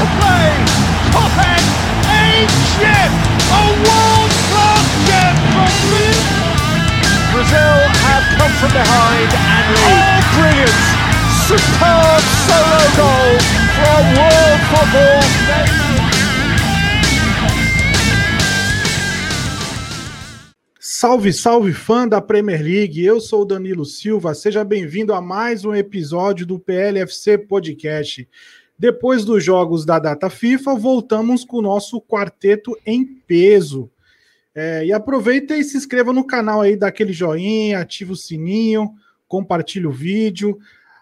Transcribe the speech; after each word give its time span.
to 0.00 0.06
play. 0.18 0.50
Top 1.14 1.34
end, 1.38 1.66
ancient, 2.10 3.12
a 3.54 3.64
world-class 3.84 4.86
gem 5.06 5.34
from 5.54 5.70
Brazil 7.30 7.74
have 8.02 8.26
come 8.38 8.54
from 8.58 8.72
behind 8.74 9.30
and 9.30 9.64
lead. 9.74 9.90
Oh, 9.90 10.18
brilliant! 10.34 10.78
Superb 11.46 12.22
solo 12.46 12.82
goal 12.98 13.32
from 13.76 14.02
world 14.18 14.60
football. 14.70 15.22
Salve, 20.80 21.32
salve 21.32 21.72
fã 21.72 22.08
da 22.08 22.20
Premier 22.20 22.62
League. 22.62 23.04
Eu 23.04 23.20
sou 23.20 23.42
o 23.42 23.44
Danilo 23.44 23.84
Silva. 23.84 24.32
Seja 24.34 24.64
bem-vindo 24.64 25.12
a 25.12 25.20
mais 25.20 25.64
um 25.64 25.74
episódio 25.74 26.46
do 26.46 26.58
PLFC 26.58 27.36
Podcast. 27.36 28.26
Depois 28.78 29.24
dos 29.24 29.42
jogos 29.44 29.84
da 29.84 29.98
data 29.98 30.28
FIFA, 30.28 30.74
voltamos 30.74 31.44
com 31.44 31.58
o 31.58 31.62
nosso 31.62 32.00
quarteto 32.00 32.76
em 32.84 33.04
peso. 33.04 33.90
É, 34.54 34.84
e 34.84 34.92
aproveita 34.92 35.56
e 35.56 35.64
se 35.64 35.76
inscreva 35.76 36.12
no 36.12 36.24
canal 36.24 36.60
aí, 36.60 36.76
dá 36.76 36.88
aquele 36.88 37.12
joinha, 37.12 37.80
ativa 37.80 38.12
o 38.12 38.16
sininho, 38.16 38.94
compartilha 39.26 39.88
o 39.88 39.92
vídeo. 39.92 40.58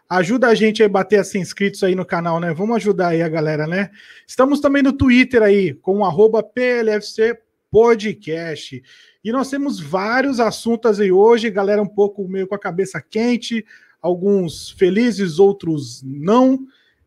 Ajuda 0.08 0.48
a 0.48 0.54
gente 0.54 0.82
a 0.82 0.88
bater 0.88 1.20
a 1.20 1.24
100 1.24 1.40
inscritos 1.40 1.82
aí 1.82 1.94
no 1.94 2.04
canal, 2.04 2.38
né? 2.38 2.52
Vamos 2.52 2.76
ajudar 2.76 3.08
aí 3.08 3.22
a 3.22 3.28
galera, 3.28 3.66
né? 3.66 3.90
Estamos 4.26 4.60
também 4.60 4.82
no 4.82 4.92
Twitter 4.92 5.42
aí, 5.42 5.72
com 5.72 6.00
o 6.00 6.42
PLFC 6.42 7.38
Podcast. 7.70 8.82
E 9.24 9.32
nós 9.32 9.48
temos 9.48 9.80
vários 9.80 10.38
assuntos 10.38 11.00
aí 11.00 11.10
hoje, 11.10 11.48
galera 11.48 11.80
um 11.80 11.88
pouco 11.88 12.28
meio 12.28 12.46
com 12.46 12.54
a 12.54 12.58
cabeça 12.58 13.00
quente, 13.00 13.64
alguns 14.02 14.70
felizes, 14.72 15.38
outros 15.38 16.02
não. 16.04 16.58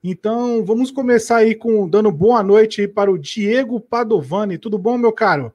Então, 0.08 0.64
vamos 0.64 0.92
começar 0.92 1.38
aí 1.38 1.56
com 1.56 1.90
dando 1.90 2.12
boa 2.12 2.44
noite 2.44 2.88
para 2.88 3.12
o 3.12 3.18
Diego 3.18 3.80
Padovani. 3.80 4.60
Tudo 4.60 4.78
bom, 4.78 5.00
meu 5.00 5.12
caro? 5.12 5.52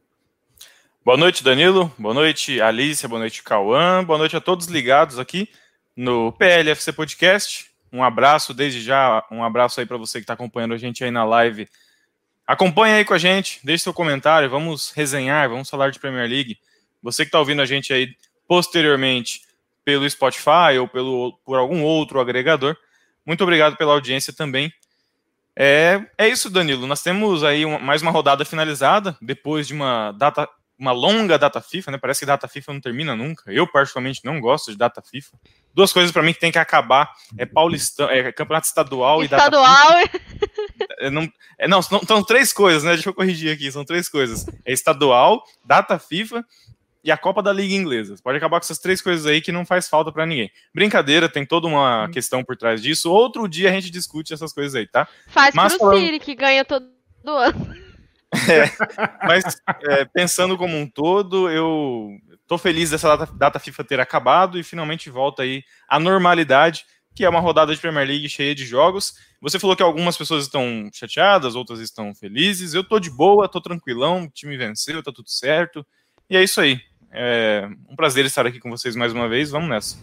Boa 1.05 1.17
noite, 1.17 1.45
Danilo. 1.45 1.93
Boa 1.97 2.13
noite, 2.13 2.61
Alicia. 2.61 3.09
Boa 3.09 3.21
noite, 3.21 3.45
Cauã. 3.45 4.03
Boa 4.03 4.19
noite 4.19 4.37
a 4.37 4.41
todos 4.41 4.67
ligados 4.67 5.21
aqui 5.21 5.49
no 5.95 6.33
PLFC 6.33 6.93
Podcast. 6.93 7.71
Um 7.93 8.03
abraço 8.03 8.53
desde 8.53 8.81
já, 8.81 9.25
um 9.31 9.45
abraço 9.45 9.79
aí 9.79 9.87
para 9.87 9.97
você 9.97 10.19
que 10.19 10.25
está 10.25 10.35
acompanhando 10.35 10.75
a 10.75 10.79
gente 10.79 11.05
aí 11.05 11.13
na 11.13 11.23
live 11.23 11.69
Acompanhe 12.45 12.95
aí 12.95 13.05
com 13.05 13.15
a 13.15 13.19
gente, 13.19 13.61
deixe 13.63 13.85
seu 13.85 13.95
comentário, 13.95 14.51
vamos 14.51 14.91
resenhar, 14.91 15.49
vamos 15.49 15.71
falar 15.71 15.93
de 15.93 16.01
Premier 16.01 16.29
League. 16.29 16.59
Você 17.01 17.23
que 17.23 17.29
está 17.29 17.39
ouvindo 17.39 17.63
a 17.63 17.67
gente 17.67 17.93
aí 17.93 18.17
posteriormente 18.49 19.43
pelo 19.85 20.11
Spotify 20.11 20.77
ou 20.81 20.89
pelo, 20.89 21.39
por 21.45 21.57
algum 21.57 21.85
outro 21.85 22.19
agregador, 22.19 22.77
muito 23.31 23.45
obrigado 23.45 23.77
pela 23.77 23.93
audiência 23.93 24.33
também. 24.33 24.73
É, 25.55 26.05
é 26.19 26.29
isso, 26.29 26.51
Danilo. 26.51 26.85
Nós 26.85 27.01
temos 27.01 27.45
aí 27.45 27.65
uma, 27.65 27.79
mais 27.79 28.03
uma 28.03 28.11
rodada 28.11 28.45
finalizada, 28.45 29.17
depois 29.23 29.69
de 29.69 29.73
uma 29.73 30.11
data, 30.11 30.49
uma 30.77 30.91
longa 30.91 31.39
data 31.39 31.61
FIFA, 31.61 31.93
né? 31.93 31.99
Parece 31.99 32.19
que 32.19 32.27
data 32.27 32.49
FIFA 32.49 32.73
não 32.73 32.81
termina 32.81 33.15
nunca. 33.15 33.45
Eu, 33.53 33.69
particularmente, 33.69 34.21
não 34.25 34.41
gosto 34.41 34.73
de 34.73 34.77
data 34.77 35.01
FIFA. 35.01 35.39
Duas 35.73 35.93
coisas 35.93 36.11
para 36.11 36.25
mim 36.25 36.33
que 36.33 36.41
tem 36.41 36.51
que 36.51 36.59
acabar 36.59 37.09
é 37.39 37.47
Paulistão, 37.47 38.11
é 38.11 38.33
campeonato 38.33 38.67
estadual, 38.67 39.23
estadual 39.23 39.93
e 40.03 40.09
data 40.09 40.11
FIFA. 40.11 40.49
É, 40.99 41.09
não, 41.09 41.33
é, 41.57 41.69
não, 41.69 41.81
são 41.81 42.25
três 42.25 42.53
coisas, 42.53 42.83
né? 42.83 42.95
Deixa 42.95 43.11
eu 43.11 43.15
corrigir 43.15 43.55
aqui, 43.55 43.71
são 43.71 43.85
três 43.85 44.09
coisas. 44.09 44.45
É 44.65 44.73
estadual, 44.73 45.45
data 45.65 46.01
FIFA 46.01 46.45
e 47.03 47.11
a 47.11 47.17
Copa 47.17 47.43
da 47.43 47.53
Liga 47.53 47.75
Inglesa. 47.75 48.17
Pode 48.23 48.39
acabar 48.39 48.59
com 48.59 48.65
essas 48.65 48.79
três 48.79 49.01
coisas 49.01 49.27
aí 49.27 49.41
que 49.41 49.53
não 49.53 49.65
faz 49.65 49.89
falta 49.89 50.13
para 50.13 50.27
ninguém. 50.27 50.51
Brincadeira, 50.75 51.29
tem 51.29 51.47
toda 51.47 51.67
uma 51.67 52.05
hum. 52.05 52.11
questão 52.11 52.45
por 52.45 52.57
trás 52.57 52.83
disso. 52.83 53.11
Outro 53.11 53.49
dia 53.49 53.71
a 53.71 53.73
gente 53.73 53.91
discute 53.91 54.33
essas 54.33 54.53
coisas 54.53 54.75
aí, 54.75 54.87
tá? 54.87 55.09
Faz 55.29 55.55
Mas, 55.55 55.73
pro 55.73 55.87
falando... 55.87 56.01
Siri, 56.01 56.21
que 56.21 56.35
ganha 56.35 56.65
todo 56.65 56.87
ano. 57.27 57.75
É, 58.33 59.27
mas 59.27 59.61
é, 59.83 60.05
pensando 60.05 60.57
como 60.57 60.77
um 60.77 60.87
todo, 60.87 61.51
eu 61.51 62.11
tô 62.47 62.57
feliz 62.57 62.91
dessa 62.91 63.17
data, 63.17 63.33
data 63.35 63.59
FIFA 63.59 63.85
ter 63.85 63.99
acabado 63.99 64.59
e 64.59 64.63
finalmente 64.63 65.11
volta 65.11 65.43
aí 65.43 65.65
à 65.89 65.99
normalidade 65.99 66.85
que 67.15 67.25
é 67.25 67.29
uma 67.29 67.41
rodada 67.41 67.75
de 67.75 67.81
Premier 67.81 68.07
League 68.07 68.29
cheia 68.29 68.55
de 68.55 68.65
jogos. 68.65 69.15
Você 69.41 69.59
falou 69.59 69.77
que 69.77 69.83
algumas 69.83 70.17
pessoas 70.17 70.45
estão 70.45 70.89
chateadas, 70.93 71.55
outras 71.55 71.81
estão 71.81 72.15
felizes. 72.15 72.75
Eu 72.75 72.85
tô 72.85 72.99
de 72.99 73.11
boa, 73.11 73.49
tô 73.49 73.61
tranquilão, 73.61 74.25
o 74.25 74.31
time 74.31 74.57
venceu, 74.57 75.03
tá 75.03 75.13
tudo 75.13 75.29
certo. 75.29 75.85
E 76.29 76.37
é 76.37 76.43
isso 76.43 76.61
aí. 76.61 76.81
É 77.13 77.69
um 77.89 77.97
prazer 77.97 78.25
estar 78.25 78.47
aqui 78.47 78.61
com 78.61 78.71
vocês 78.71 78.95
mais 78.95 79.13
uma 79.13 79.29
vez. 79.29 79.51
Vamos 79.51 79.69
nessa. 79.69 79.99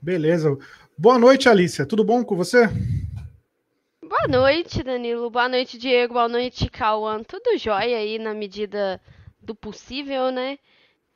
Beleza. 0.00 0.56
Boa 0.96 1.18
noite, 1.18 1.48
Alicia. 1.48 1.84
Tudo 1.84 2.04
bom 2.04 2.24
com 2.24 2.36
você? 2.36 2.68
Boa 4.00 4.28
noite, 4.28 4.82
Danilo. 4.82 5.28
Boa 5.28 5.48
noite, 5.48 5.76
Diego. 5.76 6.14
Boa 6.14 6.28
noite, 6.28 6.70
Cauã. 6.70 7.22
Tudo 7.22 7.58
jóia 7.58 7.98
aí 7.98 8.18
na 8.18 8.32
medida 8.32 9.00
do 9.42 9.54
possível, 9.54 10.30
né? 10.30 10.58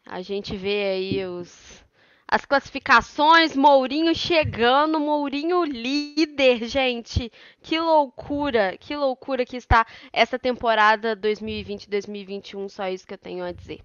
A 0.05 0.21
gente 0.23 0.57
vê 0.57 0.85
aí 0.85 1.27
os 1.27 1.85
as 2.27 2.45
classificações, 2.45 3.57
Mourinho 3.57 4.15
chegando, 4.15 5.01
Mourinho 5.01 5.65
líder, 5.65 6.65
gente. 6.69 7.31
Que 7.61 7.81
loucura, 7.81 8.77
que 8.79 8.95
loucura 8.95 9.45
que 9.45 9.57
está 9.57 9.85
essa 10.13 10.39
temporada 10.39 11.17
2020-2021, 11.17 12.69
só 12.69 12.89
isso 12.89 13.05
que 13.05 13.15
eu 13.15 13.19
tenho 13.19 13.45
a 13.45 13.51
dizer. 13.51 13.81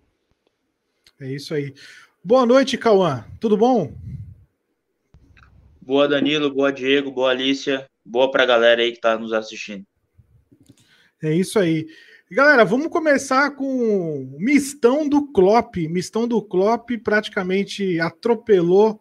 É 1.19 1.31
isso 1.31 1.53
aí. 1.53 1.73
Boa 2.23 2.45
noite, 2.45 2.77
Cauã. 2.77 3.23
Tudo 3.39 3.55
bom? 3.55 3.93
Boa, 5.81 6.07
Danilo. 6.07 6.53
Boa, 6.53 6.71
Diego. 6.71 7.11
Boa, 7.11 7.31
Alicia. 7.31 7.87
Boa 8.03 8.29
para 8.29 8.43
a 8.43 8.47
galera 8.47 8.81
aí 8.81 8.91
que 8.91 8.97
está 8.97 9.17
nos 9.17 9.31
assistindo. 9.31 9.85
É 11.23 11.33
isso 11.33 11.57
aí. 11.57 11.87
Galera, 12.29 12.65
vamos 12.65 12.87
começar 12.87 13.51
com 13.51 14.35
mistão 14.37 15.07
do 15.07 15.31
Klopp. 15.31 15.77
Mistão 15.77 16.27
do 16.27 16.41
Klopp 16.41 16.89
praticamente 17.03 17.99
atropelou 17.99 18.99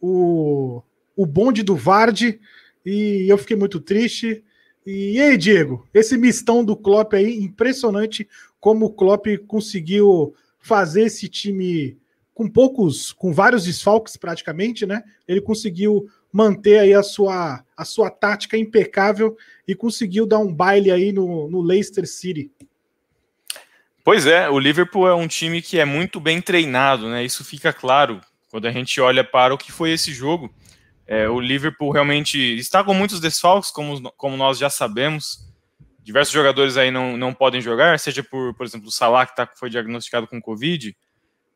o, 0.00 0.82
o 1.16 1.24
bonde 1.24 1.62
do 1.62 1.76
Vard 1.76 2.38
e 2.84 3.26
eu 3.26 3.38
fiquei 3.38 3.56
muito 3.56 3.80
triste. 3.80 4.44
E, 4.84 5.12
e 5.12 5.20
aí, 5.20 5.38
Diego, 5.38 5.88
esse 5.94 6.18
mistão 6.18 6.64
do 6.64 6.76
Klopp 6.76 7.14
aí, 7.14 7.38
impressionante 7.38 8.28
como 8.60 8.86
o 8.86 8.92
Klopp 8.92 9.26
conseguiu 9.46 10.34
fazer 10.64 11.02
esse 11.02 11.28
time 11.28 11.98
com 12.32 12.48
poucos, 12.48 13.12
com 13.12 13.32
vários 13.32 13.64
desfalques 13.64 14.16
praticamente, 14.16 14.86
né? 14.86 15.02
Ele 15.28 15.40
conseguiu 15.40 16.08
manter 16.32 16.78
aí 16.78 16.94
a 16.94 17.02
sua, 17.02 17.62
a 17.76 17.84
sua 17.84 18.10
tática 18.10 18.56
impecável 18.56 19.36
e 19.68 19.74
conseguiu 19.74 20.26
dar 20.26 20.38
um 20.38 20.52
baile 20.52 20.90
aí 20.90 21.12
no, 21.12 21.48
no 21.50 21.60
Leicester 21.60 22.08
City. 22.08 22.50
Pois 24.02 24.26
é, 24.26 24.48
o 24.48 24.58
Liverpool 24.58 25.06
é 25.06 25.14
um 25.14 25.28
time 25.28 25.60
que 25.60 25.78
é 25.78 25.84
muito 25.84 26.18
bem 26.18 26.40
treinado, 26.40 27.08
né? 27.08 27.22
Isso 27.22 27.44
fica 27.44 27.72
claro 27.72 28.20
quando 28.50 28.66
a 28.66 28.72
gente 28.72 29.00
olha 29.00 29.22
para 29.22 29.54
o 29.54 29.58
que 29.58 29.70
foi 29.70 29.92
esse 29.92 30.12
jogo. 30.12 30.52
É, 31.06 31.28
o 31.28 31.38
Liverpool 31.38 31.90
realmente 31.90 32.38
está 32.38 32.82
com 32.82 32.94
muitos 32.94 33.20
desfalques, 33.20 33.70
como, 33.70 34.10
como 34.12 34.36
nós 34.36 34.58
já 34.58 34.70
sabemos. 34.70 35.46
Diversos 36.04 36.32
jogadores 36.32 36.76
aí 36.76 36.90
não, 36.90 37.16
não 37.16 37.34
podem 37.34 37.60
jogar, 37.60 37.98
seja 37.98 38.22
por, 38.22 38.54
por 38.54 38.64
exemplo, 38.64 38.88
o 38.88 38.92
Salah, 38.92 39.26
que 39.26 39.34
tá, 39.34 39.48
foi 39.56 39.70
diagnosticado 39.70 40.28
com 40.28 40.40
Covid, 40.40 40.94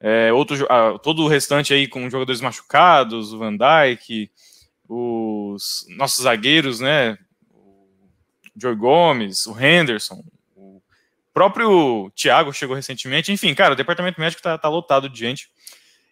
é, 0.01 0.33
outro, 0.33 0.67
ah, 0.71 0.99
todo 0.99 1.23
o 1.23 1.29
restante 1.29 1.75
aí 1.75 1.87
com 1.87 2.09
jogadores 2.09 2.41
machucados, 2.41 3.33
o 3.33 3.39
Van 3.39 3.57
Dijk, 3.57 4.31
os 4.89 5.87
nossos 5.91 6.25
zagueiros, 6.25 6.81
né? 6.81 7.19
O 7.53 7.89
Joe 8.57 8.75
Gomes, 8.75 9.47
o 9.47 9.61
Henderson, 9.61 10.25
próprio 11.39 12.11
Thiago 12.17 12.53
chegou 12.53 12.75
recentemente. 12.75 13.31
Enfim, 13.31 13.55
cara, 13.55 13.75
o 13.75 13.77
departamento 13.77 14.21
médico 14.21 14.43
tá, 14.43 14.59
tá 14.59 14.69
lotado 14.69 15.09
de 15.09 15.21
gente. 15.21 15.49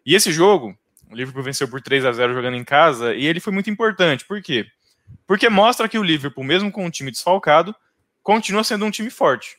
E 0.05 0.15
esse 0.15 0.31
jogo, 0.31 0.79
o 1.11 1.17
Liverpool 1.17 1.43
venceu 1.43 1.67
por 1.67 1.83
3 1.83 2.05
a 2.05 2.13
0 2.13 2.33
jogando 2.33 2.57
em 2.57 2.63
casa, 2.63 3.13
e 3.13 3.27
ele 3.27 3.41
foi 3.41 3.53
muito 3.53 3.69
importante. 3.69 4.25
Por 4.25 4.41
quê? 4.41 4.67
Porque 5.27 5.49
mostra 5.49 5.89
que 5.89 5.99
o 5.99 6.03
Liverpool, 6.03 6.45
mesmo 6.45 6.71
com 6.71 6.87
um 6.87 6.91
time 6.91 7.11
desfalcado, 7.11 7.75
continua 8.27 8.65
sendo 8.65 8.85
um 8.85 8.91
time 8.91 9.09
forte. 9.09 9.57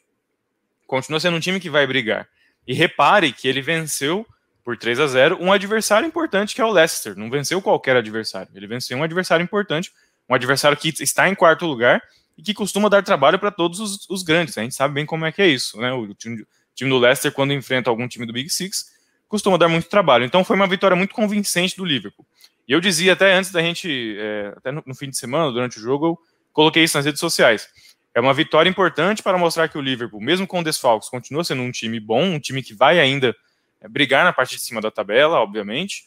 Continua 0.85 1.21
sendo 1.21 1.37
um 1.37 1.39
time 1.39 1.57
que 1.57 1.69
vai 1.69 1.87
brigar. 1.87 2.27
E 2.67 2.73
repare 2.73 3.31
que 3.31 3.47
ele 3.47 3.61
venceu 3.61 4.27
por 4.61 4.77
3 4.77 4.99
a 4.99 5.07
0 5.07 5.37
um 5.39 5.53
adversário 5.53 6.05
importante 6.05 6.53
que 6.53 6.59
é 6.59 6.65
o 6.65 6.69
Leicester. 6.69 7.17
Não 7.17 7.29
venceu 7.29 7.61
qualquer 7.61 7.95
adversário. 7.95 8.49
Ele 8.53 8.67
venceu 8.67 8.97
um 8.97 9.03
adversário 9.03 9.41
importante, 9.41 9.89
um 10.27 10.35
adversário 10.35 10.77
que 10.77 10.89
está 11.01 11.29
em 11.29 11.33
quarto 11.33 11.65
lugar 11.65 12.03
e 12.37 12.43
que 12.43 12.53
costuma 12.53 12.89
dar 12.89 13.01
trabalho 13.03 13.39
para 13.39 13.51
todos 13.51 13.79
os, 13.79 14.05
os, 14.09 14.21
grandes. 14.21 14.57
A 14.57 14.63
gente 14.63 14.75
sabe 14.75 14.95
bem 14.95 15.05
como 15.05 15.25
é 15.25 15.31
que 15.31 15.41
é 15.41 15.47
isso, 15.47 15.79
né? 15.79 15.93
O 15.93 16.13
time, 16.13 16.45
time, 16.75 16.89
do 16.89 16.97
Leicester, 16.97 17.31
quando 17.31 17.53
enfrenta 17.53 17.89
algum 17.89 18.05
time 18.05 18.25
do 18.25 18.33
Big 18.33 18.49
Six, 18.49 18.87
costuma 19.29 19.55
dar 19.55 19.69
muito 19.69 19.87
trabalho. 19.87 20.25
Então 20.25 20.43
foi 20.43 20.57
uma 20.57 20.67
vitória 20.67 20.97
muito 20.97 21.15
convincente 21.15 21.77
do 21.77 21.85
Liverpool. 21.85 22.25
E 22.67 22.73
eu 22.73 22.81
dizia 22.81 23.13
até 23.13 23.33
antes 23.33 23.49
da 23.49 23.61
gente, 23.61 24.17
é, 24.19 24.53
até 24.57 24.73
no, 24.73 24.83
no, 24.85 24.93
fim 24.93 25.09
de 25.09 25.15
semana, 25.15 25.53
durante 25.53 25.77
o 25.77 25.81
jogo, 25.81 26.05
eu 26.05 26.19
coloquei 26.51 26.83
isso 26.83 26.97
nas 26.97 27.05
redes 27.05 27.21
sociais. 27.21 27.69
É 28.17 28.19
uma 28.19 28.33
vitória 28.33 28.67
importante 28.67 29.21
para 29.21 29.37
mostrar 29.37 29.67
que 29.67 29.77
o 29.77 29.81
Liverpool, 29.81 30.19
mesmo 30.19 30.47
com 30.47 30.63
desfalques, 30.63 31.07
continua 31.07 31.43
sendo 31.43 31.61
um 31.61 31.69
time 31.69 31.99
bom, 31.99 32.23
um 32.23 32.39
time 32.39 32.63
que 32.63 32.73
vai 32.73 32.99
ainda 32.99 33.35
é, 33.79 33.87
brigar 33.87 34.25
na 34.25 34.33
parte 34.33 34.55
de 34.55 34.61
cima 34.63 34.81
da 34.81 34.89
tabela, 34.89 35.39
obviamente. 35.39 36.05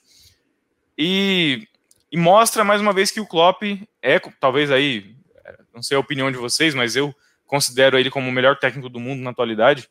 E, 0.98 1.68
e 2.10 2.16
mostra 2.16 2.64
mais 2.64 2.80
uma 2.80 2.92
vez 2.92 3.12
que 3.12 3.20
o 3.20 3.26
Klopp 3.26 3.62
é, 4.02 4.18
talvez 4.40 4.72
aí, 4.72 5.14
não 5.72 5.84
sei 5.84 5.96
a 5.96 6.00
opinião 6.00 6.32
de 6.32 6.36
vocês, 6.36 6.74
mas 6.74 6.96
eu 6.96 7.14
considero 7.46 7.96
ele 7.96 8.10
como 8.10 8.28
o 8.28 8.32
melhor 8.32 8.58
técnico 8.58 8.88
do 8.88 8.98
mundo 8.98 9.22
na 9.22 9.30
atualidade, 9.30 9.88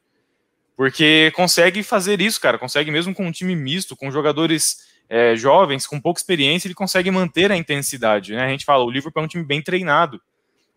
porque 0.75 1.31
consegue 1.33 1.81
fazer 1.83 2.19
isso, 2.19 2.41
cara, 2.41 2.57
consegue 2.57 2.91
mesmo 2.91 3.15
com 3.15 3.25
um 3.25 3.31
time 3.31 3.55
misto, 3.55 3.95
com 3.95 4.11
jogadores 4.11 4.79
é, 5.07 5.37
jovens, 5.37 5.87
com 5.87 6.01
pouca 6.01 6.19
experiência, 6.19 6.67
ele 6.67 6.75
consegue 6.75 7.09
manter 7.11 7.49
a 7.49 7.55
intensidade, 7.55 8.33
né? 8.33 8.43
A 8.43 8.49
gente 8.49 8.65
fala, 8.65 8.83
o 8.83 8.91
Liverpool 8.91 9.21
é 9.21 9.25
um 9.25 9.29
time 9.29 9.45
bem 9.45 9.61
treinado, 9.61 10.21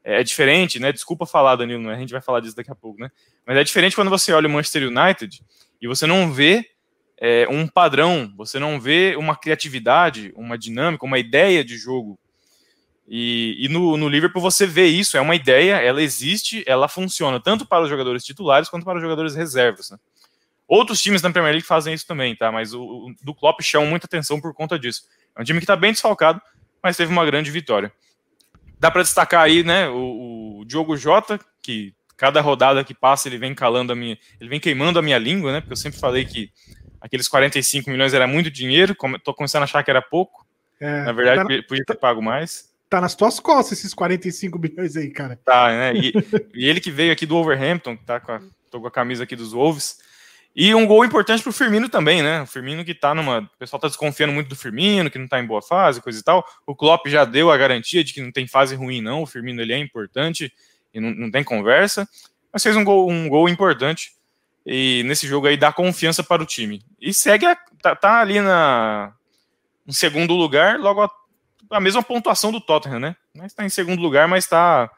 é, 0.04 0.20
é 0.20 0.25
diferente, 0.25 0.78
né? 0.78 0.93
Desculpa 0.93 1.26
falar, 1.26 1.56
Danilo, 1.56 1.82
né? 1.82 1.94
a 1.94 1.99
gente 1.99 2.12
vai 2.12 2.20
falar 2.20 2.40
disso 2.40 2.56
daqui 2.56 2.70
a 2.70 2.75
pouco, 2.75 3.00
né? 3.00 3.10
Mas 3.46 3.56
é 3.56 3.64
diferente 3.64 3.96
quando 3.96 4.10
você 4.10 4.32
olha 4.32 4.49
o 4.49 4.50
Manchester 4.50 4.88
United 4.88 5.43
e 5.81 5.87
você 5.87 6.06
não 6.06 6.32
vê 6.32 6.66
é, 7.19 7.46
um 7.49 7.69
padrão, 7.69 8.32
você 8.37 8.58
não 8.58 8.81
vê 8.81 9.14
uma 9.16 9.37
criatividade, 9.37 10.32
uma 10.37 10.58
dinâmica, 10.58 11.06
uma 11.06 11.19
ideia 11.19 11.64
de 11.64 11.76
jogo. 11.76 12.19
E, 13.06 13.56
e 13.58 13.69
no, 13.69 13.96
no, 13.96 14.08
Liverpool 14.08 14.40
você 14.40 14.66
vê 14.66 14.87
isso, 14.87 15.16
é 15.16 15.20
uma 15.20 15.34
ideia, 15.34 15.75
ela 15.76 16.02
existe, 16.02 16.64
ela 16.66 16.88
funciona 16.88 17.40
tanto 17.40 17.66
para 17.66 17.82
os 17.82 17.88
jogadores 17.88 18.25
titulares 18.25 18.69
quanto 18.69 18.84
para 18.84 18.96
os 18.96 19.02
jogadores 19.02 19.34
reservas. 19.34 19.90
Né? 19.90 19.98
Outros 20.66 21.02
times 21.02 21.20
na 21.20 21.31
Premier 21.31 21.52
League 21.52 21.66
fazem 21.66 21.93
isso 21.93 22.06
também, 22.06 22.34
tá? 22.34 22.50
Mas 22.50 22.72
o, 22.72 22.82
o 22.82 23.14
do 23.22 23.34
Klopp 23.34 23.60
chama 23.60 23.87
muita 23.87 24.06
atenção 24.06 24.40
por 24.40 24.55
conta 24.55 24.78
disso. 24.78 25.02
É 25.37 25.43
um 25.43 25.44
time 25.44 25.58
que 25.58 25.64
está 25.64 25.76
bem 25.76 25.93
desfalcado, 25.93 26.40
mas 26.82 26.96
teve 26.96 27.12
uma 27.12 27.26
grande 27.26 27.50
vitória. 27.50 27.93
Dá 28.82 28.90
para 28.90 29.02
destacar 29.02 29.44
aí, 29.44 29.62
né, 29.62 29.88
o, 29.88 30.58
o 30.58 30.64
Diogo 30.64 30.96
Jota, 30.96 31.38
que 31.62 31.94
cada 32.17 32.40
rodada 32.40 32.82
que 32.82 32.93
passa 32.93 33.29
ele 33.29 33.38
vem 33.38 33.55
calando 33.55 33.93
a 33.93 33.94
minha, 33.94 34.19
ele 34.40 34.50
vem 34.50 34.58
queimando 34.58 34.99
a 34.99 35.02
minha 35.02 35.19
língua, 35.19 35.52
né? 35.52 35.61
Porque 35.61 35.73
eu 35.73 35.76
sempre 35.76 36.00
falei 36.00 36.25
que 36.25 36.50
aqueles 37.00 37.29
45 37.29 37.88
milhões 37.88 38.12
era 38.12 38.26
muito 38.26 38.50
dinheiro, 38.50 38.96
tô 39.23 39.32
começando 39.32 39.62
a 39.62 39.67
achar 39.67 39.84
que 39.84 39.90
era 39.93 40.02
pouco. 40.02 40.44
É, 40.81 41.05
Na 41.05 41.12
verdade, 41.12 41.62
tá, 41.62 41.69
podia 41.69 41.84
ter 41.84 41.94
pago 41.96 42.20
mais. 42.20 42.73
Tá 42.90 43.00
nas 43.00 43.14
tuas 43.14 43.38
costas 43.38 43.79
esses 43.79 43.94
45 43.94 44.58
milhões 44.58 44.96
aí, 44.96 45.11
cara. 45.11 45.38
Tá, 45.44 45.69
né? 45.69 45.94
E, 45.94 46.12
e 46.52 46.69
ele 46.69 46.81
que 46.81 46.90
veio 46.90 47.12
aqui 47.12 47.25
do 47.25 47.37
Overhampton, 47.37 47.96
tá 47.96 48.19
com 48.19 48.32
a, 48.32 48.40
tô 48.69 48.81
com 48.81 48.88
a 48.88 48.90
camisa 48.90 49.23
aqui 49.23 49.37
dos 49.37 49.52
Wolves. 49.52 49.99
E 50.54 50.75
um 50.75 50.87
gol 50.87 51.04
importante 51.04 51.43
pro 51.43 51.52
Firmino 51.52 51.88
também, 51.88 52.22
né? 52.22 52.43
O 52.43 52.46
Firmino 52.46 52.84
que 52.84 52.94
tá 52.94 53.14
numa. 53.14 53.38
O 53.38 53.58
pessoal 53.58 53.81
tá 53.81 53.88
desconfiando 53.88 54.32
muito 54.32 54.49
do 54.49 54.56
Firmino, 54.56 55.10
que 55.10 55.19
não 55.19 55.26
tá 55.26 55.40
em 55.40 55.46
boa 55.46 55.62
fase, 55.62 56.02
coisa 56.02 56.19
e 56.19 56.22
tal. 56.22 56.44
O 56.66 56.76
Klopp 56.76 57.06
já 57.06 57.25
deu 57.25 57.50
a 57.50 57.56
garantia 57.56 58.04
de 58.04 58.12
que 58.12 58.20
não 58.20 58.31
tem 58.31 58.46
fase 58.46 58.75
ruim, 58.75 59.00
não. 59.00 59.22
O 59.22 59.26
Firmino 59.26 59.62
ele 59.62 59.72
é 59.72 59.78
importante 59.78 60.52
e 60.93 61.00
não, 61.00 61.10
não 61.10 61.31
tem 61.31 61.43
conversa. 61.43 62.06
Mas 62.52 62.62
fez 62.62 62.76
um 62.76 62.84
gol, 62.84 63.10
um 63.10 63.28
gol 63.28 63.49
importante 63.49 64.12
e 64.64 65.02
nesse 65.04 65.26
jogo 65.26 65.46
aí 65.46 65.56
dá 65.56 65.72
confiança 65.72 66.22
para 66.22 66.43
o 66.43 66.46
time. 66.46 66.84
E 67.00 67.12
segue, 67.12 67.46
a, 67.46 67.56
tá, 67.81 67.96
tá, 67.96 68.20
ali 68.20 68.40
na, 68.40 69.12
segundo 69.88 70.34
lugar, 70.34 70.78
logo 70.78 71.02
a, 71.02 71.10
a, 71.70 71.81
mesma 71.81 72.02
pontuação 72.02 72.52
do 72.52 72.60
Tottenham, 72.60 73.00
né? 73.00 73.16
Mas 73.34 73.52
tá 73.52 73.64
em 73.64 73.69
segundo 73.69 74.00
lugar, 74.00 74.28
mas 74.28 74.46
tá, 74.46 74.90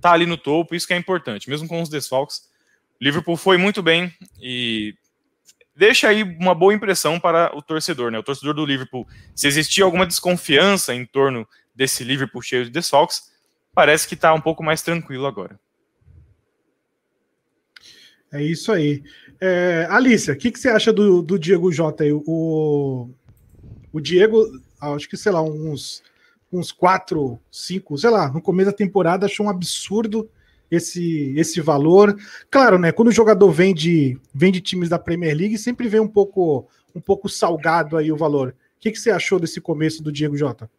tá 0.00 0.12
ali 0.12 0.26
no 0.26 0.36
topo, 0.36 0.74
isso 0.74 0.86
que 0.86 0.94
é 0.94 0.96
importante, 0.96 1.48
mesmo 1.48 1.68
com 1.68 1.80
os 1.80 1.88
desfalques. 1.88 2.50
Liverpool 3.00 3.36
foi 3.36 3.56
muito 3.56 3.82
bem 3.82 4.12
e 4.40 4.94
deixa 5.74 6.08
aí 6.08 6.22
uma 6.22 6.54
boa 6.54 6.74
impressão 6.74 7.18
para 7.18 7.56
o 7.56 7.62
torcedor, 7.62 8.10
né? 8.10 8.18
O 8.18 8.22
torcedor 8.22 8.54
do 8.54 8.64
Liverpool, 8.64 9.06
se 9.34 9.46
existia 9.46 9.84
alguma 9.84 10.06
desconfiança 10.06 10.94
em 10.94 11.04
torno 11.06 11.46
desse 11.74 12.04
Liverpool 12.04 12.42
cheio 12.42 12.64
de 12.64 12.70
desfalques, 12.70 13.32
parece 13.74 14.06
que 14.06 14.14
está 14.14 14.32
um 14.34 14.40
pouco 14.40 14.62
mais 14.62 14.82
tranquilo 14.82 15.26
agora. 15.26 15.58
É 18.32 18.42
isso 18.42 18.72
aí. 18.72 19.02
É, 19.40 19.86
Alicia, 19.90 20.32
o 20.32 20.36
que, 20.36 20.50
que 20.50 20.58
você 20.58 20.68
acha 20.68 20.92
do, 20.92 21.20
do 21.20 21.38
Diego 21.38 21.70
Jota 21.70 22.04
aí? 22.04 22.12
O, 22.12 23.10
o 23.92 24.00
Diego, 24.00 24.42
acho 24.80 25.08
que, 25.08 25.16
sei 25.16 25.32
lá, 25.32 25.42
uns, 25.42 26.02
uns 26.50 26.72
quatro, 26.72 27.38
cinco, 27.50 27.98
sei 27.98 28.10
lá, 28.10 28.30
no 28.30 28.40
começo 28.40 28.70
da 28.70 28.76
temporada 28.76 29.26
achou 29.26 29.46
um 29.46 29.50
absurdo 29.50 30.30
esse, 30.72 31.34
esse 31.36 31.60
valor. 31.60 32.16
Claro, 32.50 32.78
né? 32.78 32.90
Quando 32.90 33.08
o 33.08 33.12
jogador 33.12 33.50
vem 33.50 33.74
de, 33.74 34.18
vem 34.34 34.50
de 34.50 34.60
times 34.60 34.88
da 34.88 34.98
Premier 34.98 35.36
League, 35.36 35.58
sempre 35.58 35.86
vem 35.86 36.00
um 36.00 36.08
pouco, 36.08 36.66
um 36.94 37.00
pouco 37.00 37.28
salgado 37.28 37.98
aí 37.98 38.10
o 38.10 38.16
valor. 38.16 38.56
O 38.76 38.80
que, 38.80 38.90
que 38.90 38.98
você 38.98 39.10
achou 39.10 39.38
desse 39.38 39.60
começo 39.60 40.02
do 40.02 40.10
Diego 40.10 40.36
Jota? 40.36 40.70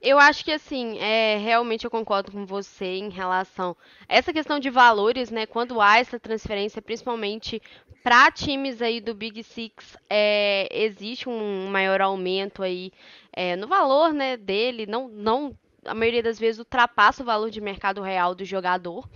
Eu 0.00 0.18
acho 0.18 0.44
que 0.44 0.52
assim, 0.52 0.98
é, 0.98 1.38
realmente 1.38 1.84
eu 1.84 1.90
concordo 1.90 2.30
com 2.30 2.44
você 2.44 2.84
em 2.84 3.08
relação 3.08 3.76
a 4.08 4.16
essa 4.16 4.32
questão 4.32 4.60
de 4.60 4.70
valores, 4.70 5.30
né? 5.30 5.46
Quando 5.46 5.80
há 5.80 5.98
essa 5.98 6.20
transferência, 6.20 6.82
principalmente 6.82 7.60
para 8.02 8.30
times 8.30 8.80
aí 8.80 9.00
do 9.00 9.14
Big 9.14 9.42
Six, 9.42 9.96
é, 10.08 10.68
existe 10.70 11.28
um 11.28 11.68
maior 11.68 12.00
aumento 12.00 12.62
aí 12.62 12.92
é, 13.32 13.56
no 13.56 13.66
valor, 13.66 14.12
né, 14.12 14.36
dele. 14.36 14.86
Não, 14.86 15.08
não, 15.08 15.56
a 15.84 15.94
maioria 15.94 16.22
das 16.22 16.38
vezes 16.38 16.58
ultrapassa 16.58 17.22
o 17.22 17.26
valor 17.26 17.50
de 17.50 17.60
mercado 17.60 18.02
real 18.02 18.34
do 18.34 18.44
jogador. 18.44 19.08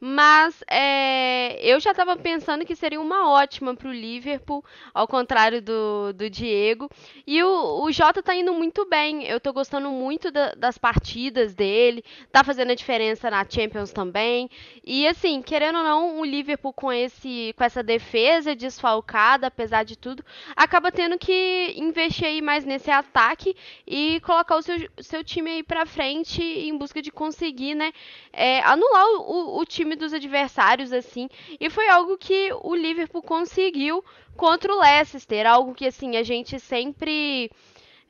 Mas 0.00 0.62
é, 0.70 1.60
eu 1.60 1.80
já 1.80 1.90
estava 1.90 2.16
pensando 2.16 2.64
que 2.64 2.76
seria 2.76 3.00
uma 3.00 3.28
ótima 3.30 3.74
para 3.74 3.88
o 3.88 3.92
Liverpool, 3.92 4.64
ao 4.94 5.08
contrário 5.08 5.60
do, 5.60 6.12
do 6.12 6.30
Diego. 6.30 6.88
E 7.26 7.42
o, 7.42 7.82
o 7.82 7.90
Jota 7.90 8.20
está 8.20 8.34
indo 8.34 8.54
muito 8.54 8.84
bem. 8.86 9.24
Eu 9.26 9.38
estou 9.38 9.52
gostando 9.52 9.90
muito 9.90 10.30
da, 10.30 10.54
das 10.54 10.78
partidas 10.78 11.52
dele. 11.52 12.04
Tá 12.30 12.44
fazendo 12.44 12.70
a 12.70 12.76
diferença 12.76 13.28
na 13.28 13.44
Champions 13.48 13.92
também. 13.92 14.48
E 14.84 15.06
assim, 15.06 15.42
querendo 15.42 15.78
ou 15.78 15.84
não, 15.84 16.20
o 16.20 16.24
Liverpool 16.24 16.72
com, 16.72 16.92
esse, 16.92 17.52
com 17.56 17.64
essa 17.64 17.82
defesa 17.82 18.54
desfalcada, 18.54 19.48
apesar 19.48 19.82
de 19.84 19.96
tudo, 19.96 20.24
acaba 20.54 20.92
tendo 20.92 21.18
que 21.18 21.74
investir 21.76 22.26
aí 22.26 22.40
mais 22.40 22.64
nesse 22.64 22.90
ataque 22.90 23.56
e 23.86 24.20
colocar 24.20 24.56
o 24.56 24.62
seu, 24.62 24.76
seu 25.00 25.24
time 25.24 25.50
aí 25.50 25.62
para 25.62 25.84
frente 25.84 26.40
em 26.42 26.76
busca 26.76 27.02
de 27.02 27.10
conseguir, 27.10 27.74
né, 27.74 27.92
é, 28.32 28.60
anular 28.60 29.04
o, 29.20 29.58
o 29.58 29.64
time 29.66 29.87
time 29.88 29.96
dos 29.96 30.12
adversários, 30.12 30.92
assim. 30.92 31.28
E 31.58 31.70
foi 31.70 31.88
algo 31.88 32.18
que 32.18 32.50
o 32.62 32.74
Liverpool 32.74 33.22
conseguiu 33.22 34.04
contra 34.36 34.72
o 34.72 34.80
Leicester. 34.80 35.46
Algo 35.46 35.74
que, 35.74 35.86
assim, 35.86 36.16
a 36.16 36.22
gente 36.22 36.60
sempre. 36.60 37.50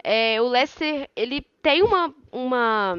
É, 0.03 0.41
o 0.41 0.49
Leicester, 0.49 1.09
ele 1.15 1.47
tem 1.63 1.83
uma. 1.83 2.13
uma 2.33 2.99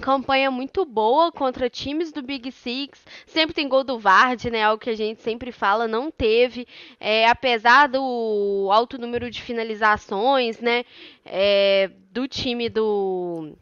campanha 0.00 0.48
muito 0.48 0.84
boa 0.84 1.32
contra 1.32 1.68
times 1.68 2.12
do 2.12 2.22
Big 2.22 2.52
Six. 2.52 3.04
Sempre 3.26 3.52
tem 3.52 3.68
gol 3.68 3.82
do 3.82 3.98
Vard, 3.98 4.44
né? 4.44 4.62
Algo 4.62 4.80
que 4.80 4.90
a 4.90 4.96
gente 4.96 5.20
sempre 5.20 5.50
fala, 5.50 5.88
não 5.88 6.08
teve. 6.10 6.66
É, 7.00 7.28
apesar 7.28 7.88
do 7.88 8.68
alto 8.70 8.96
número 8.96 9.28
de 9.28 9.42
finalizações, 9.42 10.60
né? 10.60 10.84
É, 11.24 11.90
do 12.12 12.28
time 12.28 12.68
do 12.68 13.56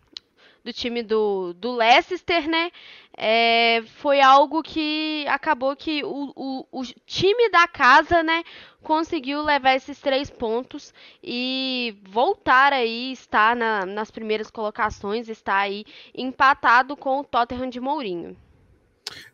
do 0.66 0.73
time 0.73 1.00
do, 1.00 1.54
do 1.54 1.76
Leicester, 1.76 2.49
né? 2.49 2.73
É, 3.16 3.82
foi 4.00 4.20
algo 4.20 4.64
que 4.64 5.25
acabou 5.28 5.76
que 5.76 6.02
o, 6.02 6.32
o, 6.35 6.66
o, 6.73 6.85
time 7.06 7.49
da 7.50 7.68
casa, 7.68 8.23
né, 8.23 8.42
conseguiu 8.82 9.42
levar 9.42 9.76
esses 9.76 10.00
três 10.00 10.28
pontos 10.28 10.92
e 11.23 11.96
voltar 12.11 12.73
aí, 12.73 13.12
estar 13.12 13.54
na, 13.54 13.87
nas 13.87 14.11
primeiras 14.11 14.50
colocações, 14.50 15.28
está 15.28 15.56
aí 15.58 15.85
empatado 16.14 16.96
com 16.96 17.20
o 17.20 17.25
Tottenham 17.25 17.70
de 17.70 17.78
Mourinho. 17.78 18.37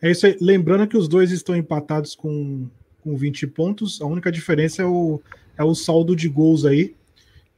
É 0.02 0.10
isso 0.10 0.26
aí. 0.26 0.36
Lembrando 0.38 0.86
que 0.86 0.98
os 0.98 1.08
dois 1.08 1.32
estão 1.32 1.56
empatados 1.56 2.14
com, 2.14 2.68
com 3.02 3.16
20 3.16 3.46
pontos, 3.48 4.02
a 4.02 4.06
única 4.06 4.30
diferença 4.30 4.82
é 4.82 4.86
o, 4.86 5.18
é 5.56 5.64
o 5.64 5.74
saldo 5.74 6.14
de 6.14 6.28
gols 6.28 6.66
aí. 6.66 6.94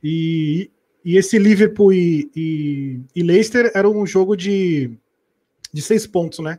E 0.03 0.71
e 1.05 1.19
esse 1.19 1.39
Liverpool 1.39 1.93
e, 1.93 2.31
e, 2.35 3.01
e, 3.15 3.23
Leicester 3.23 3.71
era 3.75 3.89
um 3.89 4.07
jogo 4.07 4.35
de, 4.35 4.91
de 5.73 5.83
seis 5.83 6.07
pontos, 6.07 6.39
né? 6.39 6.59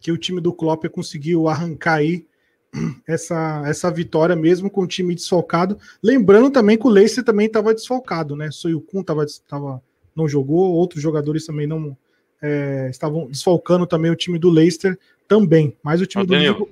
Que 0.00 0.10
o 0.10 0.16
time 0.16 0.40
do 0.40 0.52
Klopp 0.52 0.86
conseguiu 0.86 1.46
arrancar 1.46 1.96
aí 1.96 2.24
essa, 3.06 3.62
essa 3.66 3.90
vitória 3.90 4.34
mesmo 4.34 4.70
com 4.70 4.82
o 4.82 4.86
time 4.86 5.14
desfalcado. 5.14 5.78
Lembrando 6.02 6.50
também 6.50 6.78
que 6.78 6.86
o 6.86 6.90
Leicester 6.90 7.22
também 7.22 7.46
estava 7.46 7.74
desfalcado, 7.74 8.34
né? 8.34 8.50
Soyukun 8.50 9.02
tava, 9.02 9.26
tava, 9.46 9.82
não 10.16 10.26
jogou, 10.26 10.72
outros 10.72 11.02
jogadores 11.02 11.44
também 11.44 11.66
não 11.66 11.94
é, 12.40 12.88
estavam 12.90 13.26
desfalcando 13.26 13.86
também 13.86 14.10
o 14.10 14.16
time 14.16 14.38
do 14.38 14.48
Leicester 14.48 14.98
também. 15.28 15.76
Mas 15.82 16.00
o 16.00 16.06
time 16.06 16.24
Ô, 16.24 16.26
do 16.26 16.34
Liverpool... 16.34 16.70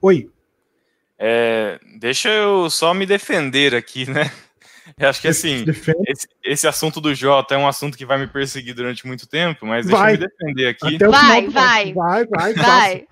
Oi. 0.00 0.30
É, 1.18 1.80
deixa 1.98 2.30
eu 2.30 2.70
só 2.70 2.94
me 2.94 3.04
defender 3.04 3.74
aqui, 3.74 4.08
né? 4.08 4.30
Eu 4.98 5.08
acho 5.08 5.20
que 5.20 5.28
assim, 5.28 5.64
esse, 6.06 6.28
esse, 6.44 6.68
assunto 6.68 7.00
do 7.00 7.14
Jota 7.14 7.54
é 7.54 7.58
um 7.58 7.66
assunto 7.66 7.96
que 7.96 8.04
vai 8.04 8.18
me 8.18 8.26
perseguir 8.26 8.74
durante 8.74 9.06
muito 9.06 9.26
tempo, 9.26 9.66
mas 9.66 9.86
vai. 9.88 10.16
deixa 10.16 10.32
eu 10.32 10.48
me 10.48 10.54
defender 10.54 10.68
aqui. 10.68 10.98
Vai, 10.98 11.48
vai, 11.48 11.92
vai, 11.92 12.26
vai, 12.26 12.54
vai. 12.54 13.06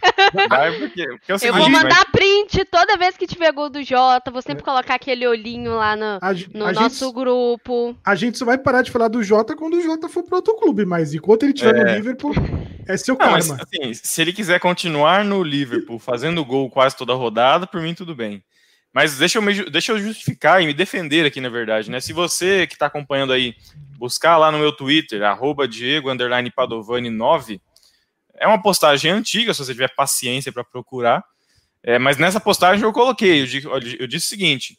Vai, 0.48 0.78
porque, 0.78 1.06
porque 1.06 1.46
é 1.46 1.48
eu 1.48 1.54
vou 1.54 1.70
mandar 1.70 2.04
print 2.10 2.64
toda 2.66 2.96
vez 2.96 3.16
que 3.16 3.26
tiver 3.26 3.52
gol 3.52 3.70
do 3.70 3.82
Jota, 3.82 4.30
vou 4.30 4.42
sempre 4.42 4.62
é. 4.62 4.64
colocar 4.64 4.94
aquele 4.94 5.26
olhinho 5.26 5.74
lá 5.76 5.96
no, 5.96 6.18
a, 6.20 6.32
no 6.54 6.66
a 6.66 6.72
nosso 6.72 7.06
gente, 7.06 7.14
grupo. 7.14 7.96
A 8.04 8.14
gente 8.14 8.38
só 8.38 8.44
vai 8.44 8.58
parar 8.58 8.82
de 8.82 8.90
falar 8.90 9.08
do 9.08 9.22
Jota 9.22 9.56
quando 9.56 9.74
o 9.74 9.82
Jota 9.82 10.08
for 10.08 10.22
para 10.22 10.36
outro 10.36 10.54
clube, 10.56 10.84
mas 10.84 11.14
enquanto 11.14 11.44
ele 11.44 11.52
estiver 11.52 11.76
é. 11.76 11.84
no 11.84 11.96
Liverpool, 11.96 12.34
é 12.86 12.96
seu 12.96 13.14
Não, 13.14 13.18
karma. 13.18 13.36
Mas, 13.36 13.50
assim, 13.50 13.94
se 13.94 14.20
ele 14.20 14.32
quiser 14.32 14.58
continuar 14.60 15.24
no 15.24 15.42
Liverpool 15.42 15.98
fazendo 15.98 16.44
gol 16.44 16.68
quase 16.70 16.96
toda 16.96 17.14
rodada, 17.14 17.66
por 17.66 17.80
mim 17.80 17.94
tudo 17.94 18.14
bem. 18.14 18.42
Mas 18.92 19.18
deixa 19.18 19.38
eu, 19.38 19.42
me, 19.42 19.70
deixa 19.70 19.92
eu 19.92 19.98
justificar 19.98 20.62
e 20.62 20.66
me 20.66 20.74
defender 20.74 21.26
aqui, 21.26 21.40
na 21.40 21.48
verdade, 21.48 21.90
né? 21.90 22.00
Se 22.00 22.12
você 22.12 22.66
que 22.66 22.74
está 22.74 22.86
acompanhando 22.86 23.32
aí, 23.32 23.54
buscar 23.98 24.36
lá 24.36 24.50
no 24.50 24.58
meu 24.58 24.72
Twitter, 24.72 25.22
arroba 25.22 25.68
Diego 25.68 26.08
Padovani 26.54 27.10
9, 27.10 27.60
É 28.34 28.46
uma 28.46 28.62
postagem 28.62 29.10
antiga, 29.10 29.52
se 29.52 29.64
você 29.64 29.72
tiver 29.72 29.94
paciência 29.94 30.52
para 30.52 30.64
procurar. 30.64 31.22
É, 31.82 31.98
mas 31.98 32.16
nessa 32.16 32.40
postagem 32.40 32.84
eu 32.84 32.92
coloquei, 32.92 33.42
eu, 33.42 33.72
eu 34.00 34.06
disse 34.06 34.26
o 34.26 34.28
seguinte: 34.28 34.78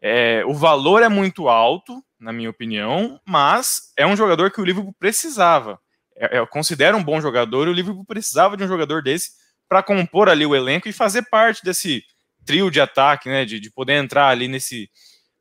é, 0.00 0.44
o 0.46 0.54
valor 0.54 1.02
é 1.02 1.08
muito 1.08 1.48
alto, 1.48 2.02
na 2.18 2.32
minha 2.32 2.50
opinião, 2.50 3.20
mas 3.26 3.92
é 3.96 4.06
um 4.06 4.16
jogador 4.16 4.50
que 4.50 4.60
o 4.60 4.64
Liverpool 4.64 4.94
precisava. 4.98 5.78
É, 6.16 6.38
eu 6.38 6.46
considero 6.46 6.96
um 6.96 7.04
bom 7.04 7.20
jogador 7.20 7.66
e 7.66 7.70
o 7.70 7.74
Liverpool 7.74 8.04
precisava 8.04 8.56
de 8.56 8.64
um 8.64 8.68
jogador 8.68 9.02
desse 9.02 9.30
para 9.68 9.82
compor 9.82 10.28
ali 10.28 10.46
o 10.46 10.54
elenco 10.54 10.88
e 10.88 10.92
fazer 10.92 11.22
parte 11.22 11.64
desse 11.64 12.02
trio 12.46 12.70
de 12.70 12.80
ataque, 12.80 13.28
né? 13.28 13.44
De, 13.44 13.60
de 13.60 13.70
poder 13.70 13.94
entrar 13.94 14.28
ali 14.28 14.48
nesse 14.48 14.88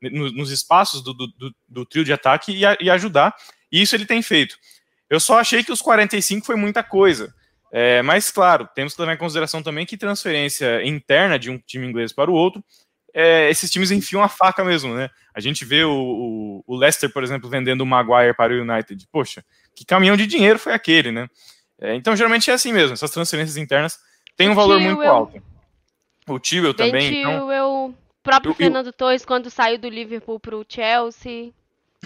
no, 0.02 0.32
nos 0.32 0.52
espaços 0.52 1.04
do, 1.04 1.14
do, 1.14 1.28
do, 1.28 1.56
do, 1.68 1.86
trio 1.86 2.04
de 2.04 2.14
ataque 2.14 2.52
e, 2.52 2.64
e, 2.84 2.90
ajudar. 2.90 3.36
E 3.72 3.82
isso 3.82 3.96
ele 3.96 4.06
tem 4.06 4.22
feito. 4.22 4.58
Eu 5.10 5.20
só 5.20 5.40
achei 5.40 5.64
que 5.64 5.72
os 5.72 5.82
45 5.82 6.46
foi 6.46 6.56
muita 6.56 6.84
coisa. 6.84 7.34
É, 7.72 8.02
mas, 8.02 8.32
claro, 8.32 8.68
temos 8.74 8.94
que 8.94 9.02
levar 9.02 9.14
em 9.14 9.18
consideração 9.18 9.62
também 9.62 9.86
que 9.86 9.98
transferência 9.98 10.86
interna 10.86 11.38
de 11.38 11.50
um 11.50 11.58
time 11.58 11.86
inglês 11.86 12.14
para 12.14 12.32
o 12.32 12.34
outro, 12.34 12.64
é, 13.14 13.50
esses 13.50 13.70
times 13.72 13.92
enfiam 13.92 14.22
a 14.22 14.28
faca 14.28 14.64
mesmo, 14.64 14.94
né? 14.94 15.10
A 15.34 15.40
gente 15.40 15.64
vê 15.64 15.84
o, 15.84 15.92
o, 15.92 16.64
o, 16.68 16.76
Leicester, 16.76 17.12
por 17.12 17.24
exemplo, 17.24 17.50
vendendo 17.50 17.82
o 17.82 17.86
Maguire 17.86 18.36
para 18.36 18.54
o 18.54 18.62
United. 18.62 19.08
Poxa, 19.12 19.44
que 19.74 19.86
caminhão 19.86 20.18
de 20.18 20.28
dinheiro 20.28 20.60
foi 20.60 20.74
aquele, 20.74 21.12
né? 21.12 21.28
É, 21.80 21.96
então, 21.96 22.16
geralmente 22.16 22.52
é 22.52 22.54
assim 22.54 22.74
mesmo, 22.74 22.94
essas 22.94 23.12
transferências 23.12 23.58
internas 23.58 23.98
têm 24.36 24.50
um 24.50 24.56
valor 24.56 24.80
muito 24.80 25.02
alto. 25.02 25.42
O 26.28 26.40
Tio 26.40 26.74
também. 26.74 27.20
Então, 27.20 27.88
o 27.88 27.94
próprio 28.24 28.52
eu, 28.52 28.56
Fernando 28.56 28.88
eu... 28.88 28.94
Torres, 28.94 29.26
quando 29.26 29.50
saiu 29.50 29.78
do 29.78 29.90
Liverpool 29.90 30.40
para 30.40 30.56
o 30.56 30.66
Chelsea, 30.68 31.54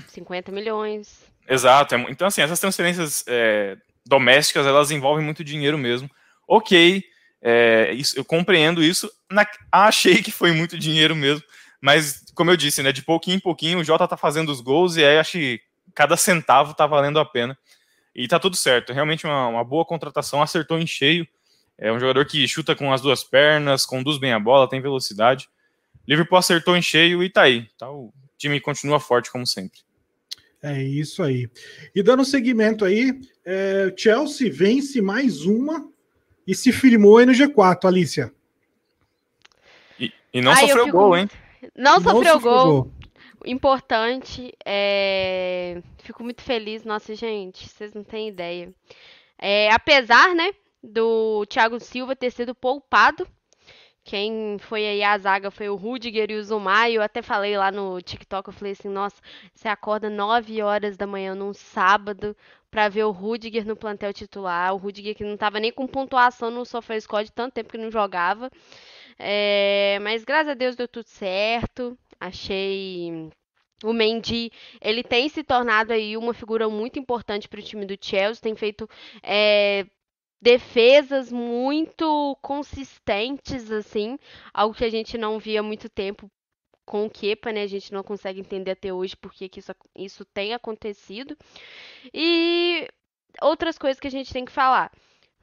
50 0.07 0.51
milhões. 0.51 1.23
Exato. 1.47 1.95
É 1.95 2.05
então, 2.09 2.27
assim, 2.27 2.41
essas 2.41 2.59
transferências 2.59 3.23
é, 3.27 3.77
domésticas, 4.05 4.65
elas 4.65 4.91
envolvem 4.91 5.23
muito 5.23 5.43
dinheiro 5.43 5.77
mesmo. 5.77 6.09
Ok, 6.47 7.03
é, 7.41 7.93
isso, 7.93 8.17
eu 8.17 8.25
compreendo 8.25 8.83
isso. 8.83 9.09
Na, 9.31 9.47
achei 9.71 10.21
que 10.21 10.31
foi 10.31 10.51
muito 10.51 10.77
dinheiro 10.77 11.15
mesmo, 11.15 11.43
mas 11.81 12.23
como 12.35 12.51
eu 12.51 12.57
disse, 12.57 12.83
né, 12.83 12.91
de 12.91 13.01
pouquinho 13.01 13.37
em 13.37 13.39
pouquinho 13.39 13.79
o 13.79 13.83
Jota 13.83 14.07
tá 14.07 14.17
fazendo 14.17 14.51
os 14.51 14.61
gols 14.61 14.97
e 14.97 15.03
aí 15.03 15.17
acho 15.17 15.33
que 15.33 15.61
cada 15.93 16.17
centavo 16.17 16.73
tá 16.73 16.85
valendo 16.85 17.19
a 17.19 17.25
pena. 17.25 17.57
E 18.13 18.27
tá 18.27 18.39
tudo 18.39 18.55
certo. 18.55 18.91
Realmente 18.91 19.25
uma, 19.25 19.47
uma 19.47 19.63
boa 19.63 19.85
contratação, 19.85 20.41
acertou 20.41 20.77
em 20.79 20.87
cheio. 20.87 21.27
É 21.81 21.91
um 21.91 21.99
jogador 21.99 22.25
que 22.25 22.45
chuta 22.45 22.75
com 22.75 22.91
as 22.91 23.01
duas 23.01 23.23
pernas, 23.23 23.85
conduz 23.85 24.19
bem 24.19 24.33
a 24.33 24.39
bola, 24.39 24.69
tem 24.69 24.81
velocidade. 24.81 25.49
Liverpool 26.05 26.37
acertou 26.37 26.75
em 26.75 26.81
cheio 26.81 27.23
e 27.23 27.29
tá 27.29 27.43
aí. 27.43 27.69
Tá, 27.77 27.89
o 27.89 28.13
time 28.37 28.59
continua 28.59 28.99
forte 28.99 29.31
como 29.31 29.47
sempre. 29.47 29.79
É 30.61 30.83
isso 30.83 31.23
aí. 31.23 31.49
E 31.95 32.03
dando 32.03 32.25
seguimento 32.25 32.83
aí, 32.83 33.21
é, 33.45 33.93
Chelsea 33.95 34.51
vence 34.51 35.01
mais 35.01 35.45
uma 35.45 35.89
e 36.45 36.53
se 36.53 36.73
firmou 36.73 37.17
aí 37.17 37.25
no 37.25 37.31
G4, 37.31 37.85
Alicia. 37.85 38.33
E, 39.97 40.11
e 40.33 40.41
não 40.41 40.51
Ai, 40.51 40.67
sofreu 40.67 40.85
fico... 40.85 40.97
gol, 40.97 41.15
hein? 41.15 41.29
Não, 41.73 41.99
não 41.99 42.01
sofreu, 42.01 42.39
gol. 42.41 42.65
gol. 42.65 42.93
Importante. 43.45 44.53
É... 44.65 45.81
Fico 46.03 46.23
muito 46.23 46.41
feliz. 46.41 46.83
Nossa, 46.83 47.15
gente, 47.15 47.69
vocês 47.69 47.93
não 47.93 48.03
têm 48.03 48.27
ideia. 48.27 48.73
É, 49.37 49.71
apesar, 49.71 50.35
né, 50.35 50.51
do 50.83 51.45
Thiago 51.47 51.79
Silva 51.79 52.15
ter 52.15 52.31
sido 52.31 52.55
poupado 52.55 53.27
quem 54.09 54.57
foi 54.59 54.87
aí 54.87 55.03
a 55.03 55.15
zaga 55.19 55.51
foi 55.51 55.69
o 55.69 55.75
Rudiger 55.75 56.31
e 56.31 56.35
o 56.35 56.43
Zumar. 56.43 56.89
E 56.89 56.95
eu 56.95 57.01
até 57.01 57.21
falei 57.21 57.55
lá 57.55 57.71
no 57.71 58.01
TikTok, 58.01 58.47
eu 58.47 58.53
falei 58.53 58.73
assim, 58.73 58.89
nossa, 58.89 59.21
você 59.53 59.67
acorda 59.67 60.09
9 60.09 60.63
horas 60.63 60.97
da 60.97 61.05
manhã 61.05 61.35
num 61.35 61.53
sábado 61.53 62.35
para 62.71 62.89
ver 62.89 63.03
o 63.03 63.11
Rudiger 63.11 63.65
no 63.67 63.75
plantel 63.75 64.11
titular. 64.11 64.73
O 64.73 64.77
Rudiger 64.77 65.15
que 65.15 65.23
não 65.23 65.37
tava 65.37 65.59
nem 65.59 65.71
com 65.71 65.85
pontuação 65.85 66.49
no 66.49 66.65
SofaScore, 66.65 67.29
tanto 67.31 67.53
tempo 67.53 67.69
que 67.69 67.77
não 67.77 67.91
jogava. 67.91 68.49
É, 69.19 69.99
mas 70.01 70.23
graças 70.23 70.49
a 70.49 70.53
Deus 70.55 70.75
deu 70.75 70.87
tudo 70.87 71.07
certo. 71.07 71.97
Achei 72.19 73.29
o 73.83 73.93
Mendy, 73.93 74.51
ele 74.81 75.03
tem 75.03 75.29
se 75.29 75.43
tornado 75.43 75.93
aí 75.93 76.17
uma 76.17 76.33
figura 76.33 76.67
muito 76.67 76.97
importante 76.99 77.47
para 77.47 77.59
o 77.59 77.63
time 77.63 77.85
do 77.85 77.97
Chelsea, 78.01 78.41
tem 78.41 78.55
feito 78.55 78.89
é, 79.23 79.85
defesas 80.41 81.31
muito 81.31 82.37
consistentes, 82.41 83.71
assim, 83.71 84.17
algo 84.53 84.75
que 84.75 84.85
a 84.85 84.89
gente 84.89 85.17
não 85.17 85.39
via 85.39 85.59
há 85.59 85.63
muito 85.63 85.89
tempo 85.89 86.31
com 86.85 87.05
o 87.05 87.09
Kepa, 87.09 87.51
né? 87.51 87.63
A 87.63 87.67
gente 87.67 87.93
não 87.93 88.01
consegue 88.01 88.39
entender 88.39 88.71
até 88.71 88.91
hoje 88.91 89.15
por 89.15 89.31
que, 89.31 89.49
isso, 89.55 89.71
isso 89.95 90.25
tem 90.25 90.53
acontecido. 90.53 91.37
E 92.13 92.87
outras 93.41 93.77
coisas 93.77 93.99
que 93.99 94.07
a 94.07 94.11
gente 94.11 94.33
tem 94.33 94.43
que 94.43 94.51
falar. 94.51 94.91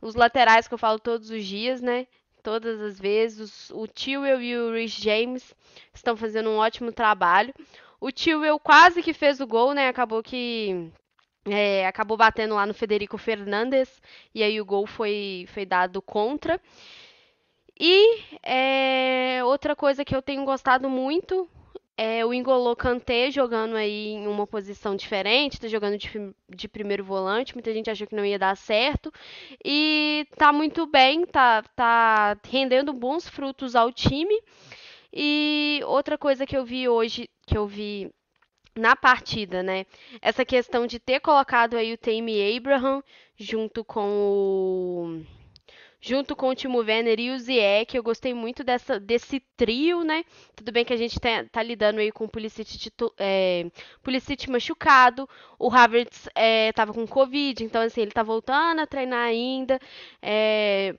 Os 0.01 0.15
laterais 0.15 0.67
que 0.67 0.75
eu 0.75 0.79
falo 0.79 0.99
todos 0.99 1.31
os 1.31 1.45
dias, 1.45 1.81
né? 1.81 2.07
Todas 2.43 2.81
as 2.81 2.99
vezes. 2.99 3.71
O 3.71 3.87
Tewell 3.87 4.43
e 4.43 4.57
o 4.57 4.73
Rich 4.73 5.03
James 5.03 5.55
estão 5.95 6.17
fazendo 6.17 6.51
um 6.51 6.57
ótimo 6.57 6.91
trabalho. 6.91 7.55
O 8.01 8.11
Tewell 8.11 8.59
quase 8.59 9.03
que 9.03 9.13
fez 9.13 9.41
o 9.41 9.47
gol, 9.47 9.73
né? 9.73 9.89
Acabou 9.89 10.23
que 10.23 10.91
é, 11.49 11.87
acabou 11.87 12.17
batendo 12.17 12.55
lá 12.55 12.67
no 12.67 12.75
Federico 12.75 13.17
Fernandes 13.19 14.01
e 14.35 14.43
aí 14.43 14.61
o 14.61 14.65
gol 14.65 14.87
foi, 14.87 15.47
foi 15.49 15.65
dado 15.65 16.03
contra. 16.03 16.61
E 17.79 18.21
é, 18.43 19.45
outra 19.45 19.77
coisa 19.77 20.05
que 20.05 20.17
eu 20.17 20.23
tenho 20.23 20.45
gostado 20.45 20.89
muito 20.89 21.49
é 21.99 22.25
o 22.25 22.35
Ingolo 22.35 22.77
Kanté 22.77 23.31
jogando 23.31 23.75
aí 23.77 24.09
em 24.09 24.27
uma 24.27 24.47
posição 24.47 24.95
diferente, 24.95 25.61
tá 25.61 25.67
jogando 25.67 25.97
de, 25.97 26.09
de, 26.49 26.69
primeiro 26.69 27.03
volante, 27.03 27.55
muita 27.55 27.73
gente 27.73 27.91
achou 27.91 28.07
que 28.07 28.15
não 28.15 28.25
ia 28.25 28.39
dar 28.39 28.55
certo, 28.57 29.11
e 29.65 30.27
tá 30.37 30.53
muito 30.53 30.87
bem, 30.87 31.25
tá, 31.25 31.63
tá 31.75 32.37
rendendo 32.47 32.93
bons 32.93 33.27
frutos 33.27 33.75
ao 33.75 33.91
time. 33.91 34.39
E 35.13 35.81
outra 35.87 36.19
coisa 36.19 36.45
que 36.45 36.57
eu 36.57 36.65
vi 36.65 36.87
hoje, 36.89 37.31
que 37.47 37.57
eu 37.57 37.67
vi 37.67 38.11
na 38.77 38.95
partida, 38.95 39.63
né? 39.63 39.87
Essa 40.21 40.45
questão 40.45 40.87
de 40.87 40.99
ter 40.99 41.21
colocado 41.21 41.77
aí 41.77 41.93
o 41.93 41.99
Tammy 41.99 42.57
Abraham 42.57 43.03
junto 43.37 43.85
com 43.85 44.07
o 44.09 45.37
junto 46.01 46.37
com 46.37 46.51
o 46.51 46.55
Timo 46.55 46.79
Werner 46.79 47.19
e 47.19 47.31
o 47.33 47.39
Ziyech, 47.39 47.97
eu 47.97 48.03
gostei 48.03 48.33
muito 48.33 48.63
dessa, 48.63 49.01
desse 49.01 49.41
trio, 49.57 50.05
né? 50.05 50.25
Tudo 50.55 50.71
bem 50.71 50.85
que 50.85 50.93
a 50.93 50.97
gente 50.97 51.19
tá, 51.19 51.45
tá 51.51 51.63
lidando 51.63 51.99
aí 51.99 52.13
com 52.13 52.27
o 52.27 52.29
Pulisic, 52.29 52.93
é, 53.19 53.69
Pulisic 54.03 54.49
machucado, 54.49 55.29
o 55.59 55.69
Havertz 55.69 56.29
é, 56.35 56.71
tava 56.73 56.93
com 56.93 57.07
Covid, 57.09 57.65
então 57.65 57.83
assim, 57.83 58.03
ele 58.03 58.13
tá 58.13 58.23
voltando 58.23 58.81
a 58.81 58.87
treinar 58.87 59.27
ainda, 59.27 59.81
é, 60.23 60.95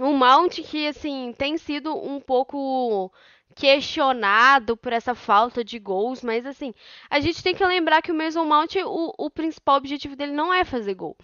um 0.00 0.12
Mount 0.16 0.60
que, 0.62 0.86
assim, 0.86 1.34
tem 1.36 1.56
sido 1.56 1.94
um 1.94 2.20
pouco 2.20 3.12
questionado 3.56 4.76
por 4.76 4.92
essa 4.92 5.14
falta 5.14 5.64
de 5.64 5.78
gols, 5.78 6.22
mas 6.22 6.44
assim, 6.44 6.74
a 7.08 7.18
gente 7.18 7.42
tem 7.42 7.54
que 7.54 7.64
lembrar 7.64 8.02
que 8.02 8.12
o 8.12 8.14
Mason 8.14 8.44
Mount, 8.44 8.76
o, 8.84 9.14
o 9.16 9.30
principal 9.30 9.78
objetivo 9.78 10.14
dele 10.14 10.32
não 10.32 10.52
é 10.52 10.62
fazer 10.62 10.94
gol 10.94 11.16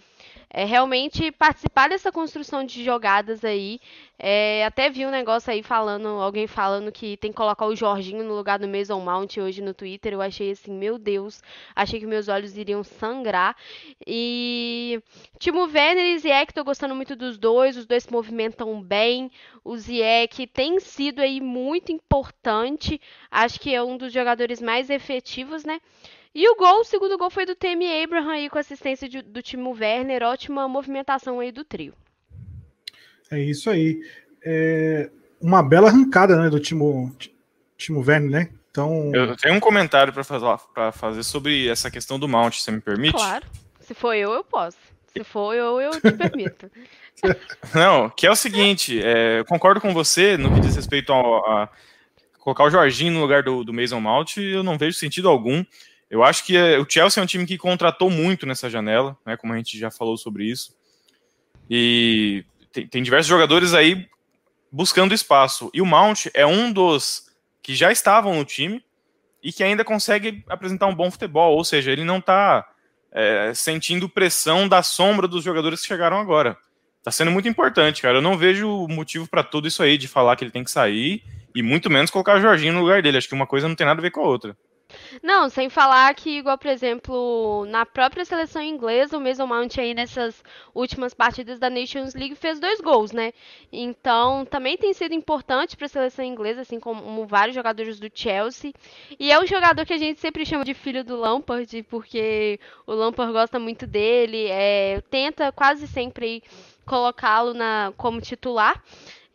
é 0.53 0.65
realmente 0.65 1.31
participar 1.31 1.89
dessa 1.89 2.11
construção 2.11 2.63
de 2.63 2.83
jogadas 2.83 3.43
aí. 3.43 3.79
É, 4.19 4.63
até 4.63 4.87
vi 4.87 5.03
um 5.03 5.09
negócio 5.09 5.51
aí 5.51 5.63
falando, 5.63 6.07
alguém 6.07 6.45
falando 6.45 6.91
que 6.91 7.17
tem 7.17 7.31
que 7.31 7.37
colocar 7.37 7.65
o 7.65 7.75
Jorginho 7.75 8.23
no 8.23 8.35
lugar 8.35 8.59
do 8.59 8.67
Mason 8.67 8.99
Mount 8.99 9.37
hoje 9.37 9.63
no 9.63 9.73
Twitter. 9.73 10.13
Eu 10.13 10.21
achei 10.21 10.51
assim, 10.51 10.71
meu 10.71 10.99
Deus, 10.99 11.41
achei 11.75 11.99
que 11.99 12.05
meus 12.05 12.27
olhos 12.27 12.55
iriam 12.55 12.83
sangrar. 12.83 13.57
E 14.05 15.01
Timo 15.39 15.61
Werner 15.61 16.05
e 16.05 16.19
Ziyech, 16.19 16.53
tô 16.53 16.63
gostando 16.63 16.93
muito 16.93 17.15
dos 17.15 17.39
dois, 17.39 17.75
os 17.75 17.87
dois 17.87 18.03
se 18.03 18.11
movimentam 18.11 18.79
bem. 18.79 19.31
O 19.63 19.75
Ziyech 19.75 20.45
tem 20.45 20.79
sido 20.79 21.19
aí 21.19 21.41
muito 21.41 21.91
importante, 21.91 23.01
acho 23.31 23.59
que 23.59 23.73
é 23.73 23.81
um 23.81 23.97
dos 23.97 24.13
jogadores 24.13 24.61
mais 24.61 24.91
efetivos, 24.91 25.65
né? 25.65 25.81
E 26.35 26.49
o 26.49 26.55
gol, 26.55 26.81
o 26.81 26.83
segundo 26.83 27.17
gol 27.17 27.29
foi 27.29 27.45
do 27.45 27.55
Temi 27.55 27.85
Abraham 28.03 28.31
aí 28.31 28.49
com 28.49 28.57
assistência 28.57 29.07
de, 29.07 29.21
do 29.21 29.41
Timo 29.41 29.71
Werner, 29.71 30.23
ótima 30.23 30.67
movimentação 30.67 31.39
aí 31.39 31.51
do 31.51 31.63
trio. 31.63 31.93
É 33.29 33.39
isso 33.39 33.69
aí. 33.69 34.01
É 34.43 35.09
uma 35.39 35.61
bela 35.61 35.89
arrancada, 35.89 36.35
né, 36.35 36.49
do 36.49 36.59
Timo, 36.59 37.15
Timo 37.77 37.99
Werner, 37.99 38.29
né? 38.29 38.49
Então... 38.71 39.11
Eu 39.13 39.35
tenho 39.37 39.53
um 39.53 39.59
comentário 39.59 40.11
para 40.11 40.23
fazer, 40.23 40.47
fazer 40.93 41.23
sobre 41.23 41.67
essa 41.67 41.91
questão 41.91 42.17
do 42.17 42.27
Mount, 42.27 42.55
se 42.55 42.71
me 42.71 42.81
permite? 42.81 43.13
Claro. 43.13 43.45
Se 43.81 43.93
for 43.93 44.13
eu, 44.13 44.31
eu 44.31 44.43
posso. 44.43 44.77
Se 45.11 45.23
for 45.23 45.53
eu, 45.53 45.79
eu 45.79 45.91
te 45.91 46.11
permito. 46.11 46.71
Não, 47.75 48.09
que 48.09 48.25
é 48.25 48.31
o 48.31 48.35
seguinte, 48.35 48.99
é, 48.99 49.39
eu 49.39 49.45
concordo 49.45 49.79
com 49.79 49.93
você 49.93 50.37
no 50.37 50.51
que 50.53 50.61
diz 50.61 50.75
respeito 50.75 51.13
a, 51.13 51.17
a 51.17 51.69
colocar 52.39 52.63
o 52.63 52.69
Jorginho 52.69 53.13
no 53.13 53.21
lugar 53.21 53.43
do, 53.43 53.63
do 53.63 53.73
Mason 53.73 53.99
Mount, 53.99 54.37
eu 54.37 54.63
não 54.63 54.77
vejo 54.77 54.97
sentido 54.97 55.29
algum. 55.29 55.63
Eu 56.13 56.23
acho 56.23 56.45
que 56.45 56.55
é, 56.55 56.77
o 56.77 56.85
Chelsea 56.87 57.19
é 57.19 57.23
um 57.23 57.25
time 57.25 57.43
que 57.43 57.57
contratou 57.57 58.07
muito 58.07 58.45
nessa 58.45 58.69
janela, 58.69 59.17
né, 59.25 59.35
como 59.35 59.51
a 59.51 59.57
gente 59.57 59.79
já 59.79 59.89
falou 59.89 60.15
sobre 60.15 60.45
isso. 60.45 60.71
E 61.67 62.45
tem, 62.71 62.87
tem 62.87 63.01
diversos 63.01 63.27
jogadores 63.27 63.73
aí 63.73 64.07
buscando 64.71 65.15
espaço. 65.15 65.71
E 65.73 65.81
o 65.81 65.85
Mount 65.87 66.27
é 66.35 66.45
um 66.45 66.71
dos 66.71 67.31
que 67.63 67.73
já 67.73 67.91
estavam 67.91 68.35
no 68.35 68.45
time 68.45 68.85
e 69.41 69.51
que 69.51 69.63
ainda 69.63 69.83
consegue 69.83 70.43
apresentar 70.47 70.85
um 70.85 70.93
bom 70.93 71.09
futebol, 71.09 71.57
ou 71.57 71.65
seja, 71.65 71.91
ele 71.91 72.03
não 72.03 72.19
está 72.19 72.63
é, 73.11 73.51
sentindo 73.55 74.07
pressão 74.07 74.67
da 74.67 74.83
sombra 74.83 75.27
dos 75.27 75.43
jogadores 75.43 75.81
que 75.81 75.87
chegaram 75.87 76.19
agora. 76.19 76.55
tá 77.03 77.09
sendo 77.09 77.31
muito 77.31 77.47
importante, 77.47 78.03
cara. 78.03 78.19
Eu 78.19 78.21
não 78.21 78.37
vejo 78.37 78.87
motivo 78.87 79.27
para 79.27 79.43
tudo 79.43 79.67
isso 79.67 79.81
aí 79.81 79.97
de 79.97 80.07
falar 80.07 80.35
que 80.35 80.43
ele 80.43 80.51
tem 80.51 80.63
que 80.63 80.69
sair 80.69 81.23
e 81.55 81.63
muito 81.63 81.89
menos 81.89 82.11
colocar 82.11 82.37
o 82.37 82.41
Jorginho 82.41 82.73
no 82.73 82.81
lugar 82.81 83.01
dele. 83.01 83.17
Acho 83.17 83.27
que 83.27 83.33
uma 83.33 83.47
coisa 83.47 83.67
não 83.67 83.75
tem 83.75 83.87
nada 83.87 83.99
a 83.99 84.03
ver 84.03 84.11
com 84.11 84.21
a 84.21 84.27
outra. 84.27 84.55
Não, 85.21 85.49
sem 85.49 85.69
falar 85.69 86.13
que, 86.15 86.37
igual, 86.39 86.57
por 86.57 86.67
exemplo, 86.67 87.65
na 87.67 87.85
própria 87.85 88.25
seleção 88.25 88.61
inglesa, 88.61 89.17
o 89.17 89.21
Mason 89.21 89.47
aí 89.77 89.93
nessas 89.93 90.43
últimas 90.73 91.13
partidas 91.13 91.59
da 91.59 91.69
Nations 91.69 92.13
League 92.15 92.35
fez 92.35 92.59
dois 92.59 92.81
gols, 92.81 93.11
né? 93.11 93.33
Então, 93.71 94.45
também 94.45 94.77
tem 94.77 94.93
sido 94.93 95.13
importante 95.13 95.77
para 95.77 95.85
a 95.85 95.89
seleção 95.89 96.25
inglesa, 96.25 96.61
assim 96.61 96.79
como 96.79 97.25
vários 97.25 97.55
jogadores 97.55 97.99
do 97.99 98.09
Chelsea. 98.13 98.73
E 99.19 99.31
é 99.31 99.39
um 99.39 99.45
jogador 99.45 99.85
que 99.85 99.93
a 99.93 99.97
gente 99.97 100.19
sempre 100.19 100.45
chama 100.45 100.65
de 100.65 100.73
filho 100.73 101.03
do 101.03 101.17
Lampard, 101.17 101.83
porque 101.83 102.59
o 102.87 102.93
Lampard 102.93 103.33
gosta 103.33 103.59
muito 103.59 103.85
dele, 103.85 104.47
é, 104.47 105.01
tenta 105.09 105.51
quase 105.51 105.87
sempre 105.87 106.43
colocá-lo 106.85 107.53
como 107.97 108.21
titular. 108.21 108.81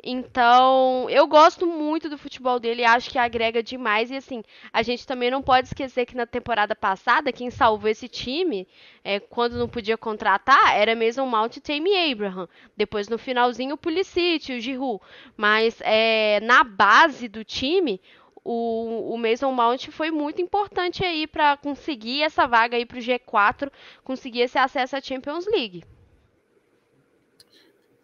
Então, 0.03 1.11
eu 1.11 1.27
gosto 1.27 1.67
muito 1.67 2.09
do 2.09 2.17
futebol 2.17 2.61
dele, 2.61 2.85
acho 2.85 3.11
que 3.11 3.19
agrega 3.19 3.63
demais. 3.63 4.11
E 4.11 4.17
assim, 4.17 4.45
a 4.73 4.83
gente 4.83 5.07
também 5.07 5.31
não 5.31 5.43
pode 5.43 5.67
esquecer 5.67 6.07
que 6.07 6.17
na 6.17 6.25
temporada 6.25 6.75
passada, 6.77 7.33
quem 7.33 7.51
salvou 7.51 7.91
esse 7.91 8.09
time, 8.09 8.67
é, 9.03 9.19
quando 9.19 9.59
não 9.59 9.69
podia 9.69 9.99
contratar, 9.99 10.77
era 10.77 10.95
mesmo 10.95 11.25
o 11.25 11.27
Mount 11.27 11.57
e 11.57 11.61
Tammy 11.61 12.13
Abraham. 12.13 12.49
Depois, 12.77 13.09
no 13.09 13.19
finalzinho, 13.19 13.75
o 13.75 13.79
Pulisic, 13.79 14.53
o 14.53 14.61
Giroud. 14.61 15.03
Mas 15.37 15.81
é, 15.83 16.39
na 16.43 16.63
base 16.63 17.27
do 17.27 17.43
time, 17.43 18.01
o, 18.45 19.15
o 19.15 19.19
Mason 19.19 19.53
Mount 19.53 19.89
foi 19.89 20.11
muito 20.13 20.41
importante 20.41 21.05
aí 21.05 21.27
para 21.27 21.57
conseguir 21.57 22.23
essa 22.23 22.47
vaga 22.47 22.77
aí 22.77 22.87
para 22.87 22.99
o 22.99 23.03
G4, 23.03 23.71
conseguir 24.05 24.43
esse 24.43 24.59
acesso 24.59 24.97
à 24.97 25.01
Champions 25.01 25.47
League. 25.47 25.85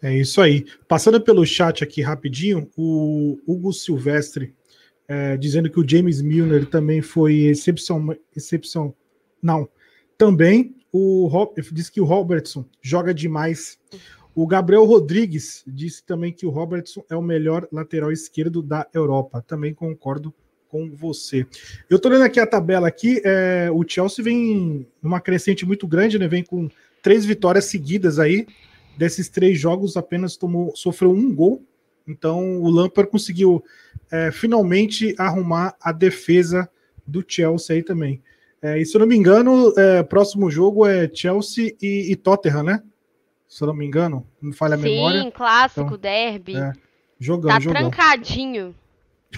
É 0.05 0.15
isso 0.15 0.43
aí. 0.43 0.67
Passando 0.87 1.19
pelo 1.19 1.47
chat 1.47 1.83
aqui 1.83 2.03
rapidinho, 2.03 2.71
o 2.77 3.39
Hugo 3.47 3.73
Silvestre 3.73 4.55
é, 5.09 5.35
dizendo 5.39 5.71
que 5.71 5.81
o 5.81 5.89
James 5.89 6.21
Milner 6.21 6.67
também 6.67 7.01
foi 7.01 7.45
excepção, 7.45 8.15
excepção. 8.37 8.95
Não, 9.43 9.67
também 10.19 10.77
o 10.93 11.27
disse 11.73 11.91
que 11.91 12.03
o 12.03 12.05
Robertson 12.05 12.67
joga 12.83 13.15
demais. 13.15 13.79
O 14.35 14.47
Gabriel 14.47 14.85
Rodrigues 14.85 15.65
disse 15.67 16.05
também 16.05 16.35
que 16.35 16.45
o 16.45 16.51
Robertson 16.51 17.03
é 17.09 17.17
o 17.17 17.23
melhor 17.23 17.67
lateral 17.73 18.13
esquerdo 18.13 18.61
da 18.61 18.87
Europa. 18.93 19.43
Também 19.47 19.73
concordo 19.73 20.35
com 20.69 20.91
você. 20.95 21.47
Eu 21.89 21.99
tô 21.99 22.11
lendo 22.11 22.25
aqui 22.25 22.39
a 22.39 22.47
tabela 22.47 22.87
aqui. 22.87 23.23
É, 23.25 23.71
o 23.73 23.83
Chelsea 23.89 24.23
vem 24.23 24.87
numa 25.03 25.19
crescente 25.19 25.65
muito 25.65 25.87
grande, 25.87 26.19
né? 26.19 26.29
Vem 26.29 26.45
com 26.45 26.69
três 27.03 27.25
vitórias 27.25 27.65
seguidas 27.65 28.19
aí 28.19 28.47
desses 28.97 29.29
três 29.29 29.59
jogos 29.59 29.97
apenas 29.97 30.37
tomou, 30.37 30.75
sofreu 30.75 31.11
um 31.11 31.35
gol. 31.35 31.63
Então 32.07 32.61
o 32.61 32.71
Lampard 32.71 33.11
conseguiu 33.11 33.65
é, 34.11 34.31
finalmente 34.31 35.15
arrumar 35.19 35.75
a 35.81 35.93
defesa 35.93 36.69
do 37.07 37.25
Chelsea 37.27 37.77
aí 37.77 37.83
também. 37.83 38.23
É, 38.63 38.79
e 38.79 38.87
se 38.87 38.97
eu 38.97 39.01
não 39.01 39.07
me 39.07 39.17
engano, 39.17 39.73
é, 39.77 40.03
próximo 40.03 40.51
jogo 40.51 40.87
é 40.87 41.11
Chelsea 41.13 41.75
e, 41.83 42.11
e, 42.13 42.17
Tottenham, 42.17 42.63
né? 42.63 42.83
Se 43.47 43.63
eu 43.63 43.67
não 43.67 43.75
me 43.75 43.85
engano, 43.85 44.27
não 44.41 44.53
falha 44.53 44.75
a 44.75 44.79
Sim, 44.79 44.85
memória. 44.85 45.23
Sim, 45.23 45.31
clássico, 45.31 45.81
então, 45.83 45.99
derby. 45.99 46.57
É, 46.57 46.73
jogão, 47.19 47.51
tá 47.51 47.61
jogão. 47.61 47.91
trancadinho. 47.91 48.75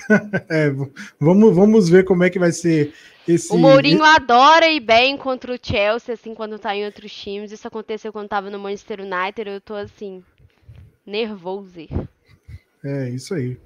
é, 0.48 0.70
vamos, 1.18 1.54
vamos 1.54 1.88
ver 1.88 2.04
como 2.04 2.24
é 2.24 2.30
que 2.30 2.38
vai 2.38 2.52
ser 2.52 2.92
esse... 3.26 3.52
O 3.52 3.58
Mourinho 3.58 4.04
adora 4.04 4.68
ir 4.68 4.80
bem 4.80 5.16
contra 5.16 5.52
o 5.52 5.58
Chelsea, 5.60 6.14
assim, 6.14 6.34
quando 6.34 6.58
tá 6.58 6.74
em 6.76 6.85
outros 6.85 7.12
times. 7.12 7.50
Isso 7.50 7.66
aconteceu 7.66 8.12
quando 8.12 8.28
tava 8.28 8.50
no 8.50 8.59
Manchester 8.59 9.00
United. 9.00 9.50
Eu 9.50 9.61
tô, 9.61 9.74
assim, 9.74 10.22
nervoso. 11.04 11.88
É, 12.85 13.09
isso 13.11 13.35
aí. 13.35 13.59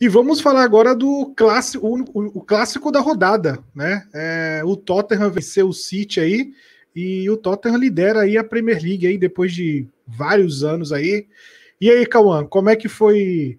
E 0.00 0.08
vamos 0.08 0.40
falar 0.40 0.62
agora 0.62 0.94
do 0.94 1.32
clássico, 1.36 1.86
o, 1.86 2.00
o, 2.12 2.38
o 2.38 2.40
clássico 2.40 2.92
da 2.92 3.00
rodada, 3.00 3.58
né? 3.74 4.06
É, 4.12 4.62
o 4.64 4.76
Tottenham 4.76 5.30
venceu 5.30 5.68
o 5.68 5.72
City 5.72 6.20
aí 6.20 6.52
e 6.94 7.28
o 7.30 7.36
Tottenham 7.36 7.78
lidera 7.78 8.20
aí 8.20 8.36
a 8.36 8.44
Premier 8.44 8.80
League 8.82 9.06
aí 9.06 9.16
depois 9.16 9.52
de 9.52 9.86
vários 10.06 10.62
anos 10.62 10.92
aí. 10.92 11.26
E 11.80 11.90
aí, 11.90 12.06
Cauã, 12.06 12.44
como 12.44 12.68
é 12.68 12.76
que 12.76 12.88
foi 12.88 13.58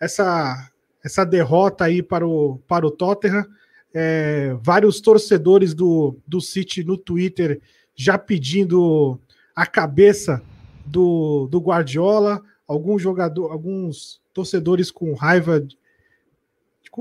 essa 0.00 0.70
essa 1.02 1.24
derrota 1.24 1.84
aí 1.84 2.02
para 2.02 2.26
o, 2.26 2.58
para 2.68 2.86
o 2.86 2.90
Tottenham. 2.90 3.44
É, 3.92 4.56
vários 4.62 5.00
torcedores 5.00 5.74
do, 5.74 6.16
do 6.26 6.40
City 6.40 6.84
no 6.84 6.96
Twitter 6.96 7.60
já 7.94 8.16
pedindo 8.16 9.18
a 9.54 9.66
cabeça 9.66 10.40
do, 10.86 11.48
do 11.50 11.58
Guardiola, 11.58 12.40
alguns 12.68 13.02
jogador, 13.02 13.50
alguns 13.50 14.20
torcedores 14.32 14.92
com 14.92 15.12
raiva 15.14 15.60
de, 15.60 15.76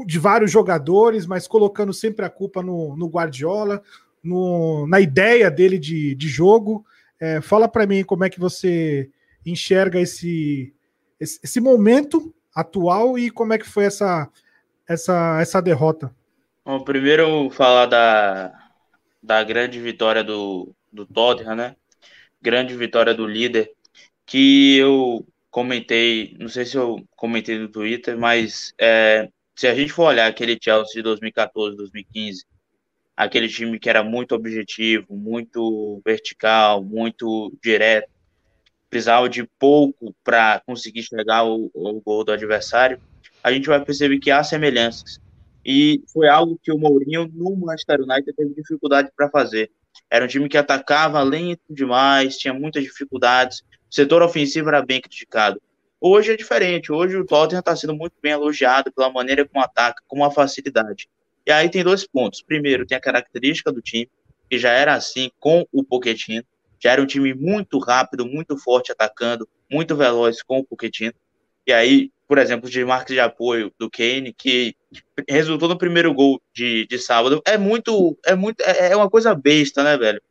de, 0.08 0.20
vários 0.20 0.52
jogadores, 0.52 1.28
mas 1.28 1.48
colocando 1.48 1.94
sempre 1.94 2.26
a 2.26 2.30
culpa 2.30 2.64
no, 2.64 2.98
no 2.98 3.08
Guardiola, 3.08 3.84
no, 4.24 4.88
na 4.88 5.00
ideia 5.00 5.52
dele 5.52 5.78
de, 5.78 6.16
de 6.16 6.28
jogo. 6.28 6.84
É, 7.20 7.40
fala 7.40 7.68
para 7.68 7.86
mim 7.86 8.04
como 8.04 8.24
é 8.24 8.30
que 8.30 8.40
você 8.40 9.10
enxerga 9.46 10.00
esse, 10.00 10.74
esse, 11.20 11.40
esse 11.44 11.60
momento 11.60 12.34
atual 12.56 13.18
e 13.18 13.30
como 13.30 13.54
é 13.54 13.58
que 13.58 13.68
foi 13.68 13.86
essa, 13.86 14.30
essa, 14.88 15.40
essa 15.42 15.62
derrota? 15.62 16.14
Bom, 16.66 16.84
primeiro 16.84 17.50
falar 17.50 17.86
da, 17.86 18.54
da 19.22 19.44
grande 19.44 19.80
vitória 19.80 20.24
do, 20.24 20.74
do 20.92 21.06
Tottenham, 21.06 21.56
né? 21.56 21.76
Grande 22.42 22.76
vitória 22.76 23.14
do 23.14 23.26
líder, 23.26 23.72
que 24.26 24.78
eu 24.78 25.26
comentei, 25.50 26.36
não 26.40 26.48
sei 26.48 26.66
se 26.66 26.78
eu 26.78 27.04
comentei 27.16 27.58
no 27.58 27.68
Twitter, 27.68 28.18
mas 28.18 28.74
é, 28.80 29.30
se 29.56 29.68
a 29.68 29.74
gente 29.74 29.92
for 29.92 30.04
olhar 30.04 30.28
aquele 30.28 30.58
Chelsea 30.62 30.96
de 30.96 31.02
2014, 31.02 31.76
2015, 31.76 32.46
aquele 33.18 33.50
time 33.50 33.80
que 33.80 33.90
era 33.90 34.04
muito 34.04 34.34
objetivo, 34.34 35.08
muito 35.10 36.02
vertical, 36.06 36.84
muito 36.84 37.52
direto, 37.62 38.10
precisava 38.90 39.30
de 39.30 39.44
pouco 39.60 40.16
para 40.24 40.62
conseguir 40.66 41.04
chegar 41.04 41.38
ao, 41.38 41.70
gol 42.04 42.24
do 42.24 42.32
adversário, 42.32 43.00
a 43.44 43.52
gente 43.52 43.68
vai 43.68 43.84
perceber 43.84 44.20
que 44.20 44.32
há 44.32 44.44
semelhanças. 44.44 45.20
E 45.64 46.02
foi 46.12 46.28
algo 46.28 46.60
que 46.62 46.72
o 46.72 46.78
Mourinho 46.78 47.30
no 47.34 47.56
Manchester 47.56 48.02
United 48.02 48.34
teve 48.34 48.54
dificuldade 48.54 49.10
para 49.16 49.30
fazer. 49.30 49.72
Era 50.10 50.26
um 50.26 50.28
time 50.28 50.50
que 50.50 50.58
atacava 50.58 51.22
lento 51.22 51.62
demais, 51.70 52.38
tinha 52.38 52.54
muitas 52.54 52.84
dificuldades. 52.84 53.62
O 53.90 53.94
setor 53.94 54.22
ofensivo 54.22 54.70
era 54.70 54.82
bem 54.82 55.00
criticado. 55.00 55.62
Hoje 56.02 56.32
é 56.32 56.38
diferente. 56.38 56.92
Hoje 56.92 57.18
o 57.18 57.26
Tottenham 57.26 57.60
está 57.60 57.76
sendo 57.76 57.94
muito 57.94 58.14
bem 58.22 58.32
elogiado 58.32 58.92
pela 58.92 59.12
maneira 59.12 59.46
como 59.48 59.64
ataca, 59.64 60.02
com 60.08 60.18
uma 60.18 60.32
facilidade. 60.32 61.10
E 61.46 61.52
aí 61.52 61.70
tem 61.70 61.84
dois 61.84 62.08
pontos. 62.08 62.42
Primeiro, 62.42 62.86
tem 62.86 62.98
a 62.98 63.02
característica 63.02 63.72
do 63.72 63.82
time, 63.82 64.10
que 64.50 64.58
já 64.58 64.72
era 64.72 64.94
assim 64.94 65.30
com 65.40 65.68
o 65.72 65.84
Pochettino 65.84 66.44
já 66.80 66.92
era 66.92 67.02
um 67.02 67.06
time 67.06 67.34
muito 67.34 67.78
rápido, 67.80 68.26
muito 68.26 68.58
forte 68.58 68.92
atacando, 68.92 69.48
muito 69.70 69.96
veloz 69.96 70.42
com 70.42 70.60
o 70.60 70.64
Pochettino. 70.64 71.14
E 71.68 71.74
aí, 71.74 72.12
por 72.28 72.38
exemplo, 72.38 72.70
de 72.70 72.84
marca 72.86 73.14
de 73.14 73.20
apoio 73.20 73.72
do 73.78 73.90
Kane, 73.90 74.34
que 74.34 74.76
resultou 75.28 75.68
no 75.68 75.78
primeiro 75.78 76.14
gol 76.14 76.42
de, 76.54 76.86
de 76.88 76.98
sábado, 76.98 77.42
é 77.46 77.58
muito, 77.58 78.18
é 78.26 78.36
muito, 78.36 78.62
é, 78.62 78.92
é 78.92 78.96
uma 78.96 79.10
coisa 79.10 79.36
besta, 79.36 79.84
né, 79.84 79.98
velho? 79.98 80.22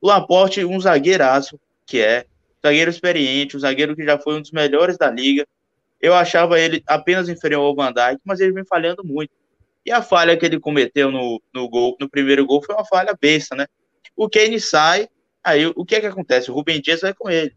O 0.00 0.08
Laporte, 0.08 0.64
um 0.64 0.78
zagueiraço, 0.78 1.58
que 1.86 2.00
é, 2.00 2.26
zagueiro 2.64 2.90
experiente, 2.90 3.56
um 3.56 3.60
zagueiro 3.60 3.96
que 3.96 4.04
já 4.04 4.18
foi 4.18 4.36
um 4.36 4.40
dos 4.40 4.52
melhores 4.52 4.96
da 4.96 5.10
liga. 5.10 5.46
Eu 6.00 6.14
achava 6.14 6.60
ele 6.60 6.82
apenas 6.86 7.28
inferior 7.28 7.62
ao 7.62 7.74
Van 7.74 7.92
Dijk, 7.92 8.20
mas 8.24 8.40
ele 8.40 8.52
vem 8.52 8.64
falhando 8.64 9.04
muito. 9.04 9.30
E 9.84 9.92
a 9.92 10.02
falha 10.02 10.36
que 10.36 10.44
ele 10.44 10.58
cometeu 10.58 11.10
no, 11.10 11.40
no 11.54 11.68
gol, 11.68 11.96
no 12.00 12.08
primeiro 12.08 12.44
gol, 12.44 12.62
foi 12.62 12.74
uma 12.74 12.84
falha 12.84 13.16
besta, 13.18 13.54
né? 13.54 13.66
O 14.16 14.28
Kane 14.28 14.60
sai, 14.60 15.08
Aí 15.46 15.64
o 15.76 15.84
que 15.84 15.94
é 15.94 16.00
que 16.00 16.06
acontece? 16.06 16.50
O 16.50 16.54
Rubem 16.54 16.80
Dias 16.80 17.02
vai 17.02 17.14
com 17.14 17.30
ele. 17.30 17.54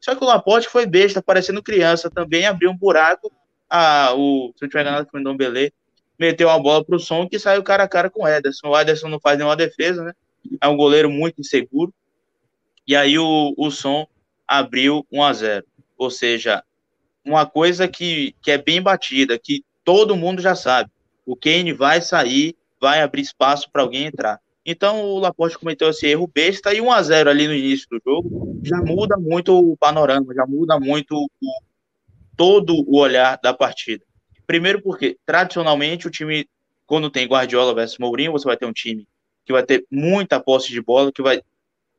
Só 0.00 0.14
que 0.14 0.22
o 0.22 0.26
Laporte 0.28 0.68
foi 0.68 0.86
besta, 0.86 1.20
parecendo 1.20 1.60
criança 1.60 2.08
também, 2.08 2.46
abriu 2.46 2.70
um 2.70 2.76
buraco. 2.76 3.32
Ah, 3.68 4.14
o, 4.14 4.52
se 4.56 4.64
eu 4.64 4.68
tiver 4.68 4.82
enganado, 4.82 5.08
o 5.12 5.34
Belê, 5.34 5.72
meteu 6.16 6.46
uma 6.46 6.62
bola 6.62 6.84
pro 6.84 7.00
som 7.00 7.28
que 7.28 7.40
saiu 7.40 7.64
cara 7.64 7.82
a 7.82 7.88
cara 7.88 8.08
com 8.08 8.22
o 8.22 8.28
Ederson. 8.28 8.68
O 8.68 8.80
Ederson 8.80 9.08
não 9.08 9.18
faz 9.18 9.36
nenhuma 9.36 9.56
defesa, 9.56 10.04
né? 10.04 10.12
É 10.60 10.68
um 10.68 10.76
goleiro 10.76 11.10
muito 11.10 11.40
inseguro. 11.40 11.92
E 12.86 12.94
aí 12.94 13.18
o, 13.18 13.52
o 13.58 13.70
som 13.72 14.06
abriu 14.46 15.04
1 15.10 15.22
a 15.24 15.32
0 15.32 15.66
Ou 15.98 16.10
seja, 16.12 16.62
uma 17.24 17.44
coisa 17.44 17.88
que, 17.88 18.36
que 18.40 18.52
é 18.52 18.58
bem 18.58 18.80
batida, 18.80 19.36
que 19.36 19.64
todo 19.84 20.14
mundo 20.14 20.40
já 20.40 20.54
sabe. 20.54 20.92
O 21.26 21.34
Kane 21.34 21.72
vai 21.72 22.00
sair, 22.00 22.54
vai 22.80 23.02
abrir 23.02 23.22
espaço 23.22 23.68
para 23.68 23.82
alguém 23.82 24.06
entrar. 24.06 24.38
Então 24.64 25.02
o 25.02 25.18
Laporte 25.18 25.58
cometeu 25.58 25.90
esse 25.90 26.06
erro 26.06 26.30
besta 26.32 26.72
e 26.72 26.80
1 26.80 26.92
a 26.92 27.02
0 27.02 27.30
ali 27.30 27.48
no 27.48 27.54
início 27.54 27.88
do 27.90 28.00
jogo 28.04 28.60
já 28.62 28.76
muda 28.78 29.16
muito 29.16 29.56
o 29.56 29.76
panorama, 29.76 30.32
já 30.34 30.46
muda 30.46 30.78
muito 30.78 31.16
o, 31.16 31.28
todo 32.36 32.74
o 32.86 32.98
olhar 32.98 33.38
da 33.42 33.52
partida. 33.52 34.04
Primeiro 34.46 34.80
porque 34.80 35.18
tradicionalmente 35.26 36.06
o 36.06 36.10
time 36.10 36.48
quando 36.86 37.10
tem 37.10 37.26
Guardiola 37.26 37.74
versus 37.74 37.98
Mourinho, 37.98 38.32
você 38.32 38.44
vai 38.44 38.56
ter 38.56 38.66
um 38.66 38.72
time 38.72 39.08
que 39.44 39.52
vai 39.52 39.62
ter 39.62 39.84
muita 39.90 40.38
posse 40.38 40.68
de 40.68 40.80
bola, 40.80 41.10
que 41.10 41.22
vai 41.22 41.40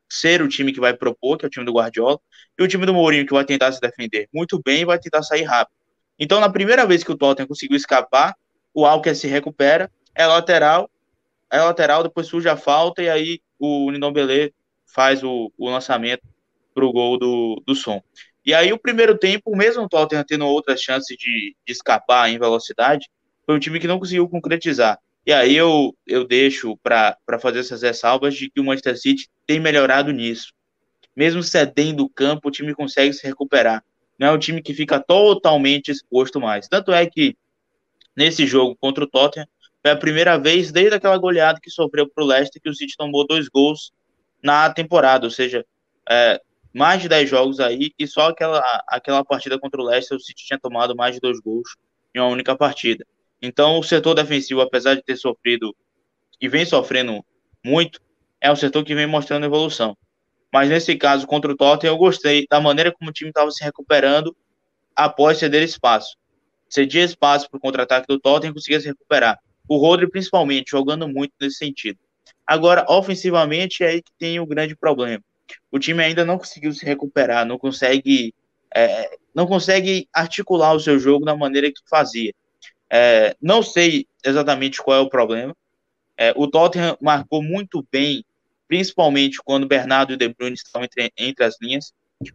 ser 0.08 0.40
o 0.40 0.48
time 0.48 0.72
que 0.72 0.80
vai 0.80 0.94
propor, 0.94 1.36
que 1.36 1.44
é 1.44 1.48
o 1.48 1.50
time 1.50 1.66
do 1.66 1.72
Guardiola, 1.72 2.18
e 2.58 2.62
o 2.62 2.68
time 2.68 2.86
do 2.86 2.94
Mourinho 2.94 3.26
que 3.26 3.32
vai 3.32 3.44
tentar 3.44 3.72
se 3.72 3.80
defender 3.80 4.28
muito 4.32 4.60
bem 4.62 4.82
e 4.82 4.84
vai 4.84 4.98
tentar 4.98 5.22
sair 5.22 5.42
rápido. 5.42 5.76
Então, 6.18 6.40
na 6.40 6.48
primeira 6.48 6.86
vez 6.86 7.02
que 7.02 7.10
o 7.10 7.16
Tottenham 7.16 7.48
conseguiu 7.48 7.76
escapar, 7.76 8.36
o 8.72 8.86
Alker 8.86 9.16
se 9.16 9.26
recupera, 9.26 9.90
é 10.14 10.26
lateral, 10.26 10.88
é 11.54 11.62
lateral, 11.62 12.02
depois 12.02 12.26
surge 12.26 12.48
a 12.48 12.56
falta 12.56 13.02
e 13.02 13.08
aí 13.08 13.40
o 13.58 13.90
Ndombele 13.92 14.52
faz 14.86 15.22
o, 15.22 15.52
o 15.56 15.70
lançamento 15.70 16.22
para 16.74 16.84
o 16.84 16.92
gol 16.92 17.18
do, 17.18 17.62
do 17.66 17.74
som. 17.74 18.02
E 18.44 18.52
aí 18.52 18.72
o 18.72 18.78
primeiro 18.78 19.16
tempo, 19.16 19.56
mesmo 19.56 19.84
o 19.84 19.88
Tottenham 19.88 20.24
tendo 20.26 20.46
outras 20.46 20.80
chances 20.80 21.16
de, 21.16 21.56
de 21.66 21.72
escapar 21.72 22.28
em 22.28 22.38
velocidade, 22.38 23.08
foi 23.46 23.54
um 23.54 23.58
time 23.58 23.78
que 23.78 23.86
não 23.86 23.98
conseguiu 23.98 24.28
concretizar. 24.28 24.98
E 25.26 25.32
aí 25.32 25.56
eu, 25.56 25.96
eu 26.06 26.24
deixo 26.26 26.76
para 26.78 27.16
fazer 27.40 27.60
essas 27.60 27.82
ressalvas 27.82 28.34
de 28.34 28.50
que 28.50 28.60
o 28.60 28.64
Manchester 28.64 28.98
City 28.98 29.28
tem 29.46 29.58
melhorado 29.58 30.12
nisso. 30.12 30.52
Mesmo 31.16 31.42
cedendo 31.42 32.04
o 32.04 32.10
campo, 32.10 32.48
o 32.48 32.50
time 32.50 32.74
consegue 32.74 33.12
se 33.12 33.26
recuperar. 33.26 33.82
Não 34.18 34.28
é 34.28 34.32
um 34.32 34.38
time 34.38 34.60
que 34.60 34.74
fica 34.74 35.00
totalmente 35.00 35.90
exposto 35.90 36.40
mais. 36.40 36.68
Tanto 36.68 36.92
é 36.92 37.06
que 37.06 37.36
nesse 38.16 38.46
jogo 38.46 38.76
contra 38.76 39.04
o 39.04 39.06
Tottenham, 39.08 39.46
foi 39.84 39.90
a 39.90 39.96
primeira 39.96 40.38
vez 40.38 40.72
desde 40.72 40.94
aquela 40.94 41.18
goleada 41.18 41.60
que 41.60 41.68
sofreu 41.68 42.08
para 42.08 42.24
o 42.24 42.26
Leicester 42.26 42.60
que 42.60 42.70
o 42.70 42.74
City 42.74 42.96
tomou 42.96 43.26
dois 43.26 43.48
gols 43.48 43.92
na 44.42 44.72
temporada. 44.72 45.26
Ou 45.26 45.30
seja, 45.30 45.62
é, 46.08 46.40
mais 46.72 47.02
de 47.02 47.08
10 47.08 47.28
jogos 47.28 47.60
aí 47.60 47.92
e 47.98 48.06
só 48.06 48.30
aquela, 48.30 48.62
aquela 48.88 49.22
partida 49.22 49.58
contra 49.58 49.78
o 49.78 49.84
Leicester 49.84 50.16
o 50.16 50.20
City 50.20 50.46
tinha 50.46 50.58
tomado 50.58 50.96
mais 50.96 51.14
de 51.14 51.20
dois 51.20 51.38
gols 51.38 51.76
em 52.14 52.18
uma 52.18 52.28
única 52.28 52.56
partida. 52.56 53.06
Então, 53.42 53.78
o 53.78 53.82
setor 53.82 54.14
defensivo, 54.14 54.62
apesar 54.62 54.94
de 54.94 55.02
ter 55.02 55.16
sofrido 55.16 55.76
e 56.40 56.48
vem 56.48 56.64
sofrendo 56.64 57.22
muito, 57.62 58.00
é 58.40 58.50
um 58.50 58.56
setor 58.56 58.84
que 58.84 58.94
vem 58.94 59.06
mostrando 59.06 59.44
evolução. 59.44 59.94
Mas 60.50 60.70
nesse 60.70 60.96
caso, 60.96 61.26
contra 61.26 61.52
o 61.52 61.56
Tottenham, 61.56 61.92
eu 61.92 61.98
gostei 61.98 62.46
da 62.48 62.58
maneira 62.58 62.90
como 62.90 63.10
o 63.10 63.12
time 63.12 63.28
estava 63.28 63.50
se 63.50 63.62
recuperando 63.62 64.34
após 64.96 65.36
ceder 65.36 65.62
espaço. 65.62 66.16
Cedia 66.70 67.04
espaço 67.04 67.50
para 67.50 67.58
o 67.58 67.60
contra-ataque 67.60 68.06
do 68.08 68.18
Tottenham 68.18 68.52
e 68.52 68.54
conseguia 68.54 68.80
se 68.80 68.86
recuperar. 68.86 69.38
O 69.68 69.76
Rodri, 69.76 70.08
principalmente, 70.08 70.70
jogando 70.70 71.08
muito 71.08 71.32
nesse 71.40 71.56
sentido. 71.56 71.98
Agora, 72.46 72.84
ofensivamente, 72.88 73.82
é 73.82 73.88
aí 73.88 74.02
que 74.02 74.12
tem 74.18 74.38
o 74.38 74.46
grande 74.46 74.76
problema. 74.76 75.22
O 75.70 75.78
time 75.78 76.02
ainda 76.02 76.24
não 76.24 76.38
conseguiu 76.38 76.72
se 76.72 76.84
recuperar, 76.84 77.46
não 77.46 77.58
consegue, 77.58 78.34
é, 78.74 79.16
não 79.34 79.46
consegue 79.46 80.08
articular 80.12 80.74
o 80.74 80.80
seu 80.80 80.98
jogo 80.98 81.24
da 81.24 81.36
maneira 81.36 81.70
que 81.70 81.80
fazia. 81.88 82.32
É, 82.90 83.34
não 83.40 83.62
sei 83.62 84.06
exatamente 84.24 84.82
qual 84.82 84.98
é 84.98 85.00
o 85.00 85.08
problema. 85.08 85.56
É, 86.16 86.32
o 86.36 86.46
Tottenham 86.46 86.96
marcou 87.00 87.42
muito 87.42 87.84
bem, 87.90 88.24
principalmente 88.68 89.38
quando 89.44 89.66
Bernardo 89.66 90.12
e 90.12 90.16
De 90.16 90.28
Bruyne 90.28 90.54
estão 90.54 90.84
entre, 90.84 91.12
entre 91.16 91.44
as 91.44 91.56
linhas. 91.60 91.92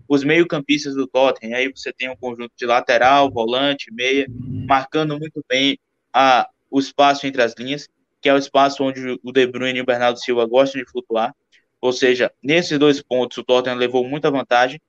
Os 0.08 0.24
meio-campistas 0.24 0.96
do 0.96 1.08
Tottenham, 1.08 1.58
aí 1.58 1.72
você 1.74 1.94
tem 1.94 2.10
um 2.10 2.16
conjunto 2.16 2.52
de 2.58 2.66
lateral, 2.66 3.32
volante, 3.32 3.92
meia, 3.92 4.28
marcando 4.68 5.18
muito 5.18 5.44
bem 5.48 5.80
a, 6.14 6.48
o 6.70 6.80
espaço 6.80 7.26
entre 7.26 7.42
as 7.42 7.54
linhas, 7.58 7.88
que 8.22 8.30
é 8.30 8.34
o 8.34 8.38
espaço 8.38 8.84
onde 8.84 9.20
o 9.24 9.32
De 9.32 9.48
Bruyne 9.48 9.80
e 9.80 9.82
o 9.82 9.86
Bernardo 9.86 10.20
Silva 10.20 10.46
gostam 10.46 10.82
de 10.82 10.90
flutuar. 10.90 11.34
Ou 11.82 11.94
seja, 11.94 12.32
nesses 12.44 12.78
dois 12.78 13.02
pontos 13.02 13.38
o 13.38 13.44
Tottenham 13.44 13.78
levou 13.78 14.04
muita 14.04 14.30
vantagem. 14.30 14.82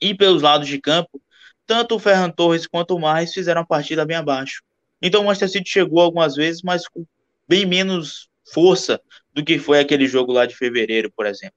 E 0.00 0.14
pelos 0.14 0.42
lados 0.42 0.66
de 0.66 0.80
campo, 0.80 1.20
tanto 1.66 1.94
o 1.94 1.98
Ferran 1.98 2.30
Torres 2.30 2.66
quanto 2.66 2.96
o 2.96 3.00
Mais 3.00 3.32
fizeram 3.32 3.60
a 3.60 3.66
partida 3.66 4.04
bem 4.04 4.16
abaixo. 4.16 4.62
Então 5.00 5.22
o 5.22 5.24
Manchester 5.26 5.50
City 5.50 5.70
chegou 5.70 6.00
algumas 6.00 6.34
vezes, 6.34 6.62
mas 6.62 6.88
com 6.88 7.06
bem 7.46 7.64
menos 7.64 8.28
força 8.52 9.00
do 9.32 9.44
que 9.44 9.58
foi 9.58 9.78
aquele 9.78 10.06
jogo 10.06 10.32
lá 10.32 10.46
de 10.46 10.56
fevereiro, 10.56 11.10
por 11.12 11.26
exemplo. 11.26 11.56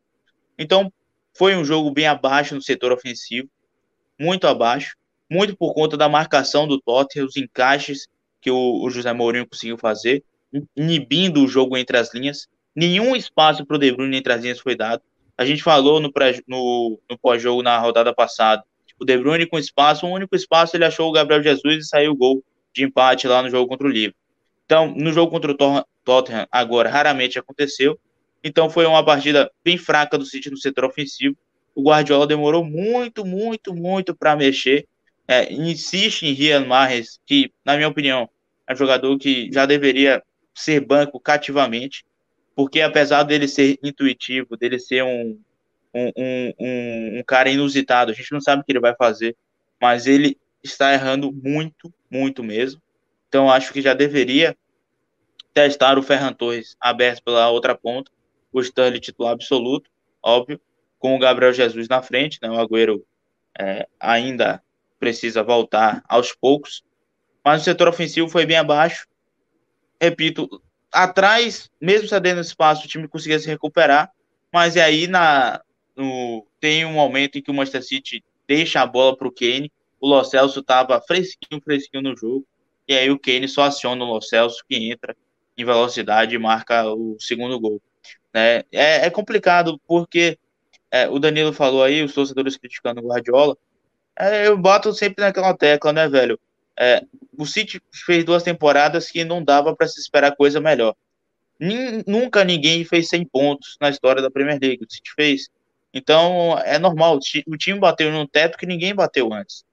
Então 0.57 0.91
foi 1.35 1.55
um 1.55 1.65
jogo 1.65 1.89
bem 1.91 2.05
abaixo 2.05 2.53
no 2.53 2.61
setor 2.61 2.91
ofensivo, 2.91 3.49
muito 4.19 4.45
abaixo, 4.45 4.95
muito 5.29 5.57
por 5.57 5.73
conta 5.73 5.97
da 5.97 6.07
marcação 6.07 6.67
do 6.67 6.79
Tottenham, 6.79 7.25
os 7.25 7.35
encaixes 7.35 8.07
que 8.43 8.51
o, 8.51 8.83
o 8.83 8.89
José 8.89 9.13
Mourinho 9.13 9.47
conseguiu 9.47 9.77
fazer, 9.77 10.21
inibindo 10.75 11.43
o 11.43 11.47
jogo 11.47 11.77
entre 11.77 11.97
as 11.97 12.13
linhas. 12.13 12.47
Nenhum 12.75 13.15
espaço 13.15 13.65
para 13.65 13.77
o 13.77 13.79
De 13.79 13.91
Bruyne 13.91 14.17
entre 14.17 14.33
as 14.33 14.41
linhas 14.41 14.59
foi 14.59 14.75
dado. 14.75 15.01
A 15.37 15.45
gente 15.45 15.63
falou 15.63 16.01
no, 16.01 16.11
no, 16.47 16.99
no 17.09 17.17
pós-jogo 17.17 17.63
na 17.63 17.79
rodada 17.79 18.13
passada. 18.13 18.61
O 18.99 19.05
De 19.05 19.17
Bruyne 19.17 19.47
com 19.47 19.57
espaço, 19.57 20.05
o 20.05 20.11
único 20.11 20.35
espaço 20.35 20.75
ele 20.75 20.83
achou 20.83 21.09
o 21.09 21.11
Gabriel 21.11 21.41
Jesus 21.41 21.85
e 21.85 21.87
saiu 21.87 22.11
o 22.11 22.15
gol 22.15 22.43
de 22.73 22.83
empate 22.83 23.27
lá 23.27 23.41
no 23.41 23.49
jogo 23.49 23.67
contra 23.67 23.87
o 23.87 23.89
Liverpool. 23.89 24.19
Então, 24.65 24.93
no 24.93 25.11
jogo 25.13 25.31
contra 25.31 25.51
o 25.51 25.85
Tottenham, 26.03 26.45
agora 26.51 26.89
raramente 26.89 27.39
aconteceu. 27.39 27.97
Então, 28.43 28.69
foi 28.69 28.85
uma 28.85 29.03
partida 29.05 29.49
bem 29.63 29.77
fraca 29.77 30.17
do 30.17 30.25
City 30.25 30.49
no 30.49 30.57
setor 30.57 30.85
ofensivo. 30.85 31.35
O 31.73 31.83
Guardiola 31.83 32.27
demorou 32.27 32.63
muito, 32.63 33.25
muito, 33.25 33.73
muito 33.73 34.15
para 34.15 34.35
mexer. 34.35 34.85
É, 35.27 35.51
insiste 35.51 36.23
em 36.23 36.33
Rian 36.33 36.65
Mahrez, 36.65 37.19
que, 37.25 37.51
na 37.65 37.75
minha 37.75 37.87
opinião, 37.87 38.29
é 38.67 38.73
um 38.73 38.75
jogador 38.75 39.17
que 39.17 39.49
já 39.51 39.65
deveria 39.65 40.23
ser 40.53 40.79
banco 40.79 41.19
cativamente, 41.19 42.05
porque 42.55 42.81
apesar 42.81 43.23
dele 43.23 43.47
ser 43.47 43.77
intuitivo, 43.83 44.55
dele 44.55 44.79
ser 44.79 45.03
um, 45.03 45.39
um, 45.93 46.11
um, 46.17 46.53
um, 47.19 47.23
cara 47.25 47.49
inusitado, 47.49 48.11
a 48.11 48.13
gente 48.13 48.31
não 48.31 48.41
sabe 48.41 48.61
o 48.61 48.65
que 48.65 48.71
ele 48.71 48.79
vai 48.79 48.95
fazer, 48.95 49.35
mas 49.81 50.07
ele 50.07 50.37
está 50.63 50.93
errando 50.93 51.31
muito, 51.31 51.93
muito 52.09 52.43
mesmo. 52.43 52.81
Então 53.27 53.49
acho 53.49 53.73
que 53.73 53.81
já 53.81 53.93
deveria 53.93 54.55
testar 55.53 55.97
o 55.97 56.03
Ferran 56.03 56.33
Torres 56.33 56.75
aberto 56.79 57.23
pela 57.23 57.49
outra 57.49 57.75
ponta, 57.75 58.11
o 58.51 58.61
Stanley 58.61 58.99
titular 58.99 59.33
absoluto, 59.33 59.89
óbvio, 60.21 60.59
com 60.99 61.15
o 61.15 61.19
Gabriel 61.19 61.51
Jesus 61.51 61.87
na 61.87 62.01
frente, 62.01 62.39
né? 62.41 62.49
O 62.49 62.57
Agüero 62.57 63.03
é, 63.59 63.87
ainda 63.99 64.63
precisa 64.99 65.43
voltar 65.43 66.03
aos 66.07 66.33
poucos, 66.33 66.83
mas 67.43 67.61
o 67.61 67.65
setor 67.65 67.87
ofensivo 67.87 68.27
foi 68.29 68.45
bem 68.45 68.57
abaixo. 68.57 69.07
Repito, 70.01 70.61
atrás, 70.91 71.69
mesmo 71.79 72.07
cedendo 72.07 72.41
espaço, 72.41 72.85
o 72.85 72.87
time 72.87 73.07
conseguia 73.07 73.39
se 73.39 73.47
recuperar, 73.47 74.11
mas 74.51 74.77
aí 74.77 75.07
na, 75.07 75.61
no, 75.95 76.45
tem 76.59 76.85
um 76.85 76.93
momento 76.93 77.37
em 77.37 77.41
que 77.41 77.51
o 77.51 77.53
Manchester 77.53 77.83
City 77.83 78.23
deixa 78.47 78.81
a 78.81 78.85
bola 78.85 79.15
para 79.15 79.27
o 79.27 79.31
Kane 79.31 79.71
o 80.03 80.07
Lo 80.09 80.21
Celso 80.25 80.59
estava 80.59 80.99
fresquinho, 80.99 81.61
fresquinho 81.63 82.03
no 82.03 82.17
jogo, 82.17 82.45
e 82.85 82.93
aí 82.93 83.09
o 83.09 83.17
Kane 83.17 83.47
só 83.47 83.63
aciona 83.63 84.03
o 84.03 84.13
Lo 84.13 84.21
Celso, 84.21 84.61
que 84.67 84.75
entra 84.91 85.15
em 85.57 85.63
velocidade 85.63 86.35
e 86.35 86.37
marca 86.37 86.85
o 86.93 87.15
segundo 87.17 87.57
gol. 87.57 87.81
Né? 88.33 88.63
É, 88.69 89.05
é 89.05 89.09
complicado, 89.09 89.79
porque 89.87 90.37
é, 90.91 91.07
o 91.07 91.19
Danilo 91.19 91.53
falou 91.53 91.81
aí, 91.81 92.03
os 92.03 92.13
torcedores 92.13 92.57
criticando 92.57 92.99
o 92.99 93.07
Guardiola, 93.07 93.55
é, 94.19 94.45
eu 94.45 94.57
bato 94.57 94.93
sempre 94.93 95.23
naquela 95.23 95.55
tecla, 95.55 95.93
né, 95.93 96.09
velho? 96.09 96.37
É, 96.77 97.03
o 97.37 97.45
City 97.45 97.81
fez 98.05 98.23
duas 98.23 98.43
temporadas 98.43 99.09
que 99.09 99.23
não 99.23 99.43
dava 99.43 99.75
para 99.75 99.87
se 99.87 99.99
esperar 99.99 100.35
coisa 100.35 100.59
melhor. 100.59 100.95
nunca 102.07 102.43
ninguém 102.43 102.83
fez 102.83 103.09
100 103.09 103.25
pontos 103.25 103.77
na 103.79 103.89
história 103.89 104.21
da 104.21 104.31
Premier 104.31 104.59
League. 104.61 104.83
O 104.83 104.91
City 104.91 105.11
fez. 105.15 105.49
Então 105.93 106.57
é 106.59 106.79
normal. 106.79 107.19
O 107.47 107.57
time 107.57 107.79
bateu 107.79 108.11
no 108.11 108.27
teto 108.27 108.57
que 108.57 108.65
ninguém 108.65 108.95
bateu 108.95 109.31
antes. 109.33 109.63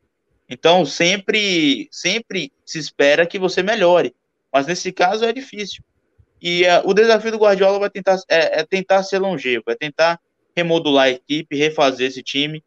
Então, 0.51 0.85
sempre, 0.85 1.89
sempre 1.93 2.53
se 2.67 2.79
espera 2.81 3.25
que 3.25 3.39
você 3.39 3.63
melhore. 3.63 4.13
Mas 4.53 4.67
nesse 4.67 4.91
caso 4.91 5.25
é 5.25 5.33
difícil. 5.33 5.85
E 6.43 6.65
uh, 6.65 6.83
o 6.85 6.93
desafio 6.93 7.31
do 7.31 7.39
Guardiola 7.39 7.79
vai 7.79 7.89
tentar, 7.89 8.17
é, 8.29 8.61
é, 8.61 8.65
tentar 8.65 9.03
ser 9.05 9.19
longevo, 9.19 9.65
é 9.69 9.77
tentar 9.77 10.19
remodular 10.57 11.05
a 11.05 11.11
equipe, 11.11 11.57
refazer 11.57 12.09
esse 12.09 12.23
time, 12.23 12.65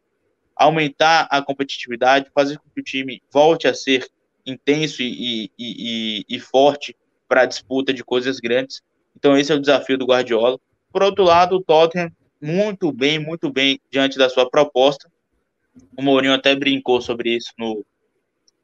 aumentar 0.56 1.26
a 1.30 1.42
competitividade, 1.42 2.30
fazer 2.34 2.58
com 2.58 2.70
que 2.70 2.80
o 2.80 2.84
time 2.84 3.22
volte 3.30 3.68
a 3.68 3.74
ser 3.74 4.08
intenso 4.46 5.02
e, 5.02 5.50
e, 5.58 6.24
e, 6.28 6.36
e 6.36 6.40
forte 6.40 6.96
para 7.28 7.42
a 7.42 7.46
disputa 7.46 7.92
de 7.92 8.04
coisas 8.04 8.38
grandes. 8.38 8.82
Então, 9.16 9.36
esse 9.36 9.52
é 9.52 9.54
o 9.54 9.60
desafio 9.60 9.96
do 9.96 10.06
Guardiola. 10.06 10.58
Por 10.92 11.02
outro 11.02 11.24
lado, 11.24 11.56
o 11.56 11.62
Tottenham, 11.62 12.10
muito 12.40 12.92
bem, 12.92 13.18
muito 13.18 13.50
bem 13.50 13.80
diante 13.90 14.18
da 14.18 14.28
sua 14.28 14.48
proposta. 14.48 15.10
O 15.96 16.02
Mourinho 16.02 16.34
até 16.34 16.54
brincou 16.54 17.00
sobre 17.00 17.36
isso 17.36 17.52
no, 17.58 17.84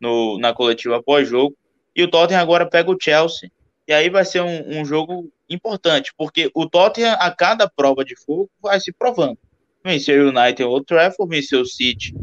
no, 0.00 0.38
na 0.38 0.52
coletiva 0.52 1.02
pós-jogo. 1.02 1.56
E 1.94 2.02
o 2.02 2.10
Tottenham 2.10 2.40
agora 2.40 2.68
pega 2.68 2.90
o 2.90 2.96
Chelsea. 3.00 3.50
E 3.88 3.92
aí 3.92 4.08
vai 4.08 4.24
ser 4.24 4.40
um, 4.40 4.80
um, 4.80 4.84
jogo 4.84 5.32
importante, 5.48 6.12
porque 6.16 6.48
o 6.54 6.68
Tottenham, 6.68 7.16
a 7.18 7.34
cada 7.34 7.68
prova 7.68 8.04
de 8.04 8.14
fogo, 8.14 8.48
vai 8.62 8.78
se 8.78 8.92
provando. 8.92 9.36
Venceu 9.84 10.26
o 10.26 10.28
United 10.28 10.62
Old 10.62 10.86
Trafford, 10.86 11.34
venceu 11.34 11.62
o 11.62 11.66
City 11.66 12.14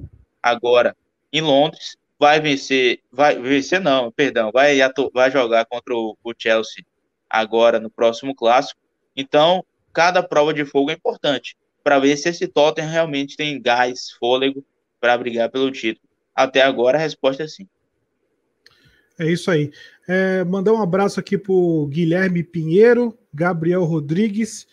agora 0.41 0.95
em 1.33 1.41
Londres, 1.41 1.97
vai 2.19 2.39
vencer, 2.39 2.99
vai 3.11 3.39
vencer 3.39 3.79
não, 3.79 4.11
perdão, 4.11 4.51
vai, 4.51 4.77
vai 5.13 5.31
jogar 5.31 5.65
contra 5.65 5.93
o, 5.93 6.17
o 6.23 6.33
Chelsea 6.37 6.83
agora 7.29 7.79
no 7.79 7.89
próximo 7.89 8.33
clássico. 8.33 8.79
Então, 9.15 9.63
cada 9.93 10.23
prova 10.23 10.53
de 10.53 10.65
fogo 10.65 10.91
é 10.91 10.93
importante 10.93 11.55
para 11.83 11.99
ver 11.99 12.17
se 12.17 12.29
esse 12.29 12.47
Tottenham 12.47 12.89
realmente 12.89 13.37
tem 13.37 13.61
gás, 13.61 14.11
fôlego 14.19 14.63
para 14.99 15.17
brigar 15.17 15.49
pelo 15.49 15.71
título. 15.71 16.07
Até 16.35 16.61
agora 16.61 16.97
a 16.97 17.01
resposta 17.01 17.43
é 17.43 17.47
sim. 17.47 17.67
É 19.19 19.25
isso 19.31 19.49
aí. 19.49 19.71
É, 20.07 20.43
mandar 20.43 20.73
um 20.73 20.81
abraço 20.81 21.19
aqui 21.19 21.37
para 21.37 21.53
Guilherme 21.89 22.43
Pinheiro, 22.43 23.17
Gabriel 23.33 23.83
Rodrigues 23.83 24.67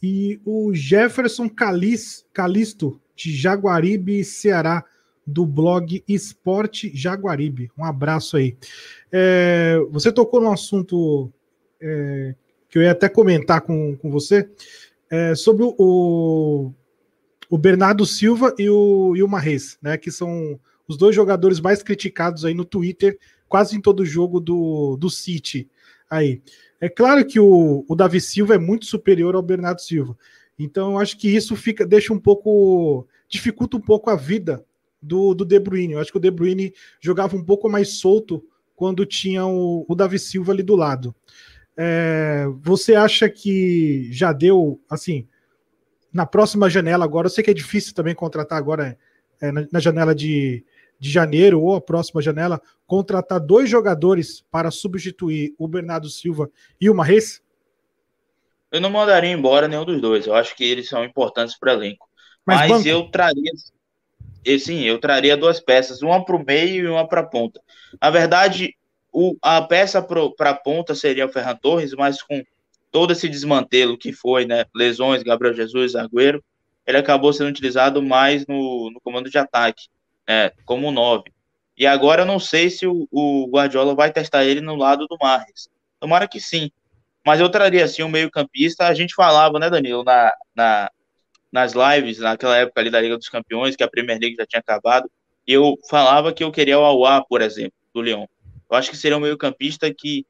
E 0.00 0.40
o 0.44 0.72
Jefferson 0.72 1.48
Calis, 1.48 2.24
Calisto, 2.32 3.00
de 3.16 3.34
Jaguaribe, 3.36 4.22
Ceará, 4.22 4.84
do 5.28 5.44
blog 5.44 6.02
Esporte 6.08 6.90
Jaguaribe. 6.94 7.70
Um 7.76 7.84
abraço 7.84 8.36
aí. 8.36 8.56
É, 9.12 9.78
você 9.90 10.10
tocou 10.10 10.40
num 10.40 10.50
assunto 10.50 11.30
é, 11.80 12.34
que 12.68 12.78
eu 12.78 12.82
ia 12.82 12.92
até 12.92 13.08
comentar 13.08 13.60
com, 13.60 13.94
com 13.96 14.10
você, 14.10 14.48
é, 15.10 15.34
sobre 15.34 15.64
o, 15.64 16.72
o 17.50 17.58
Bernardo 17.58 18.06
Silva 18.06 18.54
e 18.58 18.68
o, 18.70 19.14
e 19.14 19.22
o 19.22 19.28
Marres, 19.28 19.78
né, 19.82 19.96
que 19.98 20.10
são 20.10 20.58
os 20.86 20.96
dois 20.96 21.14
jogadores 21.14 21.60
mais 21.60 21.82
criticados 21.82 22.44
aí 22.44 22.54
no 22.54 22.64
Twitter, 22.64 23.18
quase 23.46 23.76
em 23.76 23.80
todo 23.80 24.04
jogo 24.04 24.40
do, 24.40 24.96
do 24.96 25.10
City. 25.10 25.68
Aí. 26.10 26.40
É 26.80 26.88
claro 26.88 27.26
que 27.26 27.40
o, 27.40 27.84
o 27.88 27.94
Davi 27.96 28.20
Silva 28.20 28.54
é 28.54 28.58
muito 28.58 28.86
superior 28.86 29.34
ao 29.34 29.42
Bernardo 29.42 29.80
Silva. 29.80 30.16
Então, 30.56 30.92
eu 30.92 30.98
acho 30.98 31.18
que 31.18 31.28
isso 31.28 31.56
fica, 31.56 31.84
deixa 31.84 32.12
um 32.12 32.18
pouco. 32.18 33.06
dificulta 33.28 33.76
um 33.76 33.80
pouco 33.80 34.08
a 34.08 34.16
vida 34.16 34.64
do, 35.00 35.34
do 35.34 35.44
De 35.44 35.58
Bruyne. 35.58 35.94
Eu 35.94 36.00
acho 36.00 36.10
que 36.10 36.18
o 36.18 36.20
De 36.20 36.30
Bruyne 36.30 36.72
jogava 37.00 37.36
um 37.36 37.44
pouco 37.44 37.68
mais 37.68 37.98
solto 37.98 38.44
quando 38.74 39.04
tinha 39.06 39.46
o, 39.46 39.84
o 39.88 39.94
Davi 39.94 40.18
Silva 40.18 40.52
ali 40.52 40.62
do 40.62 40.76
lado. 40.76 41.14
É, 41.76 42.46
você 42.60 42.94
acha 42.94 43.28
que 43.28 44.08
já 44.12 44.32
deu, 44.32 44.80
assim, 44.90 45.28
na 46.12 46.26
próxima 46.26 46.68
janela 46.68 47.04
agora, 47.04 47.26
eu 47.26 47.30
sei 47.30 47.44
que 47.44 47.50
é 47.50 47.54
difícil 47.54 47.94
também 47.94 48.14
contratar 48.14 48.58
agora 48.58 48.98
é, 49.40 49.52
na, 49.52 49.66
na, 49.72 49.80
janela 49.80 50.14
de, 50.14 50.64
de 50.98 51.10
janeiro 51.10 51.62
ou 51.62 51.76
a 51.76 51.80
próxima 51.80 52.20
janela, 52.20 52.60
contratar 52.86 53.38
dois 53.38 53.70
jogadores 53.70 54.44
para 54.50 54.70
substituir 54.70 55.54
o 55.58 55.68
Bernardo 55.68 56.08
Silva 56.08 56.50
e 56.80 56.90
o 56.90 56.94
Marres? 56.94 57.42
Eu 58.70 58.80
não 58.80 58.90
mandaria 58.90 59.30
embora 59.30 59.68
nenhum 59.68 59.84
dos 59.84 60.00
dois. 60.00 60.26
Eu 60.26 60.34
acho 60.34 60.54
que 60.56 60.64
eles 60.64 60.88
são 60.88 61.04
importantes 61.04 61.58
para 61.58 61.72
o 61.72 61.76
elenco. 61.76 62.08
Mas, 62.44 62.70
Mas 62.70 62.86
eu 62.86 63.08
traria. 63.10 63.52
Sim, 64.56 64.82
eu 64.84 64.98
traria 64.98 65.36
duas 65.36 65.58
peças, 65.58 66.00
uma 66.00 66.24
para 66.24 66.36
o 66.36 66.44
meio 66.44 66.84
e 66.84 66.88
uma 66.88 67.06
para 67.08 67.22
a 67.22 67.26
ponta. 67.26 67.60
Na 68.00 68.10
verdade, 68.10 68.76
o, 69.12 69.36
a 69.42 69.60
peça 69.60 70.00
para 70.00 70.50
a 70.50 70.54
ponta 70.54 70.94
seria 70.94 71.26
o 71.26 71.28
Ferran 71.28 71.56
Torres, 71.56 71.92
mas 71.94 72.22
com 72.22 72.42
todo 72.90 73.12
esse 73.12 73.28
desmantelo 73.28 73.98
que 73.98 74.12
foi, 74.12 74.44
né? 74.44 74.64
Lesões, 74.74 75.22
Gabriel 75.22 75.54
Jesus, 75.54 75.94
Agüero, 75.94 76.42
ele 76.86 76.96
acabou 76.96 77.32
sendo 77.32 77.50
utilizado 77.50 78.02
mais 78.02 78.46
no, 78.46 78.90
no 78.90 79.00
comando 79.00 79.28
de 79.28 79.36
ataque, 79.36 79.88
né, 80.26 80.50
como 80.64 80.90
nove. 80.90 81.30
E 81.76 81.86
agora 81.86 82.22
eu 82.22 82.26
não 82.26 82.40
sei 82.40 82.70
se 82.70 82.86
o, 82.86 83.06
o 83.10 83.46
Guardiola 83.50 83.94
vai 83.94 84.10
testar 84.10 84.44
ele 84.44 84.60
no 84.60 84.74
lado 84.74 85.06
do 85.06 85.16
Marres. 85.20 85.68
Tomara 86.00 86.26
que 86.26 86.40
sim. 86.40 86.70
Mas 87.24 87.40
eu 87.40 87.48
traria 87.50 87.84
assim 87.84 88.02
um 88.02 88.08
meio-campista. 88.08 88.86
A 88.86 88.94
gente 88.94 89.14
falava, 89.14 89.58
né, 89.58 89.68
Danilo, 89.68 90.02
na, 90.02 90.32
na, 90.56 90.90
nas 91.50 91.72
lives, 91.72 92.18
naquela 92.18 92.56
época 92.56 92.80
ali 92.80 92.90
da 92.90 93.00
Liga 93.00 93.16
dos 93.16 93.28
Campeões, 93.28 93.76
que 93.76 93.82
a 93.82 93.88
Premier 93.88 94.18
League 94.18 94.36
já 94.36 94.46
tinha 94.46 94.60
acabado. 94.60 95.10
Eu 95.46 95.76
falava 95.88 96.32
que 96.32 96.44
eu 96.44 96.52
queria 96.52 96.78
o 96.78 96.84
Auá, 96.84 97.24
por 97.24 97.40
exemplo, 97.40 97.72
do 97.94 98.00
Leão. 98.00 98.28
Eu 98.70 98.76
acho 98.76 98.90
que 98.90 98.96
seria 98.96 99.16
um 99.16 99.20
meio-campista 99.20 99.92
que 99.92 100.26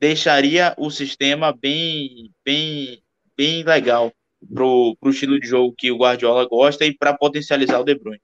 deixaria 0.00 0.74
o 0.78 0.90
sistema 0.90 1.52
bem, 1.52 2.30
bem, 2.44 3.02
bem 3.36 3.62
legal 3.62 4.12
pro, 4.52 4.96
pro 5.00 5.10
estilo 5.10 5.38
de 5.38 5.46
jogo 5.46 5.74
que 5.76 5.90
o 5.90 5.98
Guardiola 5.98 6.46
gosta 6.46 6.84
e 6.84 6.94
para 6.94 7.16
potencializar 7.16 7.80
o 7.80 7.84
De 7.84 7.94
Bruyne. 7.94 8.20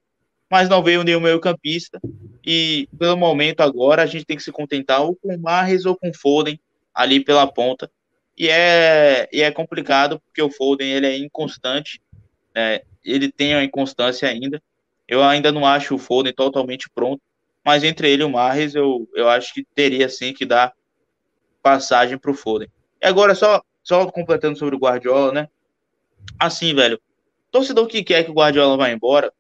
Mas 0.50 0.68
não 0.68 0.83
veio 0.83 1.05
nenhum 1.05 1.20
meio-campista 1.20 2.00
e 2.44 2.88
pelo 2.98 3.16
momento 3.16 3.61
agora 3.61 4.03
a 4.03 4.07
gente 4.07 4.24
tem 4.24 4.37
que 4.37 4.42
se 4.42 4.50
contentar 4.50 5.03
ou 5.03 5.14
com 5.14 5.37
Marres 5.38 5.87
ou 5.87 5.96
com 5.96 6.12
Foden 6.12 6.59
ali 6.94 7.22
pela 7.22 7.46
ponta. 7.46 7.90
E 8.37 8.48
é, 8.48 9.29
e 9.33 9.42
é 9.42 9.50
complicado 9.50 10.18
porque 10.20 10.42
o 10.42 10.50
Foden 10.50 10.90
ele 10.90 11.07
é 11.07 11.16
inconstante, 11.16 12.00
né? 12.54 12.80
ele 13.04 13.30
tem 13.30 13.54
a 13.54 13.64
inconstância 13.64 14.28
ainda. 14.28 14.62
Eu 15.06 15.22
ainda 15.22 15.50
não 15.50 15.66
acho 15.66 15.94
o 15.94 15.98
Foden 15.98 16.32
totalmente 16.32 16.88
pronto, 16.94 17.20
mas 17.64 17.82
entre 17.82 18.10
ele 18.10 18.22
e 18.22 18.24
o 18.24 18.30
Marres 18.30 18.74
eu, 18.74 19.08
eu 19.14 19.28
acho 19.28 19.52
que 19.52 19.64
teria 19.74 20.08
sim 20.08 20.32
que 20.32 20.46
dar 20.46 20.72
passagem 21.62 22.16
para 22.16 22.30
o 22.30 22.34
Foden. 22.34 22.68
E 23.00 23.06
agora, 23.06 23.34
só, 23.34 23.62
só 23.82 24.10
completando 24.10 24.58
sobre 24.58 24.76
o 24.76 24.78
Guardiola, 24.78 25.32
né? 25.32 25.48
Assim, 26.38 26.74
velho, 26.74 27.00
torcedor 27.50 27.86
que 27.86 28.04
quer 28.04 28.24
que 28.24 28.30
o 28.30 28.34
Guardiola 28.34 28.76
vá 28.76 28.90
embora, 28.90 29.32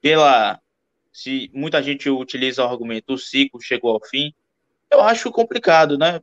pela. 0.00 0.60
Se 1.12 1.50
muita 1.52 1.82
gente 1.82 2.08
utiliza 2.08 2.64
o 2.64 2.68
argumento 2.68 3.12
o 3.12 3.18
ciclo 3.18 3.60
chegou 3.60 3.90
ao 3.90 4.02
fim, 4.02 4.32
eu 4.90 5.02
acho 5.02 5.30
complicado, 5.30 5.98
né? 5.98 6.20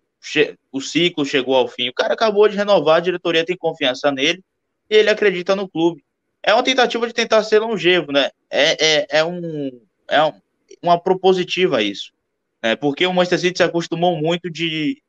O 0.72 0.82
ciclo 0.82 1.24
chegou 1.24 1.56
ao 1.56 1.68
fim. 1.68 1.90
O 1.90 1.94
cara 1.94 2.14
acabou 2.14 2.48
de 2.48 2.58
renovar, 2.58 2.98
a 2.98 3.02
diretoria 3.02 3.46
tem 3.46 3.56
confiança 3.56 4.12
nele 4.12 4.44
e 4.90 4.96
ele 4.96 5.10
acredita 5.10 5.56
no 5.56 5.70
clube. 5.70 6.04
É 6.44 6.54
uma 6.54 6.64
tentativa 6.64 7.06
de 7.08 7.14
tentar 7.14 7.44
ser 7.44 7.60
longevo, 7.60 8.12
né? 8.12 8.30
É, 8.50 8.86
é, 8.86 9.08
é, 9.20 9.24
um, 9.24 9.82
é 10.08 10.24
um, 10.24 10.34
uma 10.82 11.00
propositiva 11.00 11.82
isso. 11.82 12.12
Né? 12.62 12.76
Porque 12.76 13.06
o 13.06 13.14
Manchester 13.14 13.40
City 13.40 13.58
se 13.58 13.64
acostumou 13.64 14.18
muito 14.18 14.50
de, 14.50 15.02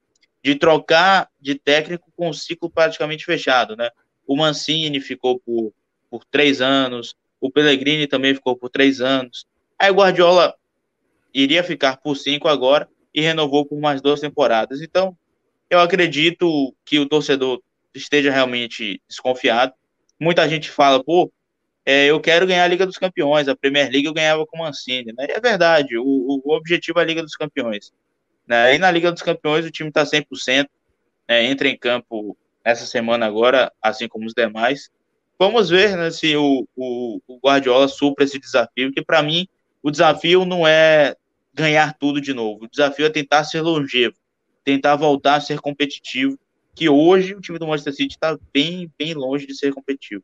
de 0.43 0.55
trocar 0.55 1.29
de 1.41 1.55
técnico 1.55 2.11
com 2.17 2.29
o 2.29 2.35
ciclo 2.35 2.71
praticamente 2.71 3.25
fechado, 3.25 3.77
né? 3.77 3.91
O 4.27 4.37
Mancini 4.37 5.01
ficou 5.01 5.41
por, 5.41 5.73
por 6.09 6.25
três 6.25 6.61
anos, 6.61 7.15
o 7.41 7.51
Pellegrini 7.51 8.07
também 8.07 8.35
ficou 8.35 8.57
por 8.57 8.69
três 8.69 9.01
anos. 9.01 9.47
Aí 9.79 9.91
o 9.91 9.95
Guardiola 9.95 10.55
iria 11.33 11.65
ficar 11.65 11.97
por 11.97 12.17
cinco 12.17 12.49
agora 12.49 12.89
e 13.15 13.21
renovou 13.21 13.65
por 13.65 13.81
mais 13.81 14.01
duas 14.01 14.21
temporadas. 14.21 14.83
Então, 14.83 15.17
eu 15.69 15.81
acredito 15.81 16.75
que 16.85 16.99
o 16.99 17.09
torcedor 17.09 17.63
esteja 17.95 18.31
realmente 18.31 19.01
desconfiado. 19.09 19.73
Muita 20.21 20.49
gente 20.49 20.71
fala, 20.71 21.03
pô, 21.03 21.33
é, 21.85 22.07
eu 22.07 22.21
quero 22.21 22.47
ganhar 22.47 22.65
a 22.65 22.69
Liga 22.69 22.87
dos 22.87 22.99
Campeões, 22.99 23.49
a 23.49 23.57
Premier 23.57 23.91
League 23.91 24.07
eu 24.07 24.13
ganhava 24.13 24.47
com 24.47 24.59
o 24.59 24.61
Mancini. 24.61 25.13
Né? 25.17 25.27
E 25.29 25.33
é 25.33 25.41
verdade, 25.41 25.97
o, 25.97 26.41
o 26.45 26.55
objetivo 26.55 26.99
é 26.99 27.03
a 27.03 27.07
Liga 27.07 27.23
dos 27.23 27.35
Campeões. 27.35 27.93
Né? 28.47 28.75
E 28.75 28.79
na 28.79 28.91
Liga 28.91 29.11
dos 29.11 29.23
Campeões 29.23 29.65
o 29.65 29.71
time 29.71 29.89
está 29.89 30.05
100%, 30.05 30.69
né? 31.29 31.45
entra 31.45 31.69
em 31.69 31.77
campo 31.77 32.37
essa 32.63 32.85
semana 32.85 33.27
agora, 33.27 33.73
assim 33.83 34.07
como 34.07 34.27
os 34.27 34.35
demais. 34.35 34.91
Vamos 35.39 35.71
ver 35.71 35.97
né, 35.97 36.11
se 36.11 36.37
o, 36.37 36.69
o, 36.77 37.21
o 37.27 37.39
Guardiola 37.39 37.89
supra 37.89 38.25
esse 38.25 38.39
desafio, 38.39 38.93
que 38.93 39.03
para 39.03 39.23
mim 39.23 39.49
o 39.83 39.91
desafio 39.91 40.45
não 40.45 40.67
é 40.67 41.17
ganhar 41.55 41.95
tudo 41.95 42.21
de 42.21 42.35
novo, 42.35 42.65
o 42.65 42.69
desafio 42.69 43.07
é 43.07 43.11
tentar 43.11 43.45
ser 43.45 43.63
longevo, 43.63 44.17
tentar 44.63 44.97
voltar 44.97 45.37
a 45.37 45.41
ser 45.41 45.59
competitivo, 45.59 46.39
que 46.75 46.89
hoje 46.89 47.35
o 47.35 47.41
time 47.41 47.59
do 47.59 47.67
Manchester 47.67 47.95
City 47.95 48.15
está 48.15 48.39
bem, 48.53 48.91
bem 48.99 49.15
longe 49.15 49.47
de 49.47 49.57
ser 49.57 49.73
competitivo. 49.73 50.23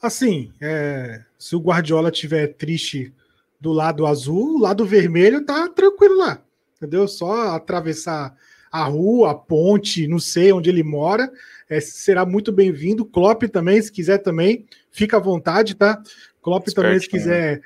Assim, 0.00 0.52
é, 0.60 1.24
se 1.38 1.54
o 1.54 1.60
Guardiola 1.60 2.10
tiver 2.10 2.48
triste 2.54 3.12
do 3.60 3.72
lado 3.72 4.04
azul, 4.04 4.56
o 4.56 4.60
lado 4.60 4.84
vermelho 4.84 5.44
tá 5.44 5.68
tranquilo 5.68 6.16
lá, 6.16 6.42
entendeu? 6.76 7.06
Só 7.06 7.54
atravessar 7.54 8.36
a 8.72 8.84
rua, 8.84 9.30
a 9.30 9.34
ponte, 9.34 10.08
não 10.08 10.18
sei 10.18 10.52
onde 10.52 10.70
ele 10.70 10.82
mora, 10.82 11.30
é, 11.68 11.78
será 11.78 12.26
muito 12.26 12.50
bem-vindo. 12.50 13.04
Klopp 13.04 13.44
também, 13.44 13.80
se 13.80 13.92
quiser 13.92 14.18
também, 14.18 14.66
fica 14.90 15.18
à 15.18 15.20
vontade, 15.20 15.76
tá? 15.76 16.02
Klopp 16.40 16.66
também, 16.68 16.98
se 16.98 17.08
quiser 17.08 17.60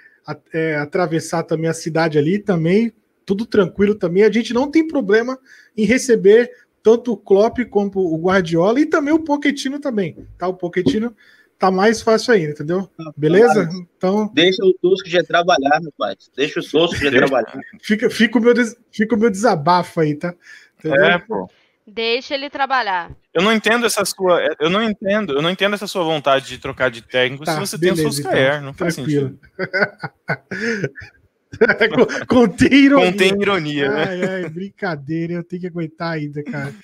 é, 0.53 0.77
atravessar 0.77 1.45
também 1.45 1.71
a 1.71 1.75
cidade 1.75 2.19
ali, 2.19 2.39
também, 2.39 2.93
tudo 3.25 3.47
tranquilo 3.47 3.95
também. 3.95 4.25
A 4.25 4.31
gente 4.31 4.53
não 4.53 4.71
tem 4.71 4.87
problema 4.87 5.39
em 5.77 5.85
receber 5.85 6.51
tanto 6.87 7.15
o 7.15 7.17
Klopp 7.17 7.59
como 7.69 7.91
o 7.97 8.17
Guardiola 8.17 8.79
e 8.79 8.87
também 8.87 9.13
o 9.13 9.19
Pochettino 9.19 9.81
também, 9.81 10.25
tá? 10.39 10.47
O 10.47 10.55
Pochettino 10.55 11.13
tá 11.59 11.69
mais 11.69 12.01
fácil 12.01 12.33
ainda, 12.35 12.53
entendeu? 12.53 12.89
Beleza? 13.17 13.69
Então. 13.97 14.31
Deixa 14.33 14.65
o 14.65 14.73
Tosco 14.75 15.09
de 15.09 15.21
trabalhar, 15.25 15.81
meu 15.81 15.93
pai. 15.99 16.15
Deixa 16.37 16.61
o 16.61 16.63
Tosco 16.63 16.97
de 16.97 17.11
trabalhar. 17.11 17.59
Fica, 17.83 18.09
fica, 18.09 18.39
o 18.39 18.41
meu, 18.41 18.55
fica 18.93 19.17
o 19.17 19.19
meu 19.19 19.31
desabafo 19.31 19.99
aí, 19.99 20.15
tá? 20.15 20.33
Entendeu? 20.79 21.05
É, 21.05 21.19
pô. 21.19 21.51
Deixa 21.85 22.35
ele 22.35 22.49
trabalhar. 22.49 23.11
Eu 23.35 23.43
não 23.43 23.53
entendo 23.53 23.85
essa 23.85 24.05
sua. 24.05 24.41
Eu 24.61 24.71
não 24.71 24.81
entendo, 24.81 25.33
eu 25.33 25.43
não 25.43 25.51
entendo 25.51 25.75
essa 25.75 25.89
sua 25.89 26.05
vontade 26.05 26.47
de 26.47 26.59
trocar 26.59 26.89
de 26.89 27.03
técnico 27.03 27.45
tá, 27.45 27.55
se 27.55 27.61
você 27.61 27.79
beleza, 27.79 28.03
tem 28.03 28.09
o 28.09 28.13
Solskjaer. 28.13 28.55
Então, 28.55 28.63
não 28.63 28.75
faz 28.75 28.95
tranquilo. 28.95 29.29
sentido. 29.29 29.41
Contém 32.29 32.73
ironia. 32.73 33.13
Contém 33.13 33.41
ironia, 33.41 33.91
né? 33.91 34.05
Ai, 34.09 34.23
ai, 34.25 34.49
brincadeira, 34.49 35.35
eu 35.35 35.45
tenho 35.45 35.63
que 35.63 35.69
aguentar 35.69 36.13
ainda, 36.13 36.43
cara. 36.43 36.75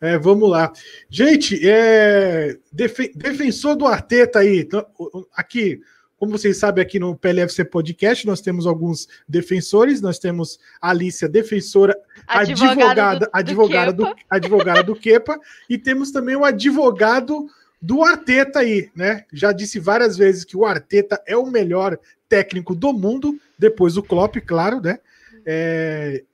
É, 0.00 0.18
vamos 0.18 0.50
lá. 0.50 0.72
Gente, 1.08 1.60
é, 1.62 2.56
defensor 2.72 3.76
do 3.76 3.86
Arteta 3.86 4.40
aí. 4.40 4.60
Então, 4.60 4.84
aqui, 5.32 5.80
como 6.16 6.32
vocês 6.32 6.56
sabem, 6.56 6.82
aqui 6.82 6.98
no 6.98 7.16
PLFC 7.16 7.64
Podcast, 7.64 8.26
nós 8.26 8.40
temos 8.40 8.66
alguns 8.66 9.08
defensores. 9.28 10.00
Nós 10.00 10.18
temos 10.18 10.58
a 10.80 10.90
Alicia, 10.90 11.28
defensora, 11.28 11.96
advogada, 12.26 13.30
advogada, 13.32 13.92
do, 13.92 14.14
advogada 14.28 14.82
do 14.82 14.96
Kepa, 14.96 15.38
e 15.68 15.78
temos 15.78 16.10
também 16.10 16.34
o 16.34 16.44
advogado 16.44 17.46
do 17.80 18.02
Arteta 18.04 18.60
aí, 18.60 18.90
né? 18.94 19.24
Já 19.32 19.50
disse 19.50 19.80
várias 19.80 20.16
vezes 20.16 20.44
que 20.44 20.56
o 20.56 20.64
Arteta 20.64 21.20
é 21.26 21.36
o 21.36 21.46
melhor 21.46 21.98
técnico 22.32 22.74
do 22.74 22.94
mundo, 22.94 23.38
depois 23.58 23.92
do 23.92 24.02
Klopp, 24.02 24.36
claro, 24.36 24.80
né? 24.80 24.98
É, 25.44 26.24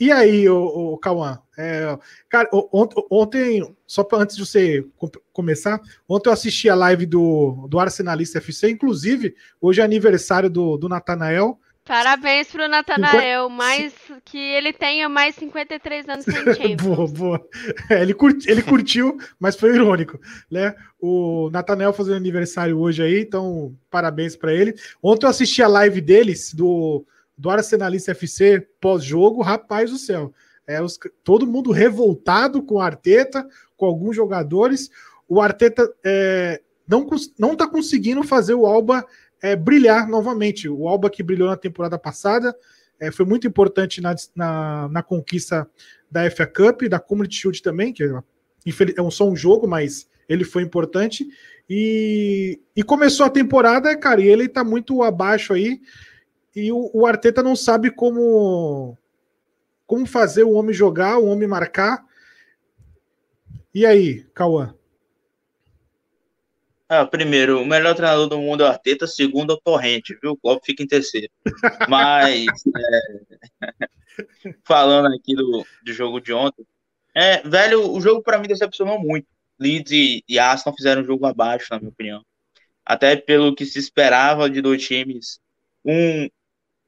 E 0.00 0.10
aí, 0.10 0.48
o, 0.48 0.94
o 0.94 0.98
Cauã? 0.98 1.38
É, 1.58 1.98
cara, 2.26 2.48
ontem, 3.10 3.62
só 3.86 4.02
pra, 4.02 4.18
antes 4.18 4.34
de 4.34 4.46
você 4.46 4.86
começar, 5.34 5.78
ontem 6.08 6.30
eu 6.30 6.32
assisti 6.32 6.70
a 6.70 6.74
live 6.74 7.04
do, 7.04 7.66
do 7.68 7.78
Arsenalista 7.78 8.38
FC, 8.38 8.70
inclusive, 8.70 9.34
hoje 9.60 9.82
é 9.82 9.84
aniversário 9.84 10.48
do, 10.48 10.78
do 10.78 10.88
Natanael. 10.88 11.60
Parabéns 11.86 12.48
pro 12.48 12.68
Natanael, 12.68 13.48
mais 13.48 13.94
que 14.24 14.36
ele 14.36 14.72
tenha 14.72 15.08
mais 15.08 15.36
53 15.36 16.08
anos 16.08 16.24
sem 16.24 16.34
Champions. 16.54 16.82
boa, 16.82 17.06
boa. 17.06 17.48
É, 17.88 18.02
ele, 18.02 18.12
curti, 18.12 18.50
ele 18.50 18.60
curtiu, 18.60 19.16
mas 19.38 19.54
foi 19.54 19.72
irônico, 19.72 20.20
né? 20.50 20.74
O 21.00 21.48
Natanael 21.52 21.92
fazendo 21.92 22.16
aniversário 22.16 22.76
hoje 22.78 23.04
aí, 23.04 23.20
então 23.20 23.72
parabéns 23.88 24.34
para 24.34 24.52
ele. 24.52 24.74
Ontem 25.00 25.26
eu 25.26 25.30
assisti 25.30 25.62
a 25.62 25.68
live 25.68 26.00
deles 26.00 26.52
do 26.52 27.06
do 27.38 27.50
Arsenalista 27.50 28.12
FC 28.12 28.66
pós-jogo, 28.80 29.42
rapaz 29.42 29.90
do 29.90 29.98
céu. 29.98 30.32
É, 30.66 30.82
os, 30.82 30.98
todo 31.22 31.46
mundo 31.46 31.70
revoltado 31.70 32.62
com 32.62 32.76
o 32.76 32.80
Arteta, 32.80 33.46
com 33.76 33.86
alguns 33.86 34.16
jogadores. 34.16 34.90
O 35.28 35.40
Arteta 35.40 35.88
é, 36.04 36.60
não 36.88 37.06
não 37.38 37.52
está 37.52 37.68
conseguindo 37.68 38.22
fazer 38.24 38.54
o 38.54 38.66
Alba 38.66 39.06
é, 39.42 39.54
brilhar 39.56 40.08
novamente. 40.08 40.68
O 40.68 40.88
Alba 40.88 41.10
que 41.10 41.22
brilhou 41.22 41.48
na 41.48 41.56
temporada 41.56 41.98
passada 41.98 42.54
é, 42.98 43.10
foi 43.10 43.26
muito 43.26 43.46
importante 43.46 44.00
na, 44.00 44.14
na, 44.34 44.88
na, 44.88 45.02
conquista 45.02 45.68
da 46.10 46.30
FA 46.30 46.46
Cup, 46.46 46.82
da 46.82 46.98
Community 46.98 47.36
Shield 47.36 47.62
também, 47.62 47.92
que 47.92 48.02
é, 48.02 48.08
é 48.66 49.10
só 49.10 49.28
um 49.28 49.36
jogo, 49.36 49.66
mas 49.68 50.08
ele 50.28 50.44
foi 50.44 50.62
importante. 50.62 51.26
E, 51.68 52.60
e 52.74 52.82
começou 52.82 53.26
a 53.26 53.30
temporada, 53.30 53.96
cara, 53.96 54.20
e 54.20 54.28
ele 54.28 54.44
está 54.44 54.64
muito 54.64 55.02
abaixo 55.02 55.52
aí 55.52 55.80
e 56.56 56.72
o, 56.72 56.90
o, 56.94 57.06
Arteta 57.06 57.42
não 57.42 57.54
sabe 57.54 57.90
como 57.90 58.96
como 59.86 60.06
fazer 60.06 60.42
o 60.42 60.52
homem 60.52 60.74
jogar, 60.74 61.18
o 61.18 61.26
homem 61.26 61.46
marcar. 61.46 62.02
E 63.74 63.84
aí, 63.84 64.24
Cauã? 64.34 64.74
Ah, 66.88 67.04
primeiro, 67.04 67.60
o 67.60 67.66
melhor 67.66 67.94
treinador 67.96 68.28
do 68.28 68.38
mundo 68.38 68.62
é 68.62 68.66
o 68.66 68.68
Arteta, 68.68 69.06
segundo 69.06 69.52
é 69.52 69.56
o 69.56 69.60
Torrente, 69.60 70.16
viu? 70.22 70.32
O 70.32 70.36
Klopp 70.36 70.64
fica 70.64 70.82
em 70.82 70.86
terceiro. 70.86 71.28
Mas, 71.88 72.46
é, 72.76 73.00
falando 74.64 75.12
aqui 75.14 75.34
do, 75.34 75.66
do 75.84 75.92
jogo 75.92 76.20
de 76.20 76.32
ontem, 76.32 76.64
é, 77.14 77.42
velho, 77.48 77.90
o 77.92 78.00
jogo 78.00 78.22
para 78.22 78.38
mim 78.38 78.46
decepcionou 78.46 78.98
muito. 79.00 79.26
Leeds 79.58 79.90
e, 79.92 80.24
e 80.28 80.38
Aston 80.38 80.72
fizeram 80.74 81.02
um 81.02 81.04
jogo 81.04 81.26
abaixo, 81.26 81.68
na 81.70 81.78
minha 81.78 81.90
opinião. 81.90 82.22
Até 82.84 83.16
pelo 83.16 83.54
que 83.54 83.66
se 83.66 83.78
esperava 83.78 84.50
de 84.50 84.60
dois 84.60 84.86
times. 84.86 85.40
Um 85.84 86.28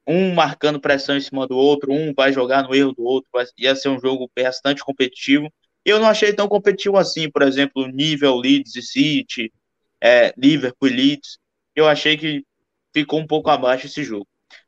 um 0.08 0.34
marcando 0.34 0.80
pressão 0.80 1.16
em 1.18 1.20
cima 1.20 1.46
do 1.46 1.54
outro, 1.54 1.92
um 1.92 2.14
vai 2.14 2.32
jogar 2.32 2.62
no 2.62 2.74
erro 2.74 2.92
do 2.92 3.02
outro, 3.04 3.28
vai, 3.30 3.44
ia 3.58 3.76
ser 3.76 3.90
um 3.90 4.00
jogo 4.00 4.30
bastante 4.34 4.82
competitivo. 4.82 5.52
Eu 5.84 6.00
não 6.00 6.08
achei 6.08 6.32
tão 6.32 6.48
competitivo 6.48 6.96
assim, 6.96 7.30
por 7.30 7.42
exemplo, 7.42 7.86
nível 7.86 8.36
Leeds 8.36 8.74
e 8.74 8.82
City, 8.82 9.52
é, 10.00 10.32
Liverpool 10.36 10.88
e 10.88 10.92
Leeds. 10.92 11.38
Eu 11.74 11.86
achei 11.86 12.16
que 12.16 12.44
ficou 12.92 13.20
um 13.20 13.26
pouco 13.26 13.50
abaixo 13.50 13.86
esse 13.86 14.02
jogo. 14.02 14.26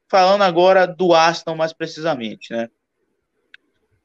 Falando 0.08 0.42
agora 0.42 0.86
do 0.86 1.14
Aston 1.14 1.54
mais 1.54 1.72
precisamente, 1.72 2.52
né? 2.52 2.68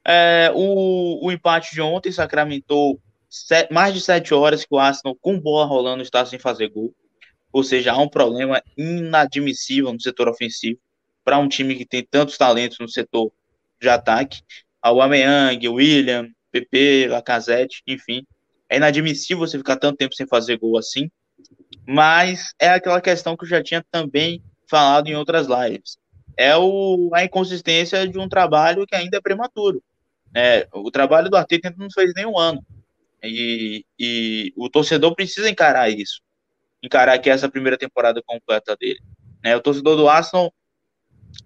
É, 0.07 0.51
o, 0.53 1.25
o 1.25 1.31
empate 1.31 1.73
de 1.73 1.81
ontem 1.81 2.11
sacramentou 2.11 3.01
sete, 3.27 3.73
mais 3.73 3.93
de 3.93 3.99
sete 3.99 4.33
horas 4.33 4.63
que 4.63 4.73
o 4.73 4.77
Arsenal, 4.77 5.17
com 5.19 5.39
bola 5.39 5.65
rolando, 5.65 6.03
está 6.03 6.23
sem 6.25 6.38
fazer 6.38 6.69
gol. 6.69 6.93
Ou 7.51 7.63
seja, 7.63 7.91
há 7.91 7.97
um 7.97 8.07
problema 8.07 8.61
inadmissível 8.77 9.91
no 9.91 9.99
setor 9.99 10.29
ofensivo 10.29 10.79
para 11.23 11.39
um 11.39 11.47
time 11.47 11.75
que 11.75 11.85
tem 11.85 12.03
tantos 12.03 12.38
talentos 12.38 12.77
no 12.79 12.88
setor 12.88 13.31
de 13.81 13.89
ataque. 13.89 14.41
O 14.83 15.73
William, 15.73 16.29
PP, 16.51 17.07
Lacazette, 17.09 17.81
enfim. 17.88 18.25
É 18.69 18.78
inadmissível 18.78 19.45
você 19.45 19.58
ficar 19.58 19.78
tanto 19.78 19.97
tempo 19.97 20.15
sem 20.15 20.28
fazer 20.28 20.58
gol 20.58 20.78
assim. 20.78 21.10
Mas 21.88 22.54
é 22.60 22.69
aquela 22.69 23.01
questão 23.01 23.38
que 23.38 23.45
eu 23.45 23.49
já 23.49 23.62
tinha 23.62 23.86
também 23.91 24.41
falado 24.69 25.08
em 25.08 25.15
outras 25.15 25.47
lives. 25.47 25.97
É 26.38 26.56
o, 26.58 27.12
a 27.13 27.23
inconsistência 27.23 28.08
de 28.08 28.17
um 28.17 28.28
trabalho 28.28 28.86
que 28.86 28.95
ainda 28.95 29.17
é 29.17 29.21
prematuro. 29.21 29.84
É, 30.36 30.67
o 30.73 30.91
trabalho 30.91 31.30
do 31.30 31.38
Arteta 31.38 31.73
não 31.78 31.88
fez 31.89 32.13
nem 32.15 32.25
um 32.25 32.38
ano. 32.38 32.65
E, 33.23 33.86
e 33.97 34.54
o 34.56 34.69
torcedor 34.69 35.15
precisa 35.15 35.49
encarar 35.49 35.89
isso. 35.89 36.21
Encarar 36.84 37.17
que 37.19 37.30
essa 37.30 37.49
primeira 37.49 37.78
temporada 37.78 38.21
completa 38.25 38.75
dele. 38.75 38.99
Né? 39.43 39.56
O 39.56 39.62
torcedor 39.62 39.95
do 39.95 40.10
Arsenal 40.10 40.54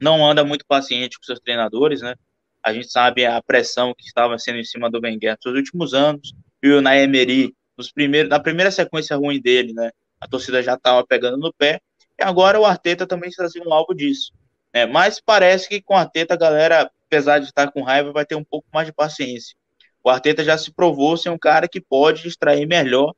não 0.01 0.25
anda 0.25 0.43
muito 0.43 0.65
paciente 0.65 1.17
com 1.17 1.23
seus 1.23 1.39
treinadores, 1.39 2.01
né? 2.01 2.15
A 2.61 2.73
gente 2.73 2.91
sabe 2.91 3.25
a 3.25 3.41
pressão 3.41 3.93
que 3.97 4.05
estava 4.05 4.37
sendo 4.37 4.59
em 4.59 4.63
cima 4.63 4.89
do 4.89 4.99
Wenger 5.01 5.37
nos 5.45 5.55
últimos 5.55 5.93
anos, 5.93 6.33
e 6.61 6.69
o 6.69 6.81
Naemery, 6.81 7.55
nos 7.77 7.91
primeiros, 7.91 8.29
na 8.29 8.39
primeira 8.39 8.71
sequência 8.71 9.15
ruim 9.15 9.41
dele, 9.41 9.73
né? 9.73 9.91
A 10.19 10.27
torcida 10.27 10.61
já 10.61 10.73
estava 10.73 11.05
pegando 11.05 11.37
no 11.37 11.53
pé, 11.53 11.81
e 12.19 12.23
agora 12.23 12.59
o 12.59 12.65
Arteta 12.65 13.07
também 13.07 13.29
está 13.29 13.47
sendo 13.49 13.71
alvo 13.71 13.93
disso. 13.93 14.33
Né? 14.73 14.85
Mas 14.85 15.19
parece 15.19 15.69
que 15.69 15.81
com 15.81 15.93
o 15.93 15.97
Arteta 15.97 16.33
a 16.33 16.37
galera, 16.37 16.91
apesar 17.07 17.39
de 17.39 17.45
estar 17.45 17.71
com 17.71 17.81
raiva, 17.81 18.11
vai 18.11 18.25
ter 18.25 18.35
um 18.35 18.43
pouco 18.43 18.67
mais 18.73 18.85
de 18.85 18.93
paciência. 18.93 19.55
O 20.03 20.09
Arteta 20.09 20.43
já 20.43 20.57
se 20.57 20.71
provou 20.71 21.15
ser 21.15 21.29
um 21.29 21.37
cara 21.37 21.67
que 21.67 21.79
pode 21.79 22.23
distrair 22.23 22.65
melhor 22.65 23.13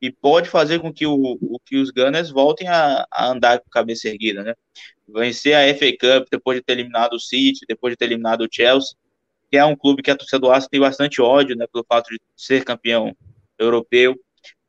e 0.00 0.10
pode 0.10 0.48
fazer 0.48 0.80
com 0.80 0.92
que, 0.92 1.06
o 1.06 1.58
que 1.64 1.76
os 1.76 1.90
Gunners 1.90 2.30
voltem 2.30 2.68
a, 2.68 3.06
a 3.10 3.28
andar 3.28 3.58
com 3.58 3.66
a 3.68 3.72
cabeça 3.72 4.08
erguida, 4.08 4.42
né? 4.42 4.54
vencer 5.08 5.54
a 5.54 5.74
FA 5.74 5.92
Cup 5.92 6.28
depois 6.30 6.58
de 6.58 6.64
ter 6.64 6.72
eliminado 6.72 7.14
o 7.14 7.20
City, 7.20 7.66
depois 7.68 7.92
de 7.92 7.96
ter 7.96 8.06
eliminado 8.06 8.42
o 8.42 8.48
Chelsea, 8.50 8.96
que 9.52 9.58
é 9.58 9.64
um 9.66 9.76
clube 9.76 10.02
que 10.02 10.10
a 10.10 10.16
torcida 10.16 10.38
do 10.38 10.50
Arsenal 10.50 10.70
tem 10.70 10.80
bastante 10.80 11.20
ódio, 11.20 11.54
né, 11.54 11.66
pelo 11.70 11.84
fato 11.86 12.08
de 12.08 12.18
ser 12.34 12.64
campeão 12.64 13.14
europeu, 13.58 14.18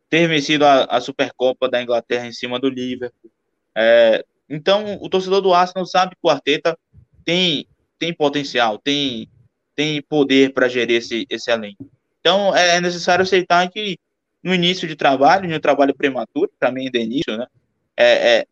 ter 0.10 0.28
vencido 0.28 0.66
a, 0.66 0.84
a 0.84 1.00
Supercopa 1.00 1.70
da 1.70 1.82
Inglaterra 1.82 2.28
em 2.28 2.34
cima 2.34 2.60
do 2.60 2.68
Liverpool. 2.68 3.32
É, 3.74 4.26
então, 4.50 4.98
o 5.02 5.08
torcedor 5.08 5.40
do 5.40 5.54
Arsenal 5.54 5.86
sabe 5.86 6.16
que 6.16 6.22
o 6.22 6.30
Arteta 6.30 6.78
tem, 7.24 7.66
tem 7.98 8.14
potencial, 8.14 8.78
tem, 8.78 9.30
tem 9.74 10.02
poder 10.02 10.52
para 10.52 10.68
gerir 10.68 10.98
esse, 10.98 11.26
esse 11.30 11.50
elenco. 11.50 11.90
Então, 12.20 12.54
é, 12.54 12.76
é 12.76 12.82
necessário 12.82 13.24
aceitar 13.24 13.66
que 13.70 13.98
no 14.44 14.54
início 14.54 14.86
de 14.86 14.98
trabalho, 14.98 15.50
no 15.50 15.60
trabalho 15.62 15.96
prematuro, 15.96 16.52
para 16.60 16.74
mim, 16.74 16.90
início, 16.94 17.38
né, 17.38 17.48
é, 17.96 18.40
é, 18.40 18.48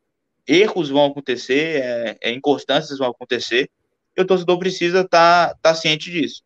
erros 0.48 0.88
vão 0.88 1.08
acontecer, 1.08 1.82
é, 1.82 2.18
é, 2.22 2.32
inconstâncias 2.32 3.00
vão 3.00 3.10
acontecer, 3.10 3.70
e 4.16 4.22
o 4.22 4.26
torcedor 4.26 4.58
precisa 4.60 5.02
estar 5.02 5.50
tá, 5.50 5.58
tá 5.62 5.76
ciente 5.76 6.12
disso. 6.12 6.44